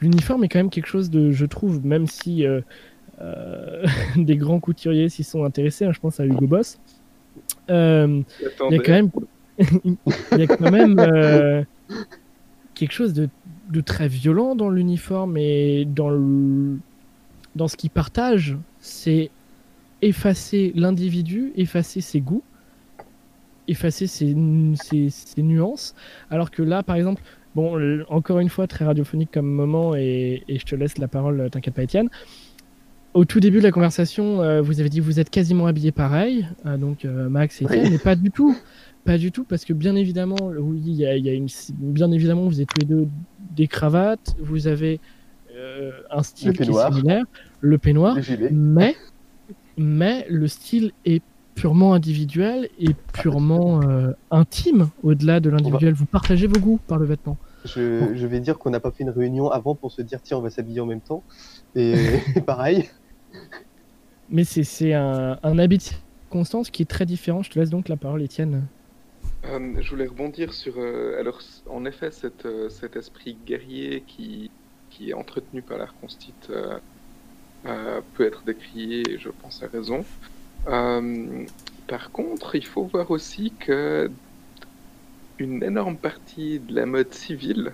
[0.00, 2.60] l'uniforme est quand même quelque chose de je trouve même si euh,
[3.20, 3.86] euh,
[4.16, 6.78] des grands couturiers s'y sont intéressés hein, je pense à Hugo Boss
[7.70, 8.20] euh,
[8.68, 9.10] il y a quand même
[10.32, 11.64] il y a quand même
[12.74, 13.28] quelque chose de,
[13.70, 16.78] de, très violent dans l'uniforme et dans le
[17.56, 19.30] dans ce qu'il partage c'est
[20.02, 22.42] effacer l'individu effacer ses goûts
[23.68, 24.34] effacer ces,
[25.42, 25.94] nuances.
[26.30, 27.22] Alors que là, par exemple,
[27.54, 31.74] bon, encore une fois, très radiophonique comme moment, et, je te laisse la parole, t'inquiète
[31.74, 32.08] pas, Étienne.
[33.14, 36.48] Au tout début de la conversation, euh, vous avez dit vous êtes quasiment habillés pareil,
[36.66, 38.56] euh, donc euh, Max et Étienne, mais pas du tout.
[39.04, 41.48] Pas du tout, parce que bien évidemment, oui, il y a, une,
[41.78, 43.08] bien évidemment, vous êtes tous les deux
[43.54, 44.98] des cravates, vous avez
[46.10, 47.24] un style qui est similaire,
[47.60, 48.16] le peignoir,
[48.50, 48.96] mais,
[49.76, 51.22] mais le style est
[51.54, 55.94] purement individuel et purement euh, intime au-delà de l'individuel.
[55.94, 57.36] Vous partagez vos goûts par le vêtement.
[57.64, 60.40] Je, vais dire qu'on n'a pas fait une réunion avant pour se dire tiens on
[60.40, 61.22] va s'habiller en même temps.
[61.74, 61.94] Et,
[62.46, 62.90] pareil.
[64.30, 65.84] Mais c'est un, un habit de
[66.30, 67.42] constance qui est très différent.
[67.42, 68.64] Je te laisse donc la parole Étienne.
[69.44, 74.50] Euh, je voulais rebondir sur euh, alors en effet cet, cet esprit guerrier qui,
[75.00, 76.50] est entretenu par constite
[78.14, 80.04] peut être décrié, je pense à raison.
[80.66, 81.46] Euh,
[81.86, 84.10] par contre, il faut voir aussi que
[85.38, 87.72] une énorme partie de la mode civile,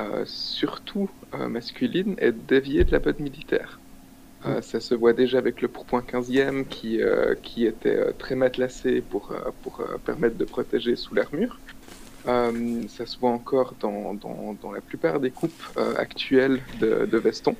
[0.00, 3.78] euh, surtout euh, masculine, est déviée de la mode militaire.
[4.44, 4.62] Mm.
[4.62, 7.00] ça se voit déjà avec le pourpoint 15e qui,
[7.42, 11.58] qui était très matelassé pour, pour permettre de protéger sous l'armure.
[12.24, 17.56] ça se voit encore dans, dans, dans la plupart des coupes actuelles de, de vestons.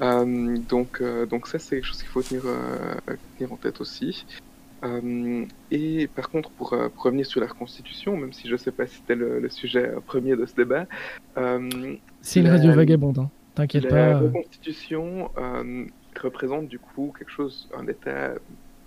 [0.00, 3.80] Euh, donc, euh, donc ça, c'est quelque chose qu'il faut tenir, euh, tenir, en tête
[3.80, 4.24] aussi.
[5.70, 8.96] et par contre, pour, revenir sur la reconstitution, même si je ne sais pas si
[8.96, 10.86] c'était le, sujet premier de ce débat,
[12.20, 13.30] c'est une radio vagabonde, hein.
[13.54, 14.08] t'inquiète pas.
[14.10, 15.30] La reconstitution
[16.18, 18.34] représente du coup quelque chose, un état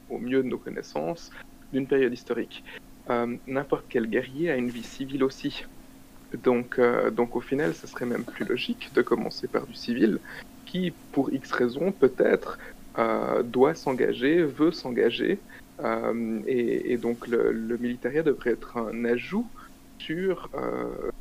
[0.10, 1.32] au mieux de nos connaissances,
[1.72, 2.64] d'une période historique.
[3.46, 5.64] N'importe quel guerrier a une vie civile aussi.
[6.34, 6.80] Donc,
[7.12, 10.20] donc au final, ce serait même plus logique de commencer par du civil
[10.66, 12.58] qui, pour X raisons, peut-être
[13.00, 15.44] euh, doit s'engager, veut s'engager.
[15.80, 19.48] Euh, et, donc le, le, devrait être un ajout
[20.00, 21.12] sur euh,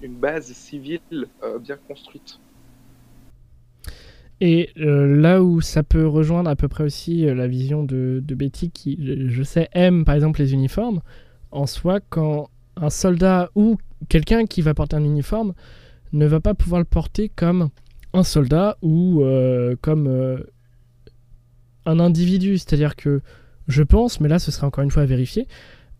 [0.00, 1.28] une base civile
[1.60, 2.38] bien construite.
[4.44, 8.98] Et là où ça peut rejoindre à peu près aussi la vision de, Betty, qui,
[9.28, 11.00] je sais, aime par exemple les uniformes,
[11.52, 13.78] en soi, quand un soldat ou
[14.08, 15.54] quelqu'un qui va porter un uniforme
[16.12, 17.68] ne va pas pouvoir le porter comme
[18.14, 20.38] un soldat ou euh, comme euh,
[21.86, 22.58] un individu.
[22.58, 23.20] C'est-à-dire que
[23.68, 25.46] je pense, mais là ce sera encore une fois à vérifier,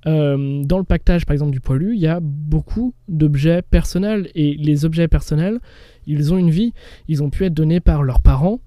[0.06, 4.54] euh, dans le pactage par exemple du poilu, il y a beaucoup d'objets personnels et
[4.54, 5.60] les objets personnels,
[6.06, 6.72] ils ont une vie,
[7.08, 8.60] ils ont pu être donnés par leurs parents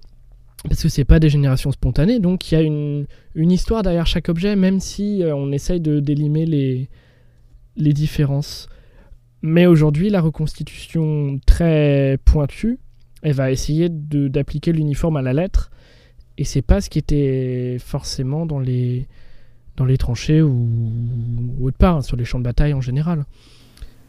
[0.68, 4.28] parce que c'est pas des générations spontanées, donc il y a une, histoire derrière chaque
[4.28, 6.88] objet, même si on essaye de délimer les,
[7.76, 8.68] les différences.
[9.42, 12.78] Mais aujourd'hui, la reconstitution très pointue
[13.26, 15.72] elle va essayer d'appliquer l'uniforme à la lettre.
[16.38, 19.08] Et c'est pas ce qui était forcément dans les,
[19.76, 20.68] dans les tranchées ou,
[21.58, 23.24] ou autre part, sur les champs de bataille en général.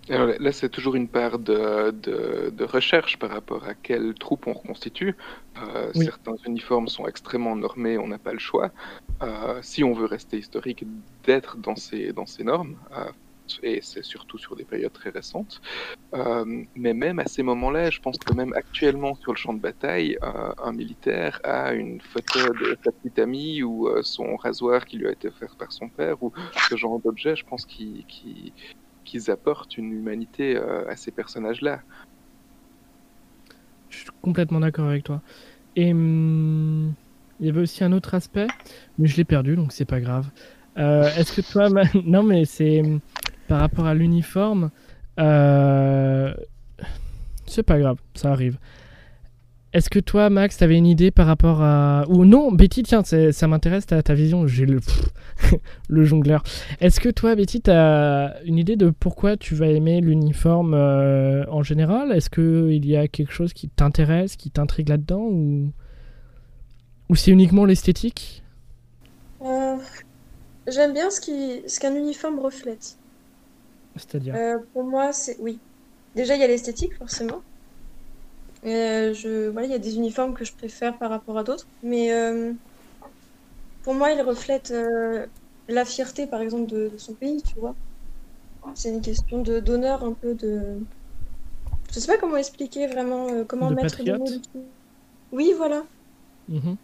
[0.09, 4.53] Alors là, c'est toujours une part de, de, recherche par rapport à quelles troupes on
[4.53, 5.15] reconstitue.
[5.61, 8.71] Euh, certains uniformes sont extrêmement normés, on n'a pas le choix.
[9.21, 10.85] Euh, si on veut rester historique,
[11.25, 13.03] d'être dans ces, dans ces normes, euh,
[13.63, 15.61] et c'est surtout sur des périodes très récentes.
[16.13, 19.59] Euh, mais même à ces moments-là, je pense que même actuellement sur le champ de
[19.59, 24.85] bataille, euh, un militaire a une photo de sa petite amie ou euh, son rasoir
[24.85, 26.31] qui lui a été offert par son père ou
[26.69, 31.81] ce genre d'objet, je pense qu'ils apportent une humanité à ces personnages-là.
[33.89, 35.21] Je suis complètement d'accord avec toi.
[35.75, 36.93] Et hum,
[37.39, 38.47] il y avait aussi un autre aspect,
[38.97, 40.29] mais je l'ai perdu, donc c'est pas grave.
[40.75, 41.69] Est-ce que toi,
[42.05, 42.99] non mais c'est hum,
[43.47, 44.71] par rapport à l'uniforme,
[45.19, 46.33] euh,
[47.45, 48.57] c'est pas grave, ça arrive.
[49.73, 52.05] Est-ce que toi, Max, t'avais une idée par rapport à...
[52.07, 54.79] Ou non, Betty, tiens, ça m'intéresse ta, vision, j'ai le...
[55.89, 56.41] le jongleur.
[56.79, 61.63] Est-ce que toi, Betty, t'as une idée de pourquoi tu vas aimer l'uniforme euh, en
[61.63, 62.11] général?
[62.11, 65.71] Est-ce qu'il y a quelque chose qui t'intéresse, qui t'intrigue là-dedans Ou,
[67.09, 68.43] ou c'est uniquement l'esthétique?
[69.43, 69.75] Euh,
[70.67, 72.96] J'aime bien ce qu'un ce qu'un uniforme reflète.
[73.97, 75.59] C'est-à-dire Euh, pour moi, c'est oui.
[76.15, 77.41] Déjà, il y a l'esthétique, forcément.
[78.65, 79.49] Euh, je...
[79.49, 81.67] voilà, il y a des uniformes que je préfère par rapport à d'autres.
[81.83, 82.53] Mais euh,
[83.83, 85.25] pour moi, il reflète euh,
[85.67, 87.75] la fierté, par exemple, de, de son pays, tu vois.
[88.75, 90.79] C'est une question de d'honneur, un peu de.
[91.93, 94.25] Je sais pas comment expliquer vraiment, comment De mettre des mots.
[95.31, 95.83] Oui, voilà.
[96.49, 96.75] Mhm.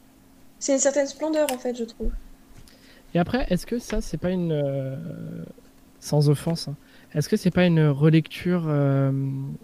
[0.60, 2.12] C'est une certaine splendeur, en fait, je trouve.
[3.14, 4.54] Et après, est-ce que ça, c'est pas une.
[4.54, 4.96] euh,
[6.00, 6.76] Sans offense, hein,
[7.16, 9.12] est-ce que c'est pas une relecture, euh,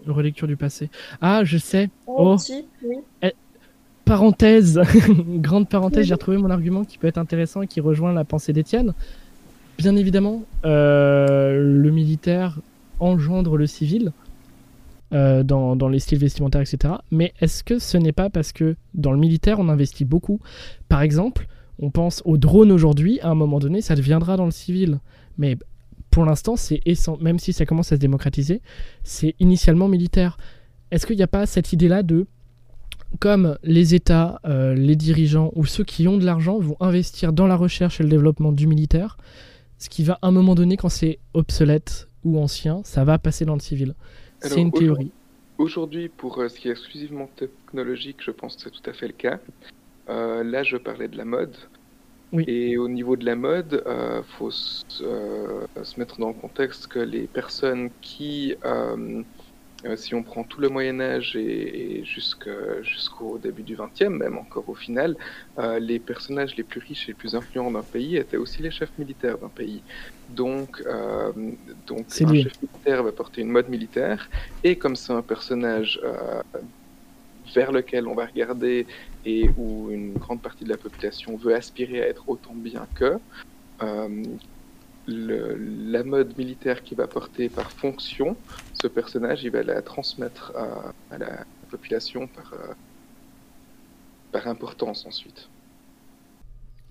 [0.06, 0.90] relecture du passé?
[1.20, 1.90] Ah, je sais.
[2.06, 2.36] Oh.
[2.38, 2.96] si, oui.
[4.04, 4.80] Parenthèse,
[5.36, 8.52] grande parenthèse, j'ai retrouvé mon argument qui peut être intéressant et qui rejoint la pensée
[8.52, 8.92] d'Étienne.
[9.78, 12.58] Bien évidemment, euh, le militaire
[12.98, 14.12] engendre le civil
[15.12, 16.94] euh, dans, dans les styles vestimentaires, etc.
[17.10, 20.40] Mais est-ce que ce n'est pas parce que dans le militaire, on investit beaucoup?
[20.88, 21.46] Par exemple,
[21.80, 24.98] on pense aux drones aujourd'hui, à un moment donné, ça deviendra dans le civil.
[25.38, 25.56] Mais
[26.10, 26.80] pour l'instant, c'est
[27.20, 28.62] même si ça commence à se démocratiser,
[29.04, 30.36] c'est initialement militaire.
[30.90, 32.26] Est-ce qu'il n'y a pas cette idée-là de
[33.18, 37.46] comme les États, euh, les dirigeants ou ceux qui ont de l'argent vont investir dans
[37.46, 39.16] la recherche et le développement du militaire,
[39.78, 43.44] ce qui va à un moment donné, quand c'est obsolète ou ancien, ça va passer
[43.44, 43.94] dans le civil?
[44.40, 45.10] C'est une théorie.
[45.58, 49.08] Aujourd'hui, pour euh, ce qui est exclusivement technologique, je pense que c'est tout à fait
[49.08, 49.38] le cas.
[50.08, 51.54] Euh, là, je parlais de la mode.
[52.32, 52.44] Oui.
[52.46, 56.86] Et au niveau de la mode, il faut se, euh, se mettre dans le contexte
[56.86, 59.22] que les personnes qui, euh,
[59.86, 64.68] euh, si on prend tout le Moyen Âge et, jusqu'au début du XXe, même encore
[64.68, 65.16] au final,
[65.58, 68.70] euh, les personnages les plus riches et les plus influents d'un pays étaient aussi les
[68.70, 69.82] chefs militaires d'un pays.
[70.28, 71.32] Donc, euh,
[71.86, 72.42] donc un lié.
[72.42, 74.28] chef militaire va porter une mode militaire,
[74.62, 76.42] et comme c'est un personnage euh,
[77.54, 78.86] vers lequel on va regarder
[79.24, 83.18] et où une grande partie de la population veut aspirer à être autant bien qu'eux,
[83.82, 84.24] euh,
[85.06, 88.36] la mode militaire qu'il va porter par fonction,
[88.74, 90.52] ce personnage, il va la transmettre
[91.10, 92.72] à, la population par, euh,
[94.32, 95.48] par importance ensuite.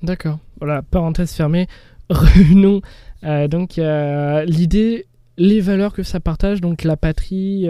[0.02, 0.40] D'accord.
[0.60, 1.68] Voilà, parenthèse fermée.
[2.10, 2.82] Revenons.
[3.24, 5.06] Euh, donc, euh, l'idée,
[5.38, 7.70] les valeurs que ça partage, donc la patrie,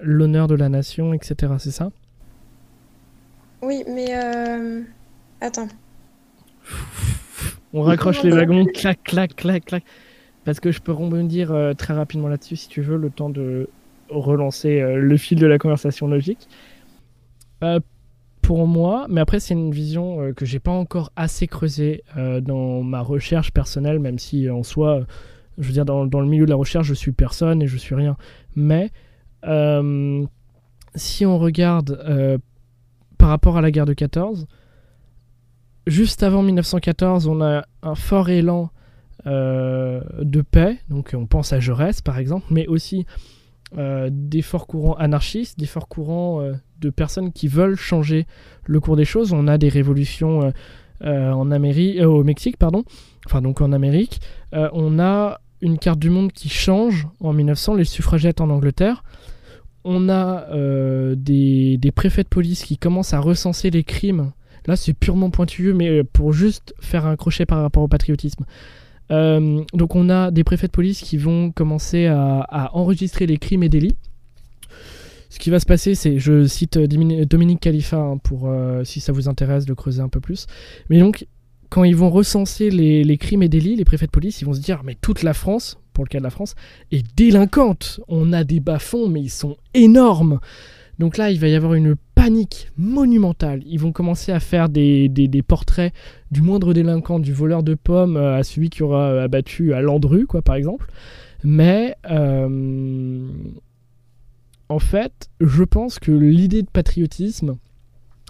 [0.00, 1.54] l'honneur de la nation, etc.
[1.58, 1.90] C'est ça?
[3.62, 4.82] Oui, mais euh,
[5.40, 5.68] attends.
[7.72, 9.84] On raccroche les wagons, clac, clac, clac, clac.
[10.44, 13.68] Parce que je peux rebondir euh, très rapidement là-dessus si tu veux, le temps de
[14.08, 16.48] relancer euh, le fil de la conversation logique.
[18.42, 23.00] Pour moi, mais après c'est une vision que j'ai pas encore assez creusée dans ma
[23.00, 25.04] recherche personnelle, même si en soi,
[25.58, 27.76] je veux dire dans, dans le milieu de la recherche, je suis personne et je
[27.76, 28.16] suis rien.
[28.54, 28.92] Mais
[30.94, 32.38] si on regarde euh,
[33.18, 34.46] par rapport à la guerre de 14,
[35.86, 38.70] juste avant 1914, on a un fort élan
[39.26, 40.78] euh, de paix.
[40.88, 43.06] Donc on pense à Jaurès par exemple, mais aussi
[43.76, 48.26] euh, des forts courants anarchistes, des forts courants euh, de personnes qui veulent changer
[48.64, 49.32] le cours des choses.
[49.32, 50.50] On a des révolutions euh,
[51.02, 52.84] euh, en Amérique, euh, au Mexique, pardon.
[53.26, 54.20] Enfin donc en Amérique.
[54.54, 59.02] Euh, on a une carte du monde qui change en 1900, les suffragettes en Angleterre.
[59.88, 64.32] On a euh, des, préfets de police qui commencent à recenser les crimes
[64.66, 68.44] Là, c'est purement pointilleux, mais euh, pour juste faire un crochet par rapport au patriotisme.
[69.12, 73.62] Euh, donc, on a des préfets de police qui vont commencer à, enregistrer les crimes
[73.62, 73.94] et délits.
[75.30, 78.52] Ce qui va se passer, c'est, je cite Dominique Khalifa hein, pour,
[78.82, 80.48] si ça vous intéresse, de creuser un peu plus.
[80.90, 81.28] Mais donc,
[81.68, 84.60] quand ils vont recenser les crimes et délits, les préfets de police, ils vont se
[84.60, 86.54] dire, mais toute la France, pour le cas de la France,
[86.92, 88.00] est délinquante.
[88.06, 90.40] On a des bas-fonds, mais ils sont énormes.
[90.98, 93.62] Donc là, il va y avoir une panique monumentale.
[93.64, 95.08] Ils vont commencer à faire des,
[95.48, 95.94] portraits
[96.30, 99.80] du moindre délinquant, du voleur de pommes euh, à celui qui aura euh, abattu à
[99.80, 100.86] Landru, quoi, par exemple.
[101.42, 103.26] Mais euh,
[104.68, 107.56] en fait, je pense que l'idée de patriotisme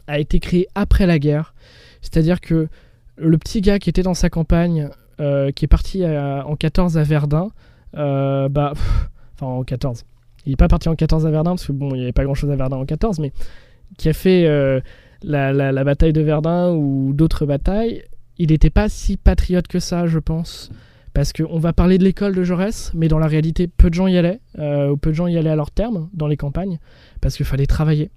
[0.06, 1.52] a été créée après la guerre.
[2.01, 2.68] C'est-à-dire que
[3.16, 4.88] le petit gars qui était dans sa campagne,
[5.20, 7.51] euh, qui est parti en 14 à Verdun,
[7.97, 8.72] euh, bah,
[9.34, 10.05] enfin en 14.
[10.44, 12.24] Il n'est pas parti en 14 à Verdun, parce que bon, il n'y avait pas
[12.24, 13.32] grand-chose à Verdun en 14, mais
[13.98, 14.80] qui a fait euh,
[15.22, 18.02] la, la- la bataille de Verdun ou d'autres batailles,
[18.38, 20.70] il n'était pas si patriote que ça, je pense.
[21.14, 24.06] Parce qu'on va parler de l'école de Jaurès, mais dans la réalité, peu de gens
[24.06, 26.78] y allaient, ou peu de gens y allaient à leur terme, dans les campagnes,
[27.22, 28.10] parce qu'il fallait travailler.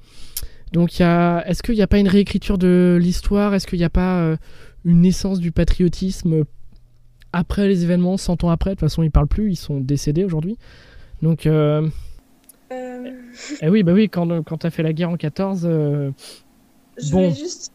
[0.73, 3.53] Donc, est-ce qu'il n'y a pas une réécriture de l'histoire?
[3.53, 4.35] Est-ce qu'il n'y a pas
[4.83, 6.43] une naissance du patriotisme
[7.33, 9.79] après les événements, 100 ans après De toute façon, ils ne parlent plus, ils sont
[9.79, 10.57] décédés aujourd'hui.
[11.21, 11.89] Donc, euh,
[12.71, 13.21] Euh,
[13.61, 16.11] eh oui, bah oui, quand, quand tu as fait la guerre en 14, euh,
[16.97, 17.29] je Bon.
[17.29, 17.71] voulais juste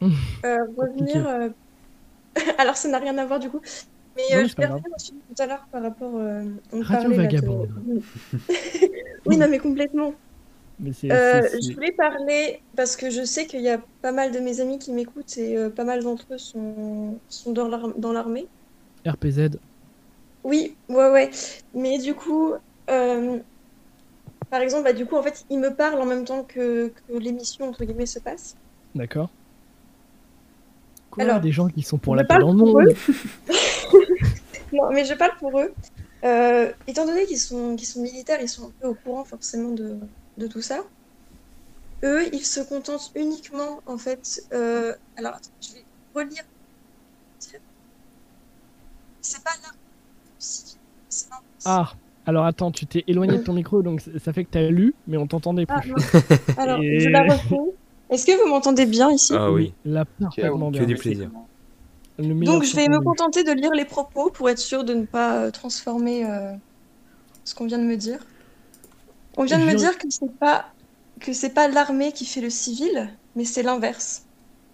[0.46, 1.26] euh, revenir.
[1.26, 1.48] euh,
[2.58, 3.60] Alors, ça n'a rien à voir du coup.
[4.16, 4.80] Mais Non, euh, je grave.
[4.82, 6.16] revenir tout à l'heure par rapport.
[6.16, 7.68] euh, on Radio parlait là de- vagabonde.
[9.26, 10.12] oui, non, mais complètement.
[10.78, 14.40] Mais Euh, je voulais parler parce que je sais qu'il y a pas mal de
[14.40, 18.50] mes amis qui m'écoutent et euh, pas mal d'entre eux sont, sont dans l'armée.
[19.06, 19.58] RPZ.
[20.44, 21.30] Oui, ouais, ouais.
[21.74, 22.54] Mais du coup,
[22.90, 23.38] euh,
[24.50, 27.12] par exemple, bah, du coup, en fait, ils me parlent en même temps que, que
[27.18, 28.54] l'émission, entre guillemets, se passe.
[28.94, 29.30] D'accord.
[31.10, 32.94] Quoi Alors, Des gens qui sont pour la paix parle dans le monde.
[34.72, 35.72] Non, mais je parle pour eux.
[36.24, 39.70] Euh, étant donné qu'ils sont, qu'ils sont militaires, ils sont un peu au courant forcément
[39.70, 39.96] de,
[40.36, 40.82] de tout ça.
[42.04, 44.40] Eux, ils se contentent uniquement, en fait.
[44.52, 45.84] euh, alors, attends, je vais
[46.14, 46.42] relire.
[49.26, 49.50] C'est pas.
[51.64, 51.92] Ah,
[52.26, 55.16] alors attends, tu t'es éloigné de ton micro, donc ça fait que t'as lu, mais
[55.16, 55.92] on t'entendait Ah, plus.
[56.58, 57.56] Alors, Et- je la refais.
[58.10, 59.32] Est-ce que vous m'entendez bien ici?
[59.36, 60.86] Ah oui, Là, parfaitement que bien.
[60.86, 61.30] du plaisir.
[62.18, 65.42] Donc, je vais me contenter de lire les propos pour être sûr de ne pas
[65.42, 66.52] euh, transformer euh,
[67.44, 68.24] ce qu'on vient de me dire.
[69.36, 70.72] On vient de me dire que c'est pas
[71.20, 74.25] que c'est pas l'armée qui fait le civil, mais c'est l'inverse.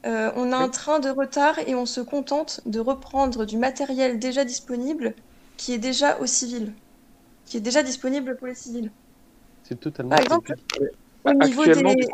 [0.05, 4.19] Euh, on a un train de retard et on se contente de reprendre du matériel
[4.19, 5.15] déjà disponible
[5.57, 6.73] qui est déjà au civil,
[7.47, 8.91] qui est déjà disponible pour les civils.
[9.63, 10.11] C'est totalement.
[10.11, 10.55] Par exemple,
[11.25, 12.09] Bah, au niveau actuellement, des,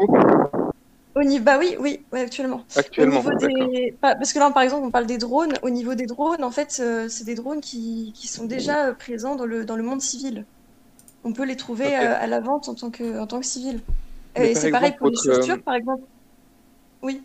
[1.15, 2.63] au niveau, bah oui, oui, ouais, actuellement.
[2.77, 3.69] actuellement, Au niveau d'accord.
[3.71, 3.93] des...
[4.01, 5.55] pas- Parce que là, par exemple, on parle des drones.
[5.63, 8.93] Au niveau des drones, en fait, euh, c'est des drones qui, qui sont déjà euh,
[8.93, 10.45] présents dans le, dans le monde civil.
[11.25, 13.81] On peut les trouver euh, à la vente en tant que, en tant que civil.
[14.39, 16.03] Mais Et c'est pareil pour les euh, chaussures, par exemple.
[17.03, 17.23] Oui.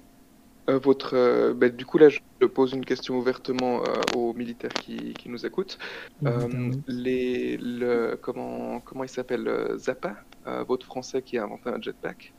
[0.70, 4.72] Euh, votre, euh, bah, du coup, là, je pose une question ouvertement euh, aux militaires
[4.72, 5.78] qui, qui nous écoutent.
[6.26, 10.16] Euh, les, le, comment, comment il s'appelle euh, Zappa,
[10.48, 12.34] euh, votre français qui a inventé un jetpack,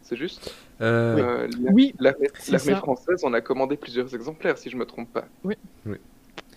[0.00, 0.54] c'est juste?
[0.80, 2.28] Euh, Euh, Oui, L'armée
[2.76, 5.26] française en a commandé plusieurs exemplaires, si je me trompe pas.
[5.44, 5.54] Oui.
[5.84, 5.98] Oui.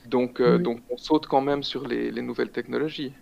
[0.05, 0.63] Donc, euh, Oui.
[0.63, 3.13] donc on saute quand même sur les, les nouvelles technologies.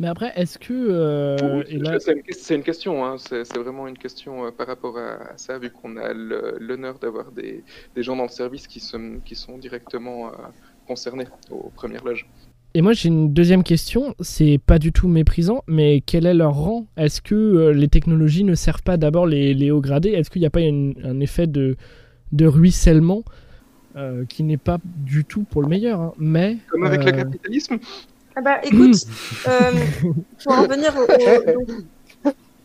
[0.00, 0.72] Mais après, est-ce que.
[0.72, 1.36] euh,
[1.72, 5.58] là, C'est une, question, hein, c'est vraiment une question euh, par rapport à, à ça,
[5.58, 7.62] vu qu'on a l'honneur d'avoir des,
[7.94, 10.30] des gens dans le service qui sont, qui sont directement euh,
[10.88, 12.26] concernés aux premières loges.
[12.72, 14.14] Et moi, j'ai une deuxième question.
[14.20, 16.86] C'est pas du tout méprisant, mais quel est leur rang?
[16.96, 20.10] Est-ce que les technologies ne servent pas d'abord les, les hauts gradés?
[20.12, 21.76] Est-ce qu'il n'y a pas une- un effet de,
[22.32, 23.22] de ruissellement
[24.28, 26.56] qui n'est pas du tout pour le meilleur hein, Mais.
[26.70, 27.78] Comme avec le capitalisme?
[28.36, 28.94] Ah bah écoute,
[29.46, 29.72] euh,
[30.44, 31.06] pour en venir au-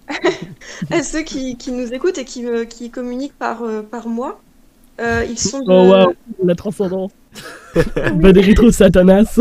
[0.91, 4.07] à ceux qui, qui nous écoutent et qui, me- qui communiquent par, euh, par
[5.01, 6.13] euh, ils sont de- Oh waouh,
[6.43, 7.11] la transcendance
[8.21, 9.39] Badérito Satanas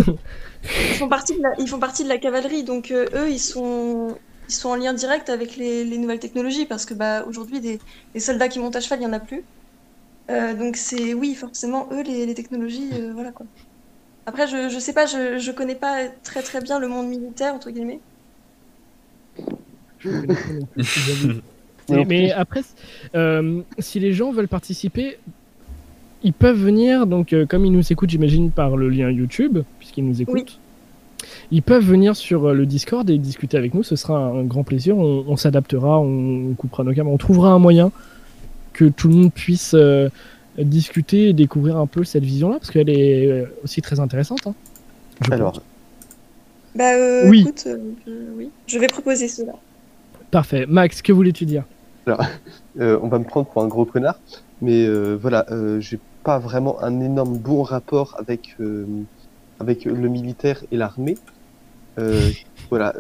[0.89, 3.39] ils font partie de la, ils font partie de la cavalerie, donc euh, eux, ils
[3.41, 4.19] sont,
[4.49, 7.83] ils sont en lien direct avec les, les nouvelles technologies, parce que bah, aujourd'hui, des,
[8.15, 9.47] des soldats qui montent à cheval, il n'y en a plus.
[10.31, 13.47] Euh, donc c'est, oui, forcément, eux, les, les technologies, euh, voilà quoi.
[14.27, 17.55] Après, je, je sais pas, je, je connais pas très très bien le monde militaire,
[17.55, 18.01] entre guillemets.
[19.99, 21.41] Je connais pas non plus, j'avoue.
[21.89, 22.63] Non Mais, mais après,
[23.15, 25.19] euh, si les gens veulent participer,
[26.23, 30.07] ils peuvent venir, donc euh, comme ils nous écoutent, j'imagine, par le lien YouTube, puisqu'ils
[30.07, 30.59] nous écoutent.
[31.51, 34.45] Ils peuvent venir sur euh, le Discord et discuter avec nous, ce sera un, un
[34.45, 34.97] grand plaisir.
[34.97, 37.93] On, on s'adaptera, on, on coupera nos caméras, on trouvera un moyen
[38.73, 40.09] que tout le monde puisse euh,
[40.59, 44.47] discuter et découvrir un peu cette vision-là, parce qu'elle est euh, aussi très intéressante.
[44.47, 44.55] hein.
[45.31, 45.63] Alors,
[46.75, 47.41] Bah euh, Oui.
[47.41, 49.53] écoute, euh, je, oui, je vais proposer cela.
[50.31, 50.67] Parfait.
[50.67, 51.65] Max, que voulais-tu dire?
[52.81, 54.19] Euh, on va me prendre pour un gros connard,
[54.61, 58.85] mais euh, voilà, euh, j'ai pas vraiment un énorme bon rapport avec euh,
[59.61, 61.17] avec le militaire et l'armée.
[62.01, 62.31] Euh,
[62.71, 62.93] voilà,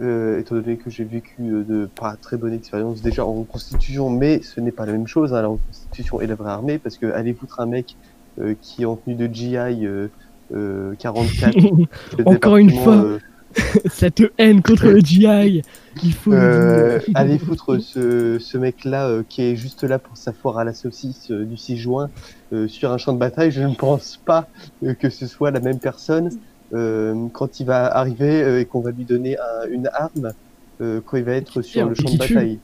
[0.00, 3.42] euh, euh, étant donné que j'ai vécu euh, de pas très bonnes expériences déjà en
[3.44, 6.78] constitution, mais ce n'est pas la même chose, hein, la constitution et la vraie armée,
[6.78, 7.96] parce que allez foutre un mec
[8.40, 10.08] euh, qui est en tenue de GI euh,
[10.54, 11.56] euh, 44.
[12.18, 12.96] le Encore une fois.
[12.96, 13.18] euh,
[13.86, 15.62] Cette haine contre le GI,
[16.02, 20.34] il faut Euh, allez foutre ce, ce mec-là euh, qui est juste là pour sa
[20.34, 22.10] foire à la saucisse euh, du 6 juin
[22.52, 23.50] euh, sur un champ de bataille.
[23.50, 24.46] Je ne pense pas
[24.84, 26.36] euh, que ce soit la même personne euh,
[26.72, 30.32] quand il va arriver euh, et qu'on va lui donner un- une arme
[30.80, 32.58] euh, quand il va être sur le champ de bataille.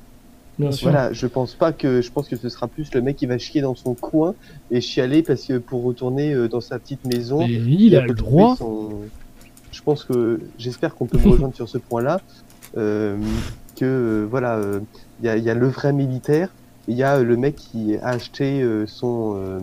[0.59, 0.91] Bien sûr.
[0.91, 3.39] Voilà, je pense pas que je pense que ce sera plus le mec qui va
[3.39, 4.35] chier dans son coin
[4.71, 7.41] et chialer parce que pour retourner euh, dans sa petite maison,
[7.87, 8.57] il a le droit.
[8.57, 8.91] son-
[9.71, 12.21] Je pense que j'espère qu'on peut me rejoindre sur ce point-là.
[12.77, 13.17] euh,
[13.77, 14.81] que euh, voilà, euh,
[15.21, 16.51] il y, a, il y a le vrai militaire,
[16.89, 19.59] il y a euh, le mec qui a acheté euh, son euh,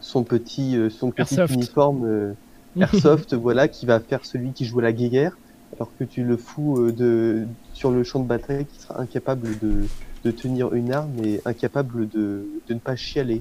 [0.00, 1.54] son petit euh, son petit Airsoft.
[1.54, 2.32] uniforme euh,
[2.92, 5.36] airsoft, voilà, qui va faire celui qui joue à la guerre,
[5.76, 9.48] alors que tu le fous euh, de sur le champ de bataille, qui sera incapable
[9.60, 9.86] de
[10.24, 13.40] de tenir une arme et incapable de, de ne pas chialer.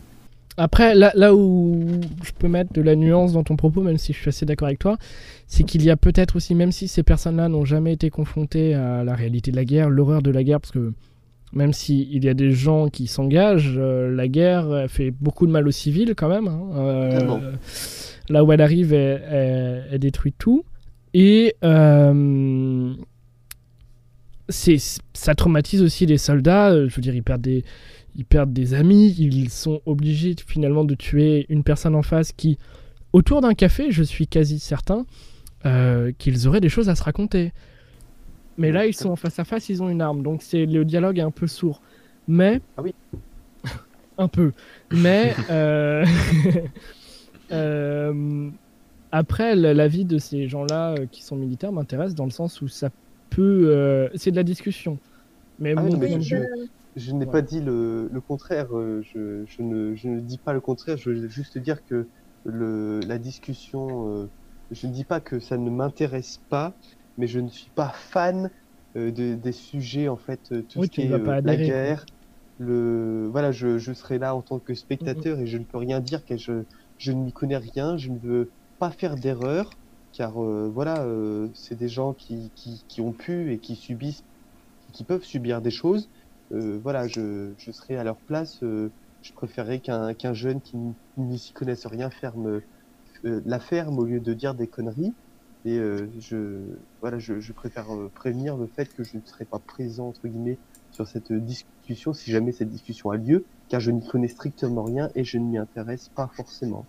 [0.58, 1.86] Après, là, là où
[2.24, 4.68] je peux mettre de la nuance dans ton propos, même si je suis assez d'accord
[4.68, 4.98] avec toi,
[5.48, 9.04] c'est qu'il y a peut-être aussi, même si ces personnes-là n'ont jamais été confrontées à
[9.04, 10.94] la réalité de la guerre, l'horreur de la guerre, parce que
[11.54, 15.68] même s'il y a des gens qui s'engagent, euh, la guerre fait beaucoup de mal
[15.68, 16.48] aux civils quand même.
[16.48, 16.62] hein.
[16.76, 17.52] Euh.
[18.30, 20.64] Là où elle arrive, elle, elle- elle détruit tout.
[21.14, 22.94] Et euh,
[24.50, 24.78] c'est,
[25.14, 26.70] ça traumatise aussi les soldats.
[26.72, 27.64] euh, Je veux dire, ils perdent des,
[28.16, 29.16] ils perdent des amis.
[29.18, 32.58] Ils sont obligés finalement de tuer une personne en face qui,
[33.14, 35.06] autour d'un café, je suis quasi certain
[35.66, 37.52] euh, qu'ils auraient des choses à se raconter.
[38.58, 40.24] Mais là, ils sont en face à face, ils ont une arme.
[40.24, 41.82] Donc c'est le dialogue est un peu sourd.
[42.28, 42.94] Mais Ah oui.
[44.18, 44.52] un peu.
[44.92, 46.06] Mais euh,
[47.52, 48.52] euh,
[49.12, 52.68] après, la, vie de ces gens-là euh, qui sont militaires m'intéresse dans le sens où
[52.68, 52.90] ça
[53.30, 53.70] peut.
[53.76, 55.00] euh, c'est de la discussion.
[55.60, 56.38] Mais Ah bon, mais je-
[56.96, 57.32] je- n'ai Ouais.
[57.32, 58.68] pas dit le, le contraire,
[59.04, 62.10] je, je ne, je ne dis pas le contraire, je veux juste dire que
[62.46, 64.32] le, la discussion, euh,
[64.72, 66.78] je ne dis pas que ça ne m'intéresse pas,
[67.18, 68.50] mais je ne suis pas fan
[69.12, 71.08] de- des sujets, en fait, tout Oui, ce qui est
[71.44, 72.06] la guerre,
[72.58, 76.24] le, voilà, je, serai là en tant que spectateur et je ne peux rien dire
[76.26, 76.64] car je,
[76.98, 79.80] je ne m'y connais rien, je ne veux pas faire d'erreur,
[80.12, 84.24] car euh, voilà, euh, c'est des gens qui, qui, qui ont pu et qui subissent,
[84.94, 86.10] qui peuvent subir des choses.
[86.52, 88.64] Euh, voilà, je, je serais à leur place.
[88.64, 90.78] euh, je préférerais qu'un qu'un jeune qui
[91.18, 92.62] n'y s'y connaisse rien ferme
[93.26, 95.18] euh, la ferme au lieu de dire des conneries.
[95.66, 99.60] Et euh, je, voilà, je, je préfère prévenir le fait que je ne serai pas
[99.60, 100.62] présent entre guillemets
[100.92, 105.10] sur cette discussion si jamais cette discussion a lieu, car je n'y connais strictement rien
[105.16, 106.86] et je ne m'y intéresse pas forcément.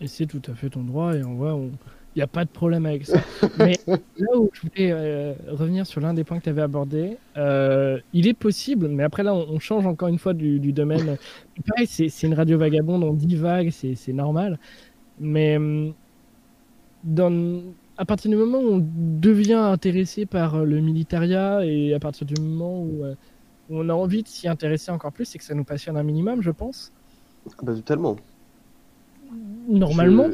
[0.00, 1.52] Et c'est tout à fait ton droit, et en vrai,
[2.14, 3.20] il n'y a pas de problème avec ça.
[3.58, 7.18] Mais là où je voulais euh, revenir sur l'un des points que tu avais abordé,
[7.36, 10.72] euh, il est possible, mais après là, on, on change encore une fois du, du
[10.72, 11.18] domaine.
[11.66, 14.58] Pareil, c'est une radio vagabonde, on dit vague, c'est c'est normal.
[15.18, 15.92] Mais hum,
[17.04, 17.62] dans,
[18.00, 18.88] à partir du moment où on
[19.20, 23.14] devient intéressé par le militaria, et à partir du moment où, euh,
[23.68, 26.02] où on a envie de s'y intéresser encore plus, c'est que ça nous passionne un
[26.02, 26.92] minimum, je pense.
[27.62, 28.16] Bah, totalement.
[29.68, 30.30] Normalement.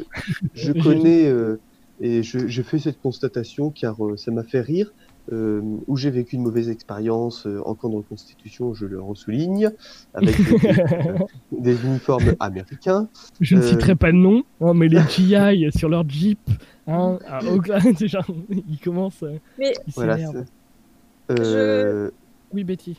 [0.53, 1.59] Je, connais euh,
[1.99, 4.93] et je, je fais cette constatation car euh, ça m'a fait rire.
[5.33, 9.71] Euh, où j'ai vécu une mauvaise expérience euh, en camp de reconstitution, je le ressouligne,
[10.13, 10.71] avec des,
[11.51, 13.09] des uniformes américains.
[13.41, 16.39] Je ne Euh, citerai pas de nom, hein, mais les GI sur leur Jeep,
[16.87, 19.23] hein, à Oakland, déjà, ils commencent.
[19.23, 20.17] euh, Mais Ils Voilà.
[21.29, 22.09] Euh,
[22.53, 22.97] Oui, Betty,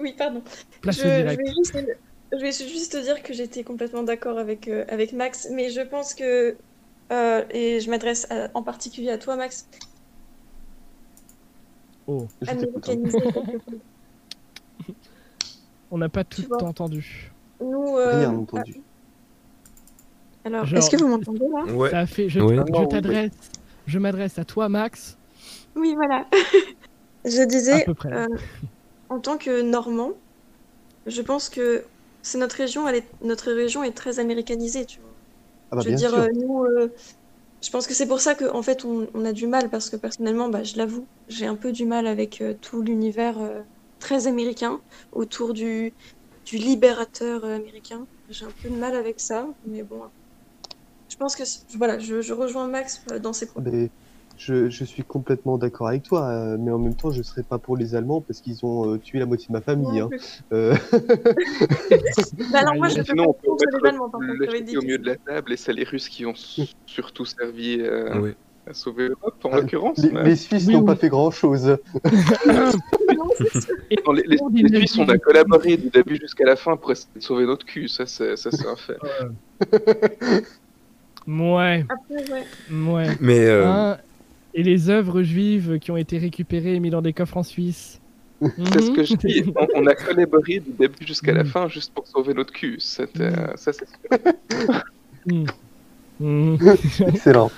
[0.00, 0.42] oui, pardon.
[0.82, 1.78] place Je, vais juste,
[2.32, 6.14] je vais juste dire que j'étais complètement d'accord avec, euh, avec Max, mais je pense
[6.14, 6.58] que,
[7.12, 9.68] euh, et je m'adresse en particulier à toi, Max,
[12.06, 12.58] Oh, hein.
[15.90, 17.32] on n'a pas tout entendu.
[17.60, 18.82] Nous, euh, Rien entendu.
[20.44, 21.72] Alors, Genre- est-ce que vous m'entendez là?
[21.72, 21.90] Ouais.
[21.90, 22.28] Ça fait.
[22.28, 22.56] Je, Ouais.
[22.56, 23.32] je Ah t'adresse.
[23.86, 25.16] Je m'adresse à toi, Max.
[25.76, 26.26] Oui, voilà.
[27.26, 28.26] Je disais, euh,
[29.08, 30.12] en tant que Normand,
[31.06, 31.82] je pense que
[32.22, 35.10] c'est notre région, elle est, notre région est très américanisée, tu vois.
[35.70, 36.18] Ah bah je veux dire, sûr.
[36.18, 36.92] euh, nous, euh,
[37.62, 39.96] je pense que c'est pour ça qu'en fait, on, on a du mal, parce que
[39.96, 43.62] personnellement, bah, je l'avoue, j'ai un peu du mal avec euh, tout l'univers euh,
[44.00, 44.80] très américain
[45.12, 45.94] autour du,
[46.44, 48.06] du libérateur euh, américain.
[48.28, 50.02] J'ai un peu de mal avec ça, mais bon.
[51.14, 51.44] Je pense que,
[51.78, 53.70] voilà, je, je rejoins Max euh, dans ses propos.
[53.70, 53.88] Mais
[54.36, 57.58] je, je suis complètement d'accord avec toi, euh, mais en même temps, je serais pas
[57.58, 60.00] pour les Allemands parce qu'ils ont euh, tué la moitié de ma famille.
[60.00, 60.16] Non hein.
[60.52, 60.74] Euh,
[62.50, 64.82] Bah alors, moi, je peux Sinon, pas on peut contre les Allemands, par contre, au
[64.82, 66.34] milieu de la table et c'est les Russes qui ont
[66.86, 68.32] surtout servi euh,
[68.66, 69.98] à sauver l'Europe, en Ah, l'occurrence.
[69.98, 70.86] les, mais- les Suisses Oui, n'ont oui.
[70.86, 71.78] pas fait sûr.
[74.04, 74.78] Non, les, les-.
[74.78, 77.86] Suisses, on a collaboré du début jusqu'à la fin pour essayer de sauver notre cul,
[77.86, 78.32] ça, c'est
[78.66, 78.96] un fait.
[81.26, 82.44] Ouais, Après, ouais.
[82.92, 83.16] ouais.
[83.20, 83.98] Mais euh, Hein,
[84.52, 88.00] et les œuvres juives qui ont été récupérées et mises dans des coffres en Suisse.
[88.40, 91.48] C'est ce que je dis, on, on a collaboré du début jusqu'à la Mhm.
[91.48, 93.38] fin juste pour sauver notre cul, C'était, Mhm.
[93.38, 93.86] euh, ça c'est.
[95.26, 95.46] Mhm.
[96.20, 96.58] Mhm.
[97.08, 97.50] Excellent.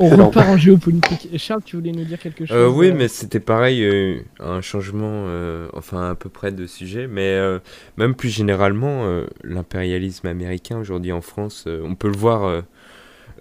[0.00, 0.26] On Excellent.
[0.26, 1.28] repart en géopolitique.
[1.38, 4.60] Charles, tu voulais nous dire quelque chose Euh, oui, euh, mais c'était pareil, euh, un
[4.60, 7.58] changement, euh, enfin à peu près de sujet, mais euh,
[7.96, 12.44] même plus généralement, euh, l'impérialisme américain aujourd'hui en France, euh, on peut le voir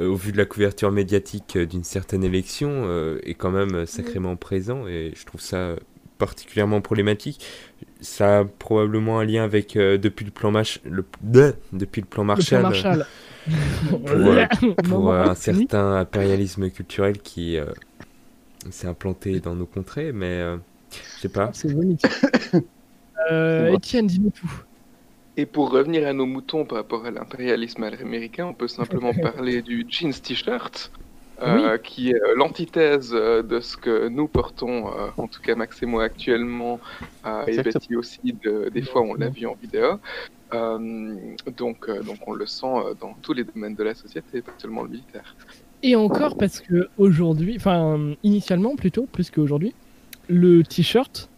[0.06, 3.86] au vu de la couverture médiatique euh, d'une certaine élection, euh, est quand même euh,
[3.86, 5.76] sacrément présent et je trouve ça
[6.18, 7.46] particulièrement problématique.
[8.02, 12.08] Ça a probablement un lien avec euh, depuis le plan Mach- le, de- depuis le
[12.08, 12.60] plan le Marshall.
[12.62, 13.06] plan Marshall.
[14.90, 17.66] pour, euh, euh, un certain impérialisme culturel qui euh,
[18.70, 20.58] s'est implanté dans nos contrées, mais euh,
[21.16, 21.52] je sais pas.
[21.54, 21.70] C'est.
[23.32, 23.74] Euh.
[23.74, 24.52] Étienne, dis-nous tout.
[25.38, 29.62] Et pour revenir à nos moutons par rapport à l'impérialisme américain, on peut simplement parler
[29.62, 30.92] du jeans t-shirt,
[31.44, 35.54] euh, qui est euh, l'antithèse euh, de ce que nous portons, euh, en tout cas
[35.56, 36.80] Max et moi actuellement,
[37.28, 37.62] euh, et.
[37.62, 40.00] Betty aussi, de- des fois on l'a vu en vidéo.
[40.54, 41.14] Euh,
[41.58, 42.66] donc, euh, donc on le sent
[43.00, 45.36] dans tous les domaines de la société, pas seulement le militaire.
[45.84, 49.76] Et encore parce que aujourd'hui, enfin initialement plutôt, plus qu'aujourd'hui,
[50.30, 51.30] le t-shirt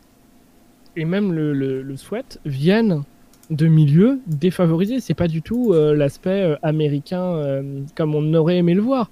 [0.95, 3.03] et même le, le, le sweat viennent
[3.49, 4.99] de milieux défavorisés.
[4.99, 9.11] C'est pas du tout euh, l'aspect euh, américain euh, comme on aurait aimé le voir.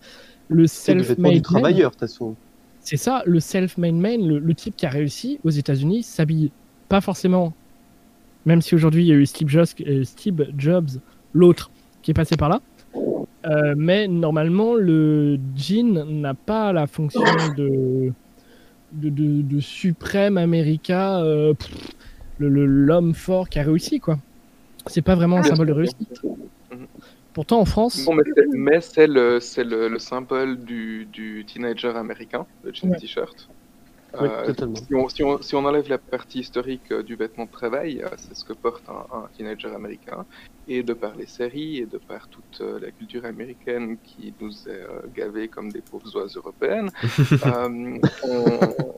[0.50, 1.92] Le self-made travailleur,
[2.80, 6.52] c'est ça, le self-made man, le, le type qui a réussi aux États-Unis s'habille
[6.88, 7.54] pas forcément,
[8.46, 9.68] même si aujourd'hui il y a eu Steve Jobs,
[10.04, 10.88] Steve Jobs
[11.34, 11.70] l'autre,
[12.02, 12.62] qui est passé par là.
[13.46, 17.22] Euh, mais normalement, le jean n'a pas la fonction
[17.58, 18.12] de,
[18.94, 21.54] de, de, de suprême américain, euh,
[22.40, 24.18] l'homme fort qui a réussi, quoi.
[24.90, 26.16] C'est pas vraiment un Bien symbole de réussite.
[26.16, 26.36] sûr.
[27.34, 31.46] Pourtant, en France, Non, mais c'est- mais c'est le, c'est le, le symbole du, du
[31.46, 32.98] teenager américain, le Ouais.
[32.98, 33.50] t-shirt.
[34.20, 34.76] Oui, Euh, totalement.
[34.76, 38.02] si, on, si, on, si on enlève la partie historique euh, du vêtement de travail,
[38.02, 40.26] euh, c'est ce que porte un, un teenager américain.
[40.70, 44.52] Et de par les séries et de par toute euh, la culture américaine qui nous
[44.68, 46.90] est euh, gavée comme des pauvres oies européennes,
[47.46, 48.94] euh, on,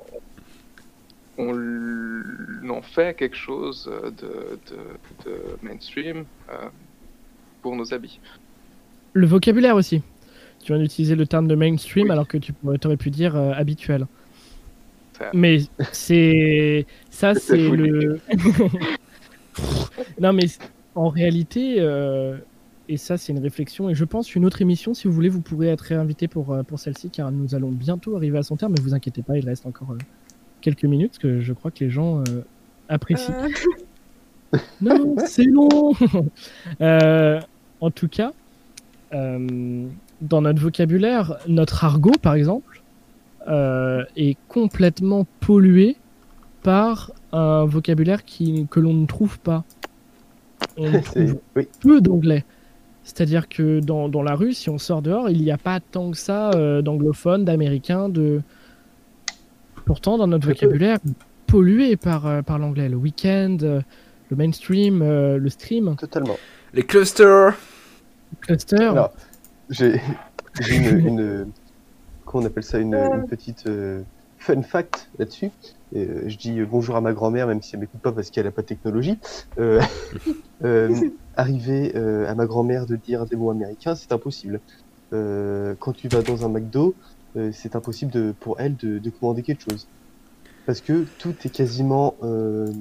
[1.39, 3.89] on en fait quelque chose
[4.21, 6.67] de, de, de mainstream euh,
[7.61, 8.19] pour nos habits.
[9.13, 10.01] le vocabulaire aussi.
[10.63, 12.11] Tu viens d'utiliser le terme de mainstream Oui.
[12.11, 14.05] alors que tu aurais pu dire euh, habituel.
[15.17, 15.59] Ça- Mais
[15.93, 18.19] c'est ça, C'est le.
[20.19, 20.45] non, mais
[20.95, 22.37] en réalité, euh,
[22.89, 23.89] et ça, c'est une réflexion.
[23.89, 26.79] Et je pense une autre émission, si vous voulez, vous pourrez être réinvité pour pour
[26.79, 28.73] celle-ci, car nous allons bientôt arriver à son terme.
[28.73, 29.95] Mais vous inquiétez pas, il reste encore
[30.61, 32.41] quelques minutes, parce que je crois que les gens euh,
[32.87, 33.33] apprécient.
[33.33, 33.49] Euh,
[34.81, 35.69] Non, c'est long.
[36.81, 37.39] Euh,
[37.81, 38.31] en tout cas,
[39.13, 39.87] euh,
[40.21, 42.81] dans notre vocabulaire, notre argot, par exemple,
[43.47, 45.95] euh, est complètement pollué
[46.63, 49.63] par un vocabulaire qui, que l'on ne trouve pas.
[50.77, 52.45] On trouve Oui, peu d'anglais.
[53.03, 56.11] C'est-à-dire que dans, dans la rue, si on sort dehors, il n'y a pas tant
[56.11, 58.41] que ça euh, d'anglophones, d'américains, de...
[59.89, 60.99] Pourtant, dans notre vocabulaire,
[61.47, 62.89] pollué par, euh, par l'anglais.
[62.89, 63.81] Le week-end, euh,
[64.29, 66.37] le mainstream, euh, le stream, totalement.
[66.75, 67.57] Les clusters
[68.29, 68.83] le cluster.
[68.83, 69.11] Alors,
[69.71, 69.99] j'ai
[70.69, 71.47] une, une-
[72.23, 74.03] comment on appelle ça, une, une petite euh,
[74.37, 75.49] fun fact là-dessus.
[75.95, 78.51] Euh, je dis bonjour à ma grand-mère, même si elle m'écoute pas parce qu'elle a
[78.51, 79.17] pas de technologie.
[79.57, 79.81] Euh,
[80.63, 80.93] euh,
[81.35, 84.59] arriver euh, à ma grand-mère de dire des mots américains, c'est impossible.
[85.13, 86.93] Euh, quand tu vas dans un McDo,
[87.35, 89.87] euh, c'est impossible de, pour elle de, de commander quelque chose.
[90.65, 92.71] Parce que tout est quasiment euh,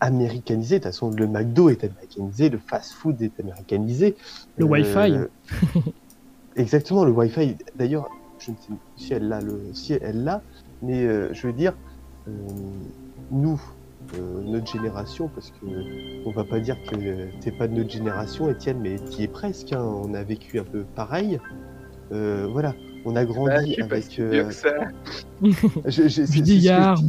[0.00, 0.78] américanisé.
[0.78, 4.16] De toute façon, le McDo est américanisé, le fast-food est américanisé.
[4.56, 5.14] Le Wi-Fi.
[6.56, 7.56] Exactement, le Wi-Fi.
[7.76, 8.08] D'ailleurs,
[8.38, 10.42] je ne sais pas si elle l'a, le, si elle l'a,
[10.82, 11.74] mais euh, je veux dire,
[12.26, 12.30] euh,
[13.30, 13.60] nous,
[14.18, 15.66] euh, notre génération, parce que
[16.26, 16.96] on va pas dire que
[17.40, 19.72] t'es pas de notre génération, Étienne, mais t'y es presque.
[19.72, 21.38] hein, on a vécu un peu pareil.
[22.12, 22.74] Euh, voilà,
[23.04, 24.04] on a Ah, grandi je suis pas avec.
[24.04, 24.44] si euh,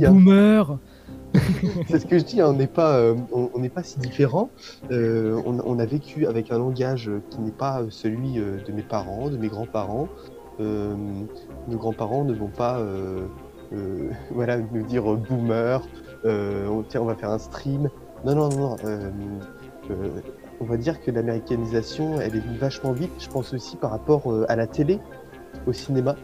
[0.09, 0.77] boomer.
[1.87, 3.99] C'est ce que je dis, hein, on n'est pas, euh, on on n'est pas si
[3.99, 4.49] différents.
[4.91, 8.81] Euh, on, on a vécu avec un langage qui n'est pas celui euh, de mes
[8.81, 10.09] parents, de mes grands-parents.
[10.59, 10.93] Euh,
[11.69, 13.21] nos grands-parents ne vont pas, euh,
[13.73, 15.81] euh, voilà, nous dire boomer.
[16.25, 17.89] euh, on, tiens, on va faire un stream.
[18.25, 18.57] Non, non, non.
[18.59, 19.09] non, euh,
[19.89, 20.09] euh,
[20.59, 23.11] on va dire que l'américanisation, elle est venue vachement vite.
[23.19, 24.99] Je pense aussi par rapport euh, à la télé,
[25.67, 26.15] au cinéma.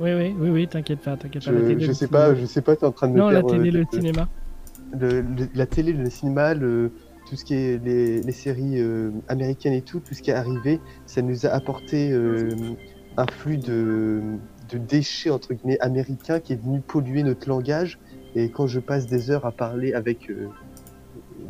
[0.00, 1.50] Oui, oui, oui, oui, t'inquiète pas, t'inquiète pas.
[1.52, 2.26] la Je, je sais cinéma.
[2.26, 4.28] pas, je sais pas, t'es en train de me Non, la euh, télé, le cinéma.
[4.92, 6.92] le- le- la télé, le cinéma, le,
[7.28, 10.34] tout ce qui est les, les séries euh, américaines et tout, tout ce qui est
[10.34, 12.54] arrivé, ça nous a apporté euh,
[13.16, 14.22] un flux de,
[14.70, 17.98] de déchets entre guillemets américains qui est venu polluer notre langage.
[18.34, 20.48] Et quand je passe des heures à parler avec euh,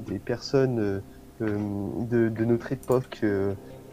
[0.09, 1.03] des personnes
[1.41, 3.21] de, de notre époque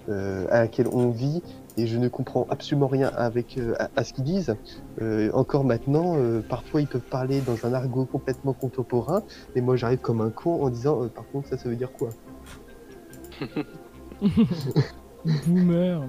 [0.07, 1.41] à laquelle on vit,
[1.77, 4.55] et je ne comprends absolument rien avec euh, à, à ce qu'ils disent.
[5.01, 9.23] Euh, encore maintenant, euh, parfois ils peuvent parler dans un argot complètement contemporain,
[9.55, 11.91] et moi j'arrive comme un con en disant euh, par contre ça ça veut dire
[11.91, 12.09] quoi?
[15.47, 16.01] Boomer.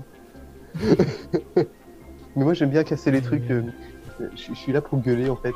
[1.57, 3.51] Mais moi j'aime bien casser les trucs.
[3.51, 3.63] euh,
[4.35, 5.55] je, suis là pour gueuler en fait.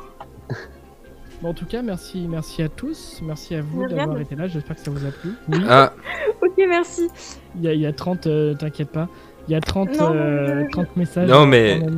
[1.41, 3.19] Bon, en tout cas, merci, merci à tous.
[3.23, 4.47] Merci à vous d'avoir été là.
[4.47, 5.31] J'espère que ça vous a plu.
[5.49, 5.93] Oui, Ah,
[6.41, 7.07] Ok, merci.
[7.55, 9.09] il y, a- il y a 30, euh, t'inquiète pas.
[9.51, 11.27] Il y a 30, Non, euh, 30 messages.
[11.29, 11.89] Non, mais- Non,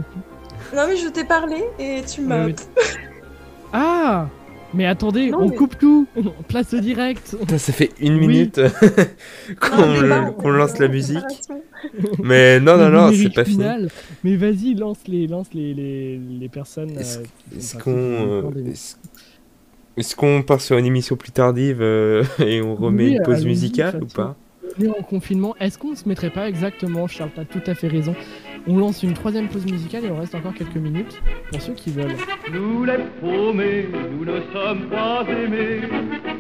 [0.88, 2.48] mais je t'ai parlé et tu m'as.
[3.72, 4.28] Ah
[4.74, 6.08] Mais attendez, Non, on mais- coupe tout
[6.48, 8.26] Place au direct Putain, ça fait une Oui.
[8.28, 8.60] minute
[9.62, 11.20] qu'on on lance la musique.
[12.24, 13.58] Mais non, non, non, c'est pas fini.
[13.58, 13.90] final.
[14.24, 16.98] Mais vas-y, lance les, lance les, les, les personnes.
[16.98, 17.20] Est-ce
[17.78, 18.72] euh, qu'on euh,
[19.96, 23.46] est-ce- qu'on part sur une émission plus tardive euh, et on remet Oui, une pause
[23.46, 24.36] musicale ou pas?
[24.80, 25.56] On en confinement.
[25.60, 28.16] Est-ce qu'on se mettrait pas exactement Charles, t'as tout à fait raison.
[28.66, 31.22] On lance une troisième pause musicale et on reste encore quelques minutes
[31.52, 32.16] pour ceux qui veulent.
[32.52, 35.82] Nous les paumés, nous ne sommes pas aimés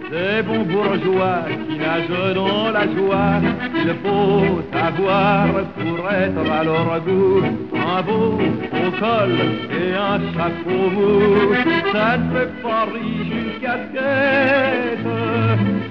[0.09, 3.41] Des bons bourgeois qui nagent dans la joie
[3.75, 7.43] Il faut savoir pour être à leur goût
[7.75, 9.37] Un beau au col
[9.69, 11.53] et un chapeau mou
[11.91, 15.07] Ça ne fait pas une casquette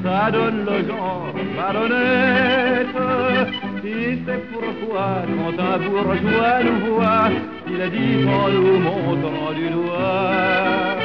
[0.04, 2.96] Ça donne le genre malhonnête
[3.84, 7.28] Et c'est pourquoi quand un bourgeois nous voit
[7.74, 11.02] Il dit en nous montrant du doigt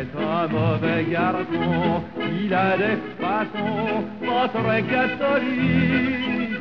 [0.00, 2.02] C'est un mauvais garçon,
[2.42, 6.56] il a des façons pas très catholiques.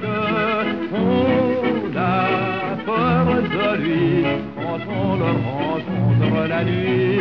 [0.91, 4.26] On a peur de lui
[4.57, 7.20] quand on le rencontre la nuit.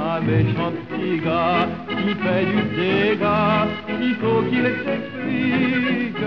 [0.00, 3.68] Un méchant petit gars qui fait du dégât,
[4.00, 6.24] il faut qu'il s'explique.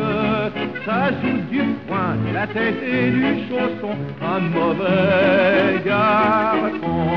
[0.85, 7.13] Ça joue du poing, de la tête et du chausson, un mauvais garçon.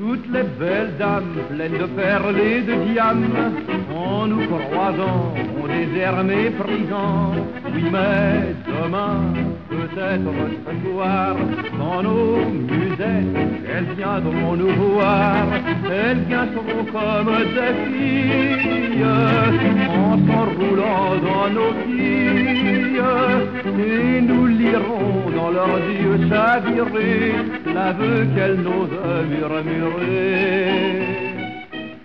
[0.00, 3.52] Toutes les belles dames pleines de perles et de diamants,
[3.94, 7.34] en nous croisant, ont des airs méprisants.
[7.74, 9.20] Oui, mais demain,
[9.68, 10.32] peut-être
[10.64, 11.36] ce soir,
[11.78, 13.36] dans nos musettes,
[13.70, 15.44] elles viendront nous voir.
[15.84, 23.02] Elles viendront comme des filles, en s'enroulant dans nos quilles,
[23.86, 27.34] et nous lirons dans leurs yeux chavirés
[27.74, 28.98] l'aveu qu'elles n'osent
[29.28, 29.89] murmurer.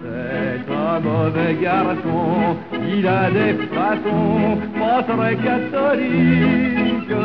[0.01, 2.57] C'est un mauvais garçon,
[2.87, 7.15] il a des façons pas très catholiques.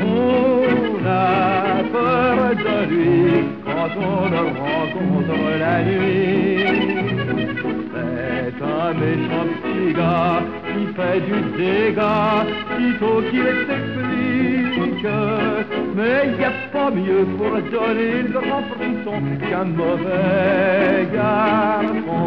[0.00, 7.25] On a peur de lui quand on le rencontre la nuit.
[8.78, 12.44] Un méchant petit gars qui fait du dégât,
[13.00, 15.06] faut qu'il s'explique.
[15.96, 22.26] Mais il n'y a pas mieux pour donner le grand frisson qu'un mauvais garçon.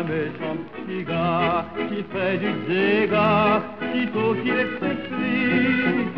[0.00, 0.56] C'est un méchant
[0.86, 3.62] petit gars qui fait du dégât,
[3.94, 6.16] il faut qu'il s'explique.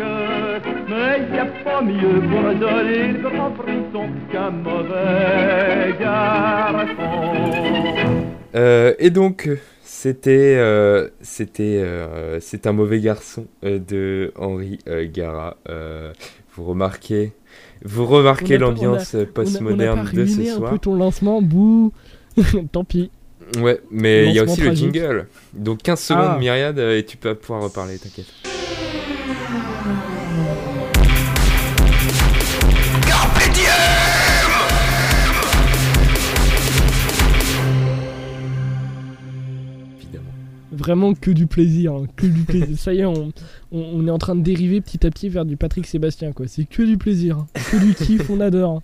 [0.89, 6.95] Mais il n'y a pas mieux pour donner le grand frisson qu'un mauvais garçon.
[8.55, 9.49] Euh, et donc,
[9.83, 15.57] c'était euh, c'était euh, c'est un mauvais garçon euh, de Henri euh, Gara.
[15.69, 16.13] Euh,
[16.55, 17.33] vous remarquez
[17.85, 20.57] vous remarquez On a pas- l'ambiance On a- on a postmoderne pas de ce un
[20.57, 20.71] soir.
[20.71, 21.93] peu ton lancement, bouh
[22.73, 23.11] Tant pis.
[23.59, 25.27] Ouais, mais il y a aussi le jingle.
[25.53, 26.39] Donc 15 secondes Ah.
[26.39, 28.27] myriade et tu peux pouvoir reparler, t'inquiète.
[40.75, 42.79] Vraiment que du plaisir, hein, que du plaisir.
[42.79, 43.31] Ça y est, on,
[43.73, 46.47] on- on est en train de dériver petit à petit vers du Patrick Sébastien, quoi.
[46.49, 48.79] C'est que du plaisir, hein, que du kiff, on adore.
[48.79, 48.83] hein.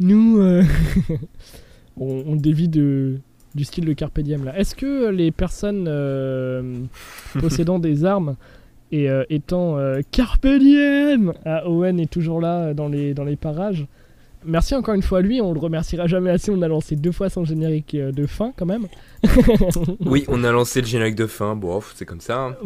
[0.00, 0.64] Nous, euh,
[1.96, 3.18] on, on dévie de,
[3.54, 4.58] du style de Carpe Diem, là.
[4.58, 6.78] Est-ce que les personnes euh,
[7.40, 8.36] possédant des armes
[8.90, 13.36] et euh, étant euh, Carpe Diem ah, Owen est toujours là dans les, dans les
[13.36, 13.86] parages.
[14.44, 16.50] Merci encore une fois à lui, on le remerciera jamais assez.
[16.50, 18.88] On a lancé deux fois son générique de fin, quand même.
[20.04, 21.54] Oui, on a lancé le générique de fin.
[21.54, 22.46] Bon, c'est comme ça.
[22.46, 22.56] hein.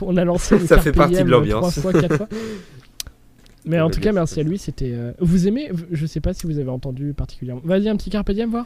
[0.00, 1.76] On a lancé le Ça fait partie de l'ambiance.
[1.76, 2.28] Trois fois, quatre fois.
[3.66, 4.56] Mais en tout cas, merci à lui.
[4.56, 4.94] C'était.
[5.20, 7.60] Vous aimez Je sais pas si vous avez entendu particulièrement.
[7.62, 8.64] Vas-y, un petit carpe diem, voir.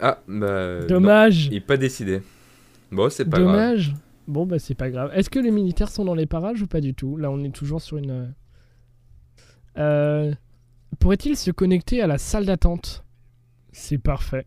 [0.00, 0.80] Ah, bah.
[0.80, 1.46] non, Dommage.
[1.46, 2.22] il est pas décidé.
[2.90, 3.52] Bon, c'est pas grave.
[3.52, 3.94] Dommage.
[4.26, 5.10] Bon, bah c'est pas grave.
[5.14, 7.16] Est-ce que les militaires sont dans les parages ou pas du tout?
[7.16, 8.10] Là, on est toujours sur une.
[8.10, 8.26] euh,
[9.78, 10.34] Euh...
[10.98, 13.04] Pourrait-il se connecter à la salle d'attente?
[13.72, 14.44] C'est parfait.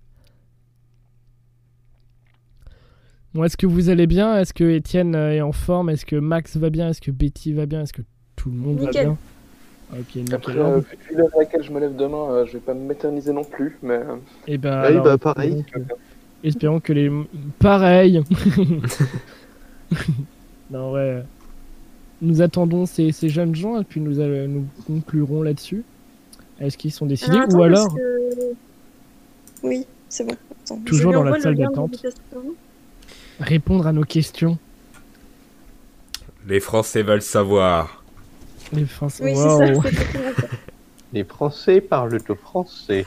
[3.34, 4.38] Bon, est-ce que vous allez bien?
[4.38, 5.90] Est-ce que Étienne est en forme?
[5.90, 6.90] Est-ce que Max va bien?
[6.90, 7.82] Est-ce que Betty va bien?
[7.82, 8.04] Est-ce que
[8.36, 8.94] tout le monde Nickel.
[8.94, 9.18] va bien?
[10.00, 10.34] Ok, nickel.
[10.36, 13.32] Après, euh, vu l'heure à laquelle je me lève demain, euh, je vais pas m'éterniser
[13.34, 14.16] non plus, mais euh,
[14.48, 15.60] Et ben, alors, bah pareil.
[15.60, 15.94] espérons que-
[16.48, 17.12] Espérons que les.
[17.60, 18.22] Pareil
[20.72, 21.24] non, ouais.
[22.22, 25.84] Nous attendons ces, ces jeunes gens et puis nous, allons- nous conclurons là-dessus.
[26.60, 28.54] Est-ce qu'ils sont décidés attends, ou parce alors que-
[29.64, 30.36] Oui, c'est bon.
[30.64, 31.92] Attends, je Toujours lui dans la envoie le salle lien de d'attente.
[32.04, 32.56] l'invitation.
[33.40, 34.58] répondre à nos questions
[36.48, 38.03] Les Français veulent savoir.
[38.74, 39.24] Les Français.
[39.24, 39.60] Oui, c'est Waouh.
[39.60, 39.66] ça.
[39.66, 40.48] c'est exactement ça.
[41.14, 43.04] Les Français parlent au français.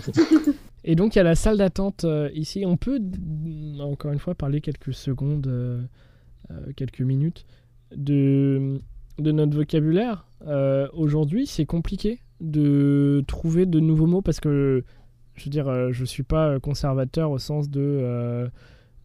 [0.84, 2.64] Et donc il y a la salle d'attente euh, ici.
[2.66, 5.80] On peut mm, encore une fois parler quelques secondes, euh,
[6.50, 7.46] euh, quelques minutes
[7.96, 8.78] de,
[9.18, 10.26] de notre vocabulaire.
[10.46, 14.84] Euh, Aujourd'hui, c'est compliqué de trouver de nouveaux mots parce que
[15.34, 18.48] je veux dire, euh, je suis pas conservateur au sens de euh,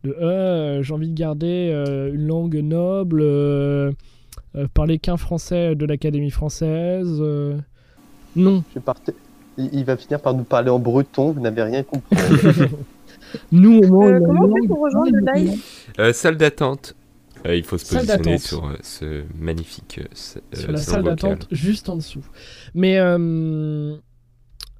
[0.04, 3.22] de euh, j'ai envie de garder euh, une langue noble,
[4.56, 7.18] euh, parler qu'un français de l'Académie française.
[7.22, 7.58] euh.
[8.36, 9.16] Non, Je partais-
[9.58, 12.16] Il, va finir par nous parler en breton, vous n'avez rien compris.
[13.52, 14.12] nous au moins.
[14.14, 15.62] Euh, comment on fait pour rejoindre le live
[16.00, 16.96] Euh, salle d'attente.
[17.46, 21.48] Euh, il faut se positionner sur euh, ce magnifique euh, euh, sur la salle d'attente
[21.52, 22.24] juste en dessous.
[22.74, 23.96] Mais euh,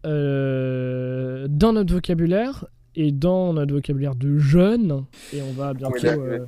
[0.06, 2.66] euh, dans notre vocabulaire
[2.96, 6.46] et dans notre vocabulaire de jeunes, et on va bientôt, Oui, euh,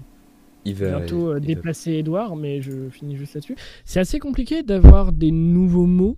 [0.66, 3.56] Hiver bientôt euh, déplacer Edouard, mais je finis juste là-dessus.
[3.86, 6.18] C'est assez compliqué d'avoir des nouveaux mots.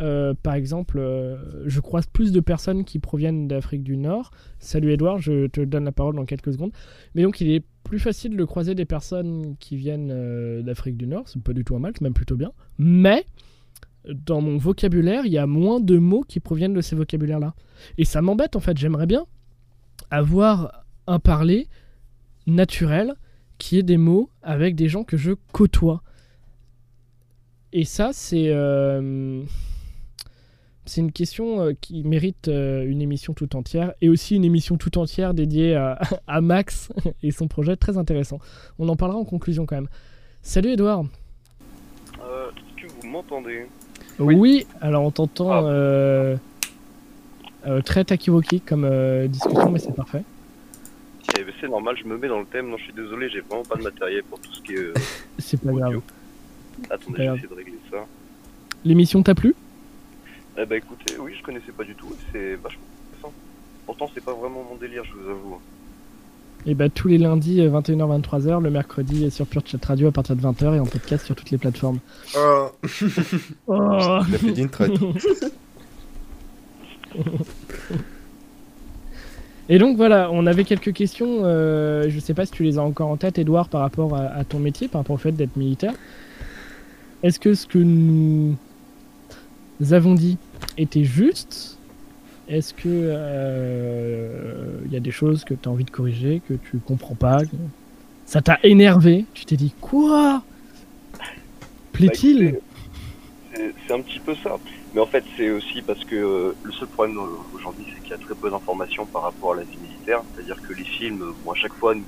[0.00, 4.32] Euh, par exemple, euh, je croise plus de personnes qui proviennent d'Afrique du Nord.
[4.58, 6.72] Salut Edouard, je te donne la parole dans quelques secondes.
[7.14, 11.06] Mais donc, il est plus facile de croiser des personnes qui viennent euh, d'Afrique du
[11.06, 11.28] Nord.
[11.28, 12.52] C'est pas du tout un mal, c'est même plutôt bien.
[12.78, 13.24] Mais
[14.08, 17.54] dans mon vocabulaire, il y a moins de mots qui proviennent de ces vocabulaires-là.
[17.98, 18.76] Et ça m'embête en fait.
[18.76, 19.24] J'aimerais bien
[20.10, 21.68] avoir un parler
[22.46, 23.14] naturel
[23.58, 26.02] qui est des mots avec des gens que je côtoie.
[27.72, 29.42] Et ça, c'est euh,
[30.84, 34.76] c'est une question euh, qui mérite euh, une émission tout entière et aussi une émission
[34.76, 38.38] tout entière dédiée à, à Max et son projet très intéressant.
[38.78, 39.88] On en parlera en conclusion quand même.
[40.42, 41.04] Salut Edouard.
[42.22, 43.66] Euh, Est-ce que vous m'entendez?
[44.20, 44.66] Oui.
[44.80, 45.62] alors on t'entend Ah.
[45.64, 46.36] euh,
[47.84, 48.86] très takiwoki comme
[49.28, 50.22] discussion, mais c'est parfait.
[51.38, 52.68] Eh ben, C'est normal, je me mets dans le thème.
[52.68, 54.94] Non, je suis désolé, j'ai vraiment pas de matériel pour tout ce qui est euh,
[55.38, 56.00] C'est pas grave.
[56.90, 57.98] Attendez, je vais essayer de régler ça.
[58.84, 59.54] L'émission t'a plu?
[60.58, 62.06] Eh bah écoutez, oui, je connaissais pas du tout.
[62.12, 63.32] et C'est vachement intéressant.
[63.86, 65.60] Pourtant, c'est pas vraiment mon délire, je vous avoue.
[66.66, 70.34] Et bah tous les lundis euh, 21h-23h, le mercredi sur Pure Chat Radio à partir
[70.34, 71.98] de 20h et en podcast sur toutes les plateformes.
[72.36, 72.68] Oh,
[73.66, 73.74] Oh.
[74.44, 74.92] la d'une traite.
[79.68, 81.40] Et donc voilà, on avait quelques questions.
[81.44, 84.24] euh, je sais pas si tu les as encore en tête, Edouard, par rapport à,
[84.26, 85.94] à ton métier, par rapport au fait d'être militaire.
[87.22, 88.56] Est-ce que ce que nous
[89.92, 90.36] avons dit
[90.76, 91.78] était juste?
[92.46, 96.76] Est-ce que euh, y a des choses que tu as envie de corriger, que tu
[96.78, 97.56] comprends pas que
[98.26, 99.24] Ça t'a énervé?
[99.32, 100.42] Tu t'es dit quoi?
[101.92, 102.52] Plaît-il?
[102.52, 102.58] Bah,
[103.54, 104.56] c'est- C'est un petit peu ça.
[104.94, 108.12] Mais en fait, c'est aussi parce que euh, le seul problème euh, aujourd'hui, c'est qu'il
[108.12, 110.24] y a très peu d'informations par rapport à la vie militaire.
[110.34, 112.06] C'est-à-dire que les films vont à chaque fois nous,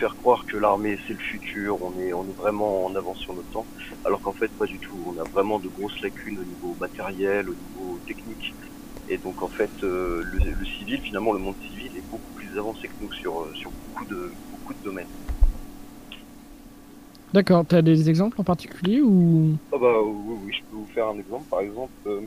[0.00, 3.34] faire croire que l'armée, c'est le futur, on est, on est vraiment en avance sur
[3.34, 3.68] notre temps.
[4.04, 5.04] Alors qu'en fait, pas du tout.
[5.08, 8.56] On a vraiment de grosses lacunes au niveau matériel, au niveau technique.
[9.08, 12.58] Et donc, en fait, euh, le, le civil, finalement, le monde civil est beaucoup plus
[12.58, 15.10] avancé que nous sur, sur beaucoup, de, beaucoup de domaines.
[17.32, 19.56] D'accord, tu as des exemples en particulier ou?
[19.72, 21.46] Ah bah oui, oui, je peux vous faire un exemple.
[21.48, 22.26] Par exemple, euh,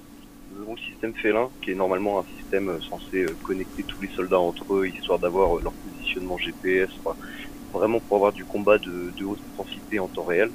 [0.49, 3.99] nous avons le système félin, qui est normalement un système euh, censé euh, connecter tous
[4.01, 7.17] les soldats entre eux, histoire d'avoir euh, leur positionnement GPS, enfin,
[7.73, 10.53] vraiment pour avoir du combat de, de haute intensité en temps réel.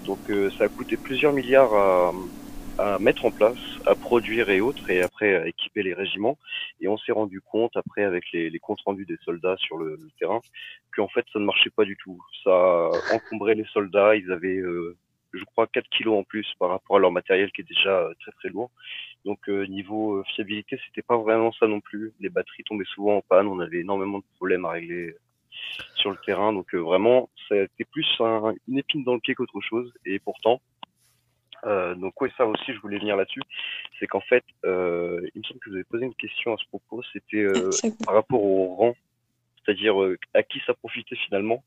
[0.00, 2.12] Donc euh, ça a coûté plusieurs milliards à,
[2.78, 6.38] à mettre en place, à produire et autres, et après à équiper les régiments.
[6.80, 9.96] Et on s'est rendu compte, après avec les, les comptes rendus des soldats sur le,
[9.96, 10.40] le terrain,
[10.94, 12.22] qu'en fait ça ne marchait pas du tout.
[12.44, 14.96] Ça encombrait les soldats, ils avaient, euh,
[15.32, 18.14] je crois, 4 kilos en plus par rapport à leur matériel qui est déjà euh,
[18.20, 18.70] très très lourd.
[19.24, 22.12] Donc euh, niveau euh, fiabilité, c'était pas vraiment ça non plus.
[22.20, 25.18] Les batteries tombaient souvent en panne, on avait énormément de problèmes à régler euh,
[25.96, 26.52] sur le terrain.
[26.52, 29.92] Donc euh, vraiment, ça a été plus un- une épine dans le pied qu'autre chose.
[30.06, 30.60] Et pourtant,
[31.66, 33.42] euh, donc oui, ça aussi, je voulais venir là-dessus.
[33.98, 36.64] C'est qu'en fait, euh, il me semble que vous avez posé une question à ce
[36.68, 37.02] propos.
[37.12, 37.70] C'était euh,
[38.04, 38.94] par rapport au rang,
[39.64, 41.62] c'est-à-dire euh, à qui ça profitait finalement.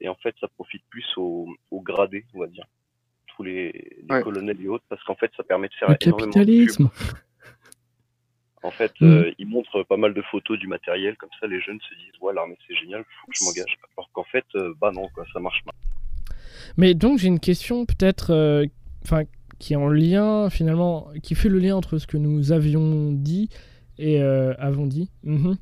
[0.00, 2.64] Et en fait, ça profite plus aux, aux gradés, on va dire,
[3.36, 4.22] tous les, les Ouais.
[4.22, 6.88] colonels et autres, parce qu'en fait, ça permet de faire le énormément de capitalisme
[8.62, 9.04] En fait, Mm.
[9.04, 12.14] euh, ils montrent pas mal de photos du matériel, comme ça, les jeunes se disent,
[12.22, 13.76] ouais, l'armée c'est génial, faut que je m'engage.
[13.96, 15.72] Alors qu'en fait, euh, bah non, quoi, ça marche pas.
[16.78, 18.64] Mais donc j'ai une question peut-être, euh,
[19.04, 19.22] enfin
[19.58, 23.48] qui est en lien finalement, qui fait le lien entre ce que nous avions dit
[23.98, 25.56] et euh, avons dit, Mhm.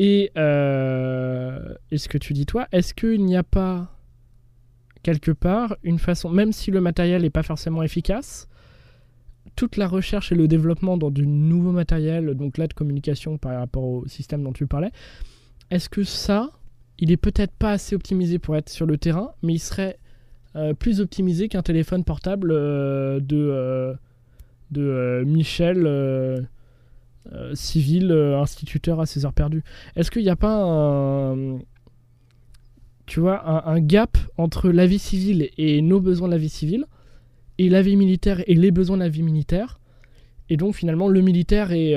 [0.00, 2.66] et, euh, et ce que tu dis toi.
[2.72, 3.94] Est-ce qu'il n'y a pas
[5.04, 8.48] quelque part, une façon, même si le matériel n'est pas forcément efficace,
[9.54, 13.58] toute la recherche et le développement dans du nouveau matériel, donc là de communication par
[13.58, 14.90] rapport au système dont tu parlais,
[15.70, 16.50] est-ce que ça,
[16.98, 19.98] il est peut-être pas assez optimisé pour être sur le terrain, mais il serait
[20.56, 23.94] euh, plus optimisé qu'un téléphone portable euh, de, euh,
[24.70, 26.48] de Michel,
[27.52, 29.62] civil, instituteur à ses heures perdues.
[29.94, 31.58] Est-ce qu'il n'y a pas un,
[33.04, 36.86] tu vois, un, gap entre la vie civile et nos besoins de la vie civile
[37.58, 39.78] et la vie militaire et les besoins de la vie militaire?
[40.48, 41.94] Et donc finalement, le militaire est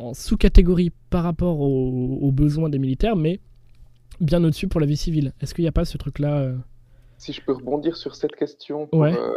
[0.00, 3.38] en sous-catégorie par rapport aux, aux, besoins des militaires, mais
[4.20, 5.32] bien au-dessus pour la vie civile.
[5.40, 6.52] Est-ce qu'il n'y a pas ce truc-là
[7.18, 9.16] si je peux rebondir sur cette question, Ouais.
[9.16, 9.34] euh,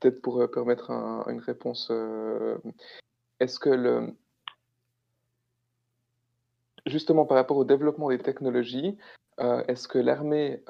[0.00, 2.58] peut-être pour euh, permettre un- une réponse, euh,
[3.40, 4.14] est-ce que le...
[6.86, 8.96] justement par rapport au développement des technologies,
[9.40, 10.62] euh, est-ce que l'armée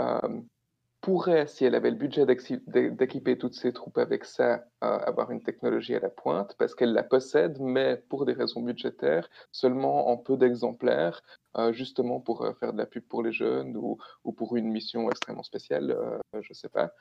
[1.06, 5.40] pourrait, si elle avait le budget d'équiper toutes ses troupes avec ça, euh, avoir une
[5.40, 10.16] technologie à la pointe, parce qu'elle la possède, mais pour des raisons budgétaires, seulement en
[10.16, 11.22] peu d'exemplaires,
[11.58, 14.68] euh, justement pour euh, faire de la pub pour les jeunes ou, ou pour une
[14.68, 15.96] mission extrêmement spéciale,
[16.40, 16.92] je sais pas.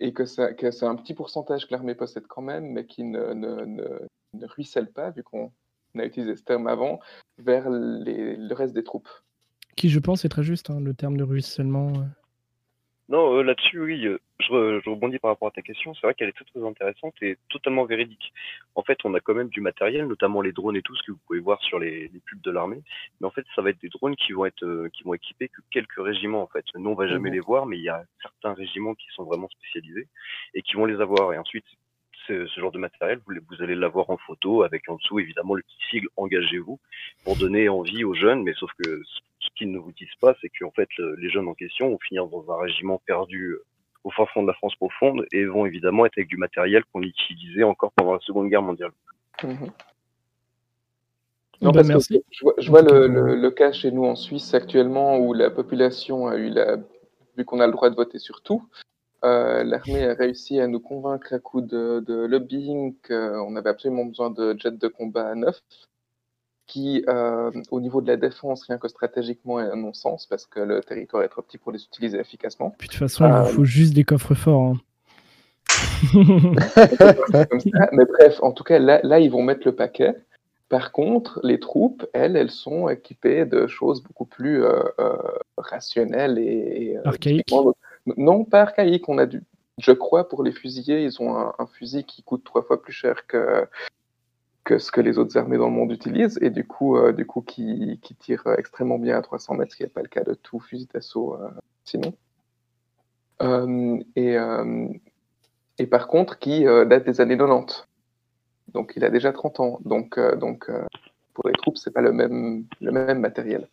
[0.00, 3.64] Et que, c'est un petit pourcentage que l'armée possède quand même, mais qui ne, ne,
[3.64, 4.00] ne,
[4.32, 5.52] ne ruisselle pas, vu qu'on
[5.96, 6.98] a utilisé ce terme avant,
[7.38, 9.08] vers le reste des troupes.
[9.80, 11.88] Qui, je pense, est très juste, hein, le terme de ruissellement.
[11.96, 12.04] euh.
[13.08, 15.94] Non, euh, là-dessus, oui, euh, je, re- je rebondis par rapport à ta question.
[15.94, 18.32] C'est vrai qu'elle est très très intéressante et totalement véridique.
[18.74, 21.12] En fait, on a quand même du matériel, notamment les drones et tout, ce que
[21.12, 22.82] vous pouvez voir sur les, les pubs de l'armée.
[23.20, 25.48] Mais en fait, ça va être des drones qui vont être euh, qui vont équiper
[25.48, 26.42] que quelques régiments.
[26.42, 27.34] En fait, nous, on va jamais Mhm.
[27.36, 30.08] les voir, mais il y a certains régiments qui sont vraiment spécialisés
[30.52, 31.32] et qui vont les avoir.
[31.32, 31.64] Et ensuite,
[32.28, 35.54] ce, ce genre de matériel, vous, vous allez l'avoir en photo avec en dessous évidemment
[35.54, 36.78] le petit sigle engagez-vous
[37.24, 38.42] pour donner envie aux jeunes.
[38.44, 39.00] Mais sauf que
[39.60, 42.26] qu'ils ne vous disent pas, c'est qu'en fait, le- les jeunes en question vont finir
[42.26, 43.62] dans un régiment perdu euh,
[44.04, 47.02] au fin fond de la France profonde et vont évidemment être avec du matériel qu'on
[47.02, 48.92] utilisait encore pendant la Seconde Guerre mondiale.
[49.44, 49.56] Mhm.
[49.60, 49.72] Bah,
[51.60, 54.54] Non, parce que je vois, je vois le, le- le cas chez nous en Suisse
[54.54, 56.76] actuellement où la population a eu la,
[57.36, 58.62] vu qu'on a le droit de voter sur tout,
[59.24, 64.06] euh, l'armée a réussi à nous convaincre à coup de, de lobbying qu'on avait absolument
[64.06, 65.60] besoin de jets de combat neufs,
[66.70, 70.60] qui, euh, au niveau de la défense, rien que stratégiquement, est un non-sens parce que
[70.60, 72.70] le territoire est trop petit pour les utiliser efficacement.
[72.78, 74.74] Puis de toute façon, il Euh, vous faut juste des coffres forts.
[74.74, 74.80] hein.
[76.12, 77.88] comme ça.
[77.92, 80.14] Mais bref, en tout cas, là, là, ils vont mettre le paquet.
[80.68, 85.16] Par contre, les troupes, elles, elles sont équipées de choses beaucoup plus euh, euh,
[85.56, 87.46] rationnelles et, et, Archaïque.
[87.46, 87.74] typiquement,
[88.16, 89.08] non, pas archaïques.
[89.08, 89.42] On a du,
[89.78, 92.92] je crois, pour les fusiliers, ils ont un, un fusil qui coûte trois fois plus
[92.92, 93.66] cher que
[94.70, 97.26] que ce que les autres armées dans le monde utilisent et du coup, euh, du
[97.26, 100.22] coup, qui, qui tire extrêmement bien à 300 mètres, ce qui n'est pas le cas
[100.22, 101.48] de tout fusil d'assaut euh,
[101.84, 102.14] sinon.
[103.42, 104.88] Euh, et, euh,
[105.90, 107.88] par contre, qui euh, date des années 90.
[108.68, 109.80] Donc, il a déjà 30 ans.
[109.84, 110.86] Donc, euh, euh,
[111.34, 112.64] pour les troupes, c'est pas le même,
[113.18, 113.68] matériel.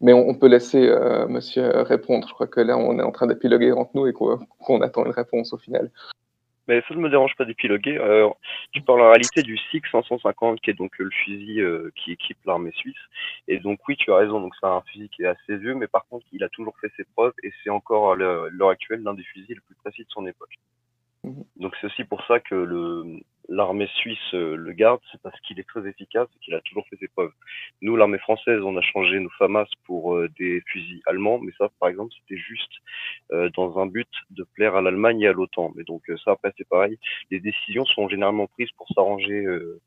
[0.00, 2.26] Mais on, peut laisser euh, monsieur répondre.
[2.26, 5.12] Je crois que là, on est en train d'épiloguer entre nous et qu'on attend une
[5.12, 5.90] réponse au final.
[6.68, 7.96] Mais ça ne me dérange pas d'épiloguer.
[7.98, 8.28] Euh,
[8.72, 12.38] tu parles en réalité du SIG 550, qui est donc le fusil euh, qui équipe
[12.44, 12.96] l'armée suisse.
[13.48, 14.40] Et donc oui, tu as raison.
[14.40, 16.90] Donc c'est un fusil qui est assez vieux, mais par contre, il a toujours fait
[16.96, 20.02] ses preuves et c'est encore à l'heure l'heure actuelle l'un des fusils les plus précis
[20.02, 20.56] de son époque.
[21.24, 21.44] Mhm.
[21.56, 25.58] Donc c'est aussi pour ça que le l'armée suisse euh, le garde, c'est parce qu'il
[25.60, 27.32] est très efficace et qu'il a toujours fait ses preuves.
[27.82, 31.68] Nous, l'armée française, on a changé nos FAMAS pour euh, des fusils allemands, mais ça,
[31.80, 32.72] par exemple, c'était juste
[33.32, 35.72] euh, dans un but de plaire à l'Allemagne et à l'OTAN.
[35.76, 36.98] Mais donc euh, ça, après, c'est pareil.
[37.30, 39.80] Les décisions sont généralement prises pour s'arranger, euh,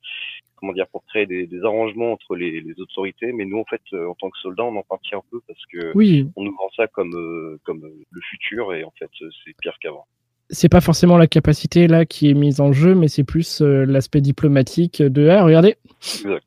[0.55, 3.31] comment dire, pour créer des, des arrangements entre les, les autorités.
[3.33, 5.65] Mais nous, en fait, euh, en tant que soldats, on en partit un peu parce
[5.71, 9.55] que Oui, on nous vend ça comme euh, comme le futur et en fait, c'est
[9.61, 10.05] pire qu'avant.
[10.49, 13.85] C'est pas forcément la capacité là qui est mise en jeu, mais c'est plus euh,
[13.85, 16.43] l'aspect diplomatique de ah, regardez, Exact.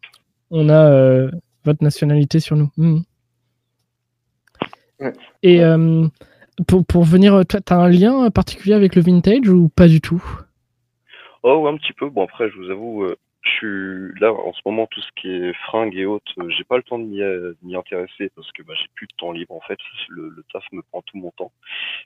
[0.50, 1.31] on a euh,
[1.64, 2.70] votre nationalité sur nous.
[5.00, 5.12] Ouais.
[5.42, 6.06] Et euh,
[6.66, 10.22] pour, pour venir, toi, t'as un lien particulier avec le vintage ou pas du tout?
[11.42, 12.08] Oh, un petit peu.
[12.08, 13.06] Bon, après, je vous avoue,
[13.42, 16.64] je suis là en ce moment, tout ce qui est fringues et autres, euh, j'ai
[16.64, 19.32] pas le temps de m'y euh, m'y intéresser parce que bah, j'ai plus de temps
[19.32, 19.78] libre en fait.
[20.08, 21.52] Le, le taf me prend tout mon temps.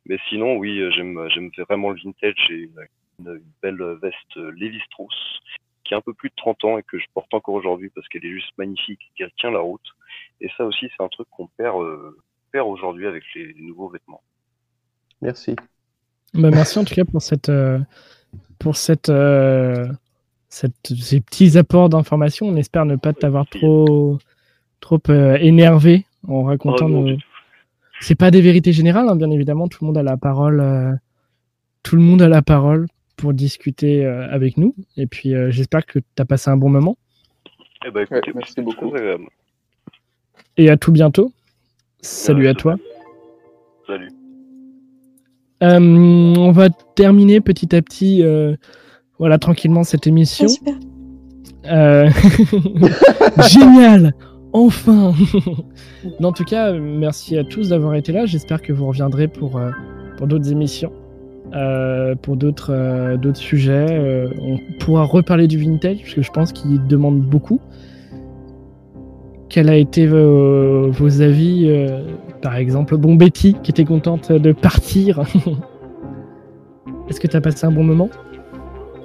[0.06, 2.34] Mais sinon, oui, euh, j'aime j'aime vraiment le vintage.
[2.48, 2.70] J'ai
[3.18, 5.40] une, belle veste Levi Strauss
[5.84, 8.06] qui a un peu plus de 30 ans et que je porte encore aujourd'hui parce
[8.08, 9.86] qu'elle est juste magnifique, qu'elle tient la route.
[10.40, 12.18] Et ça aussi, c'est un truc qu'on perd, euh,
[12.52, 14.23] perd aujourd'hui avec les, les nouveaux vêtements.
[15.23, 15.56] Merci.
[16.34, 17.78] Bah, merci en tout cas pour cette, euh,
[18.58, 19.86] pour cette, euh,
[20.49, 22.47] cette- ces petits apports d'informations.
[22.47, 24.18] On espère ne pas t'avoir trop,
[24.81, 27.16] trop euh, énervé en racontant Oh, nos,
[28.00, 29.68] c'est pas des vérités générales, hein, bien évidemment.
[29.68, 30.60] Tout le monde a la parole.
[30.60, 30.92] euh,
[31.83, 34.75] tout le monde a la parole pour discuter euh, avec nous.
[34.97, 36.97] Et puis, euh, j'espère que tu as passé un bon moment.
[37.86, 38.92] Eh ben, écoutez, Ouais, merci beaucoup.
[40.57, 41.33] Et à tout bientôt.
[42.00, 42.76] Salut à toi.
[43.86, 44.08] Salut.
[45.62, 48.57] Euh, on va terminer petit à petit, euh,
[49.19, 50.47] voilà, tranquillement cette émission.
[50.47, 50.75] Ah, super.
[51.67, 52.11] Euh,
[53.49, 54.12] Génial
[54.53, 55.12] Enfin
[56.23, 58.25] En tout cas, merci à tous d'avoir été là.
[58.27, 59.70] J'espère que vous reviendrez pour, euh,
[60.17, 60.93] pour d'autres émissions,
[61.55, 63.86] euh, pour d'autres euh, d'autres sujets.
[63.91, 67.61] Euh, on pourra reparler du vintage, parce que je pense qu'il demande beaucoup.
[69.51, 71.70] Quels a été vos, vos avis
[72.43, 75.20] Par exemple, bon, Betty, qui était contente de partir.
[77.09, 78.11] Est-ce que tu as passé un bon moment?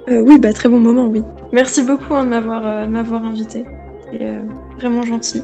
[0.08, 1.22] Oui, bah très bon moment, oui.
[1.52, 3.64] Merci beaucoup hein, de m'avoir euh, m'avoir invité.
[4.10, 4.40] C'est euh,
[4.78, 5.42] vraiment gentil.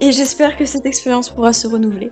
[0.00, 2.10] Et j'espère que cette expérience pourra se renouveler.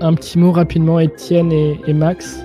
[0.00, 2.44] Un petit mot rapidement, Étienne et, et Max.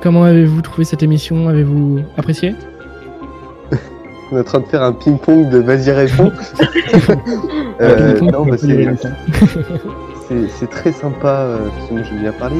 [0.00, 1.48] Comment avez-vous trouvé cette émission?
[1.48, 2.54] Avez-vous apprécié?
[4.30, 6.32] On est en train de faire un ping-pong de vas-y réponds.
[7.80, 8.56] Euh, non, bah,
[10.58, 12.56] c'est très sympa, euh, parce que moi j'ai bien parlé.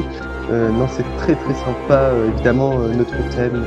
[0.49, 3.61] Euh, non, c'est très très sympa, euh, évidemment, euh, notre thème.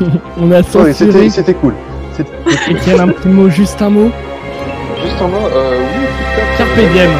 [0.40, 0.92] On a ouais, censuré.
[0.92, 1.74] c'était c'était cool.
[2.16, 2.30] C'était-
[2.70, 4.10] Étienne, un petit mot, juste un mot.
[5.02, 6.06] Juste en mot, euh, oui.
[6.56, 7.10] Carpe diem.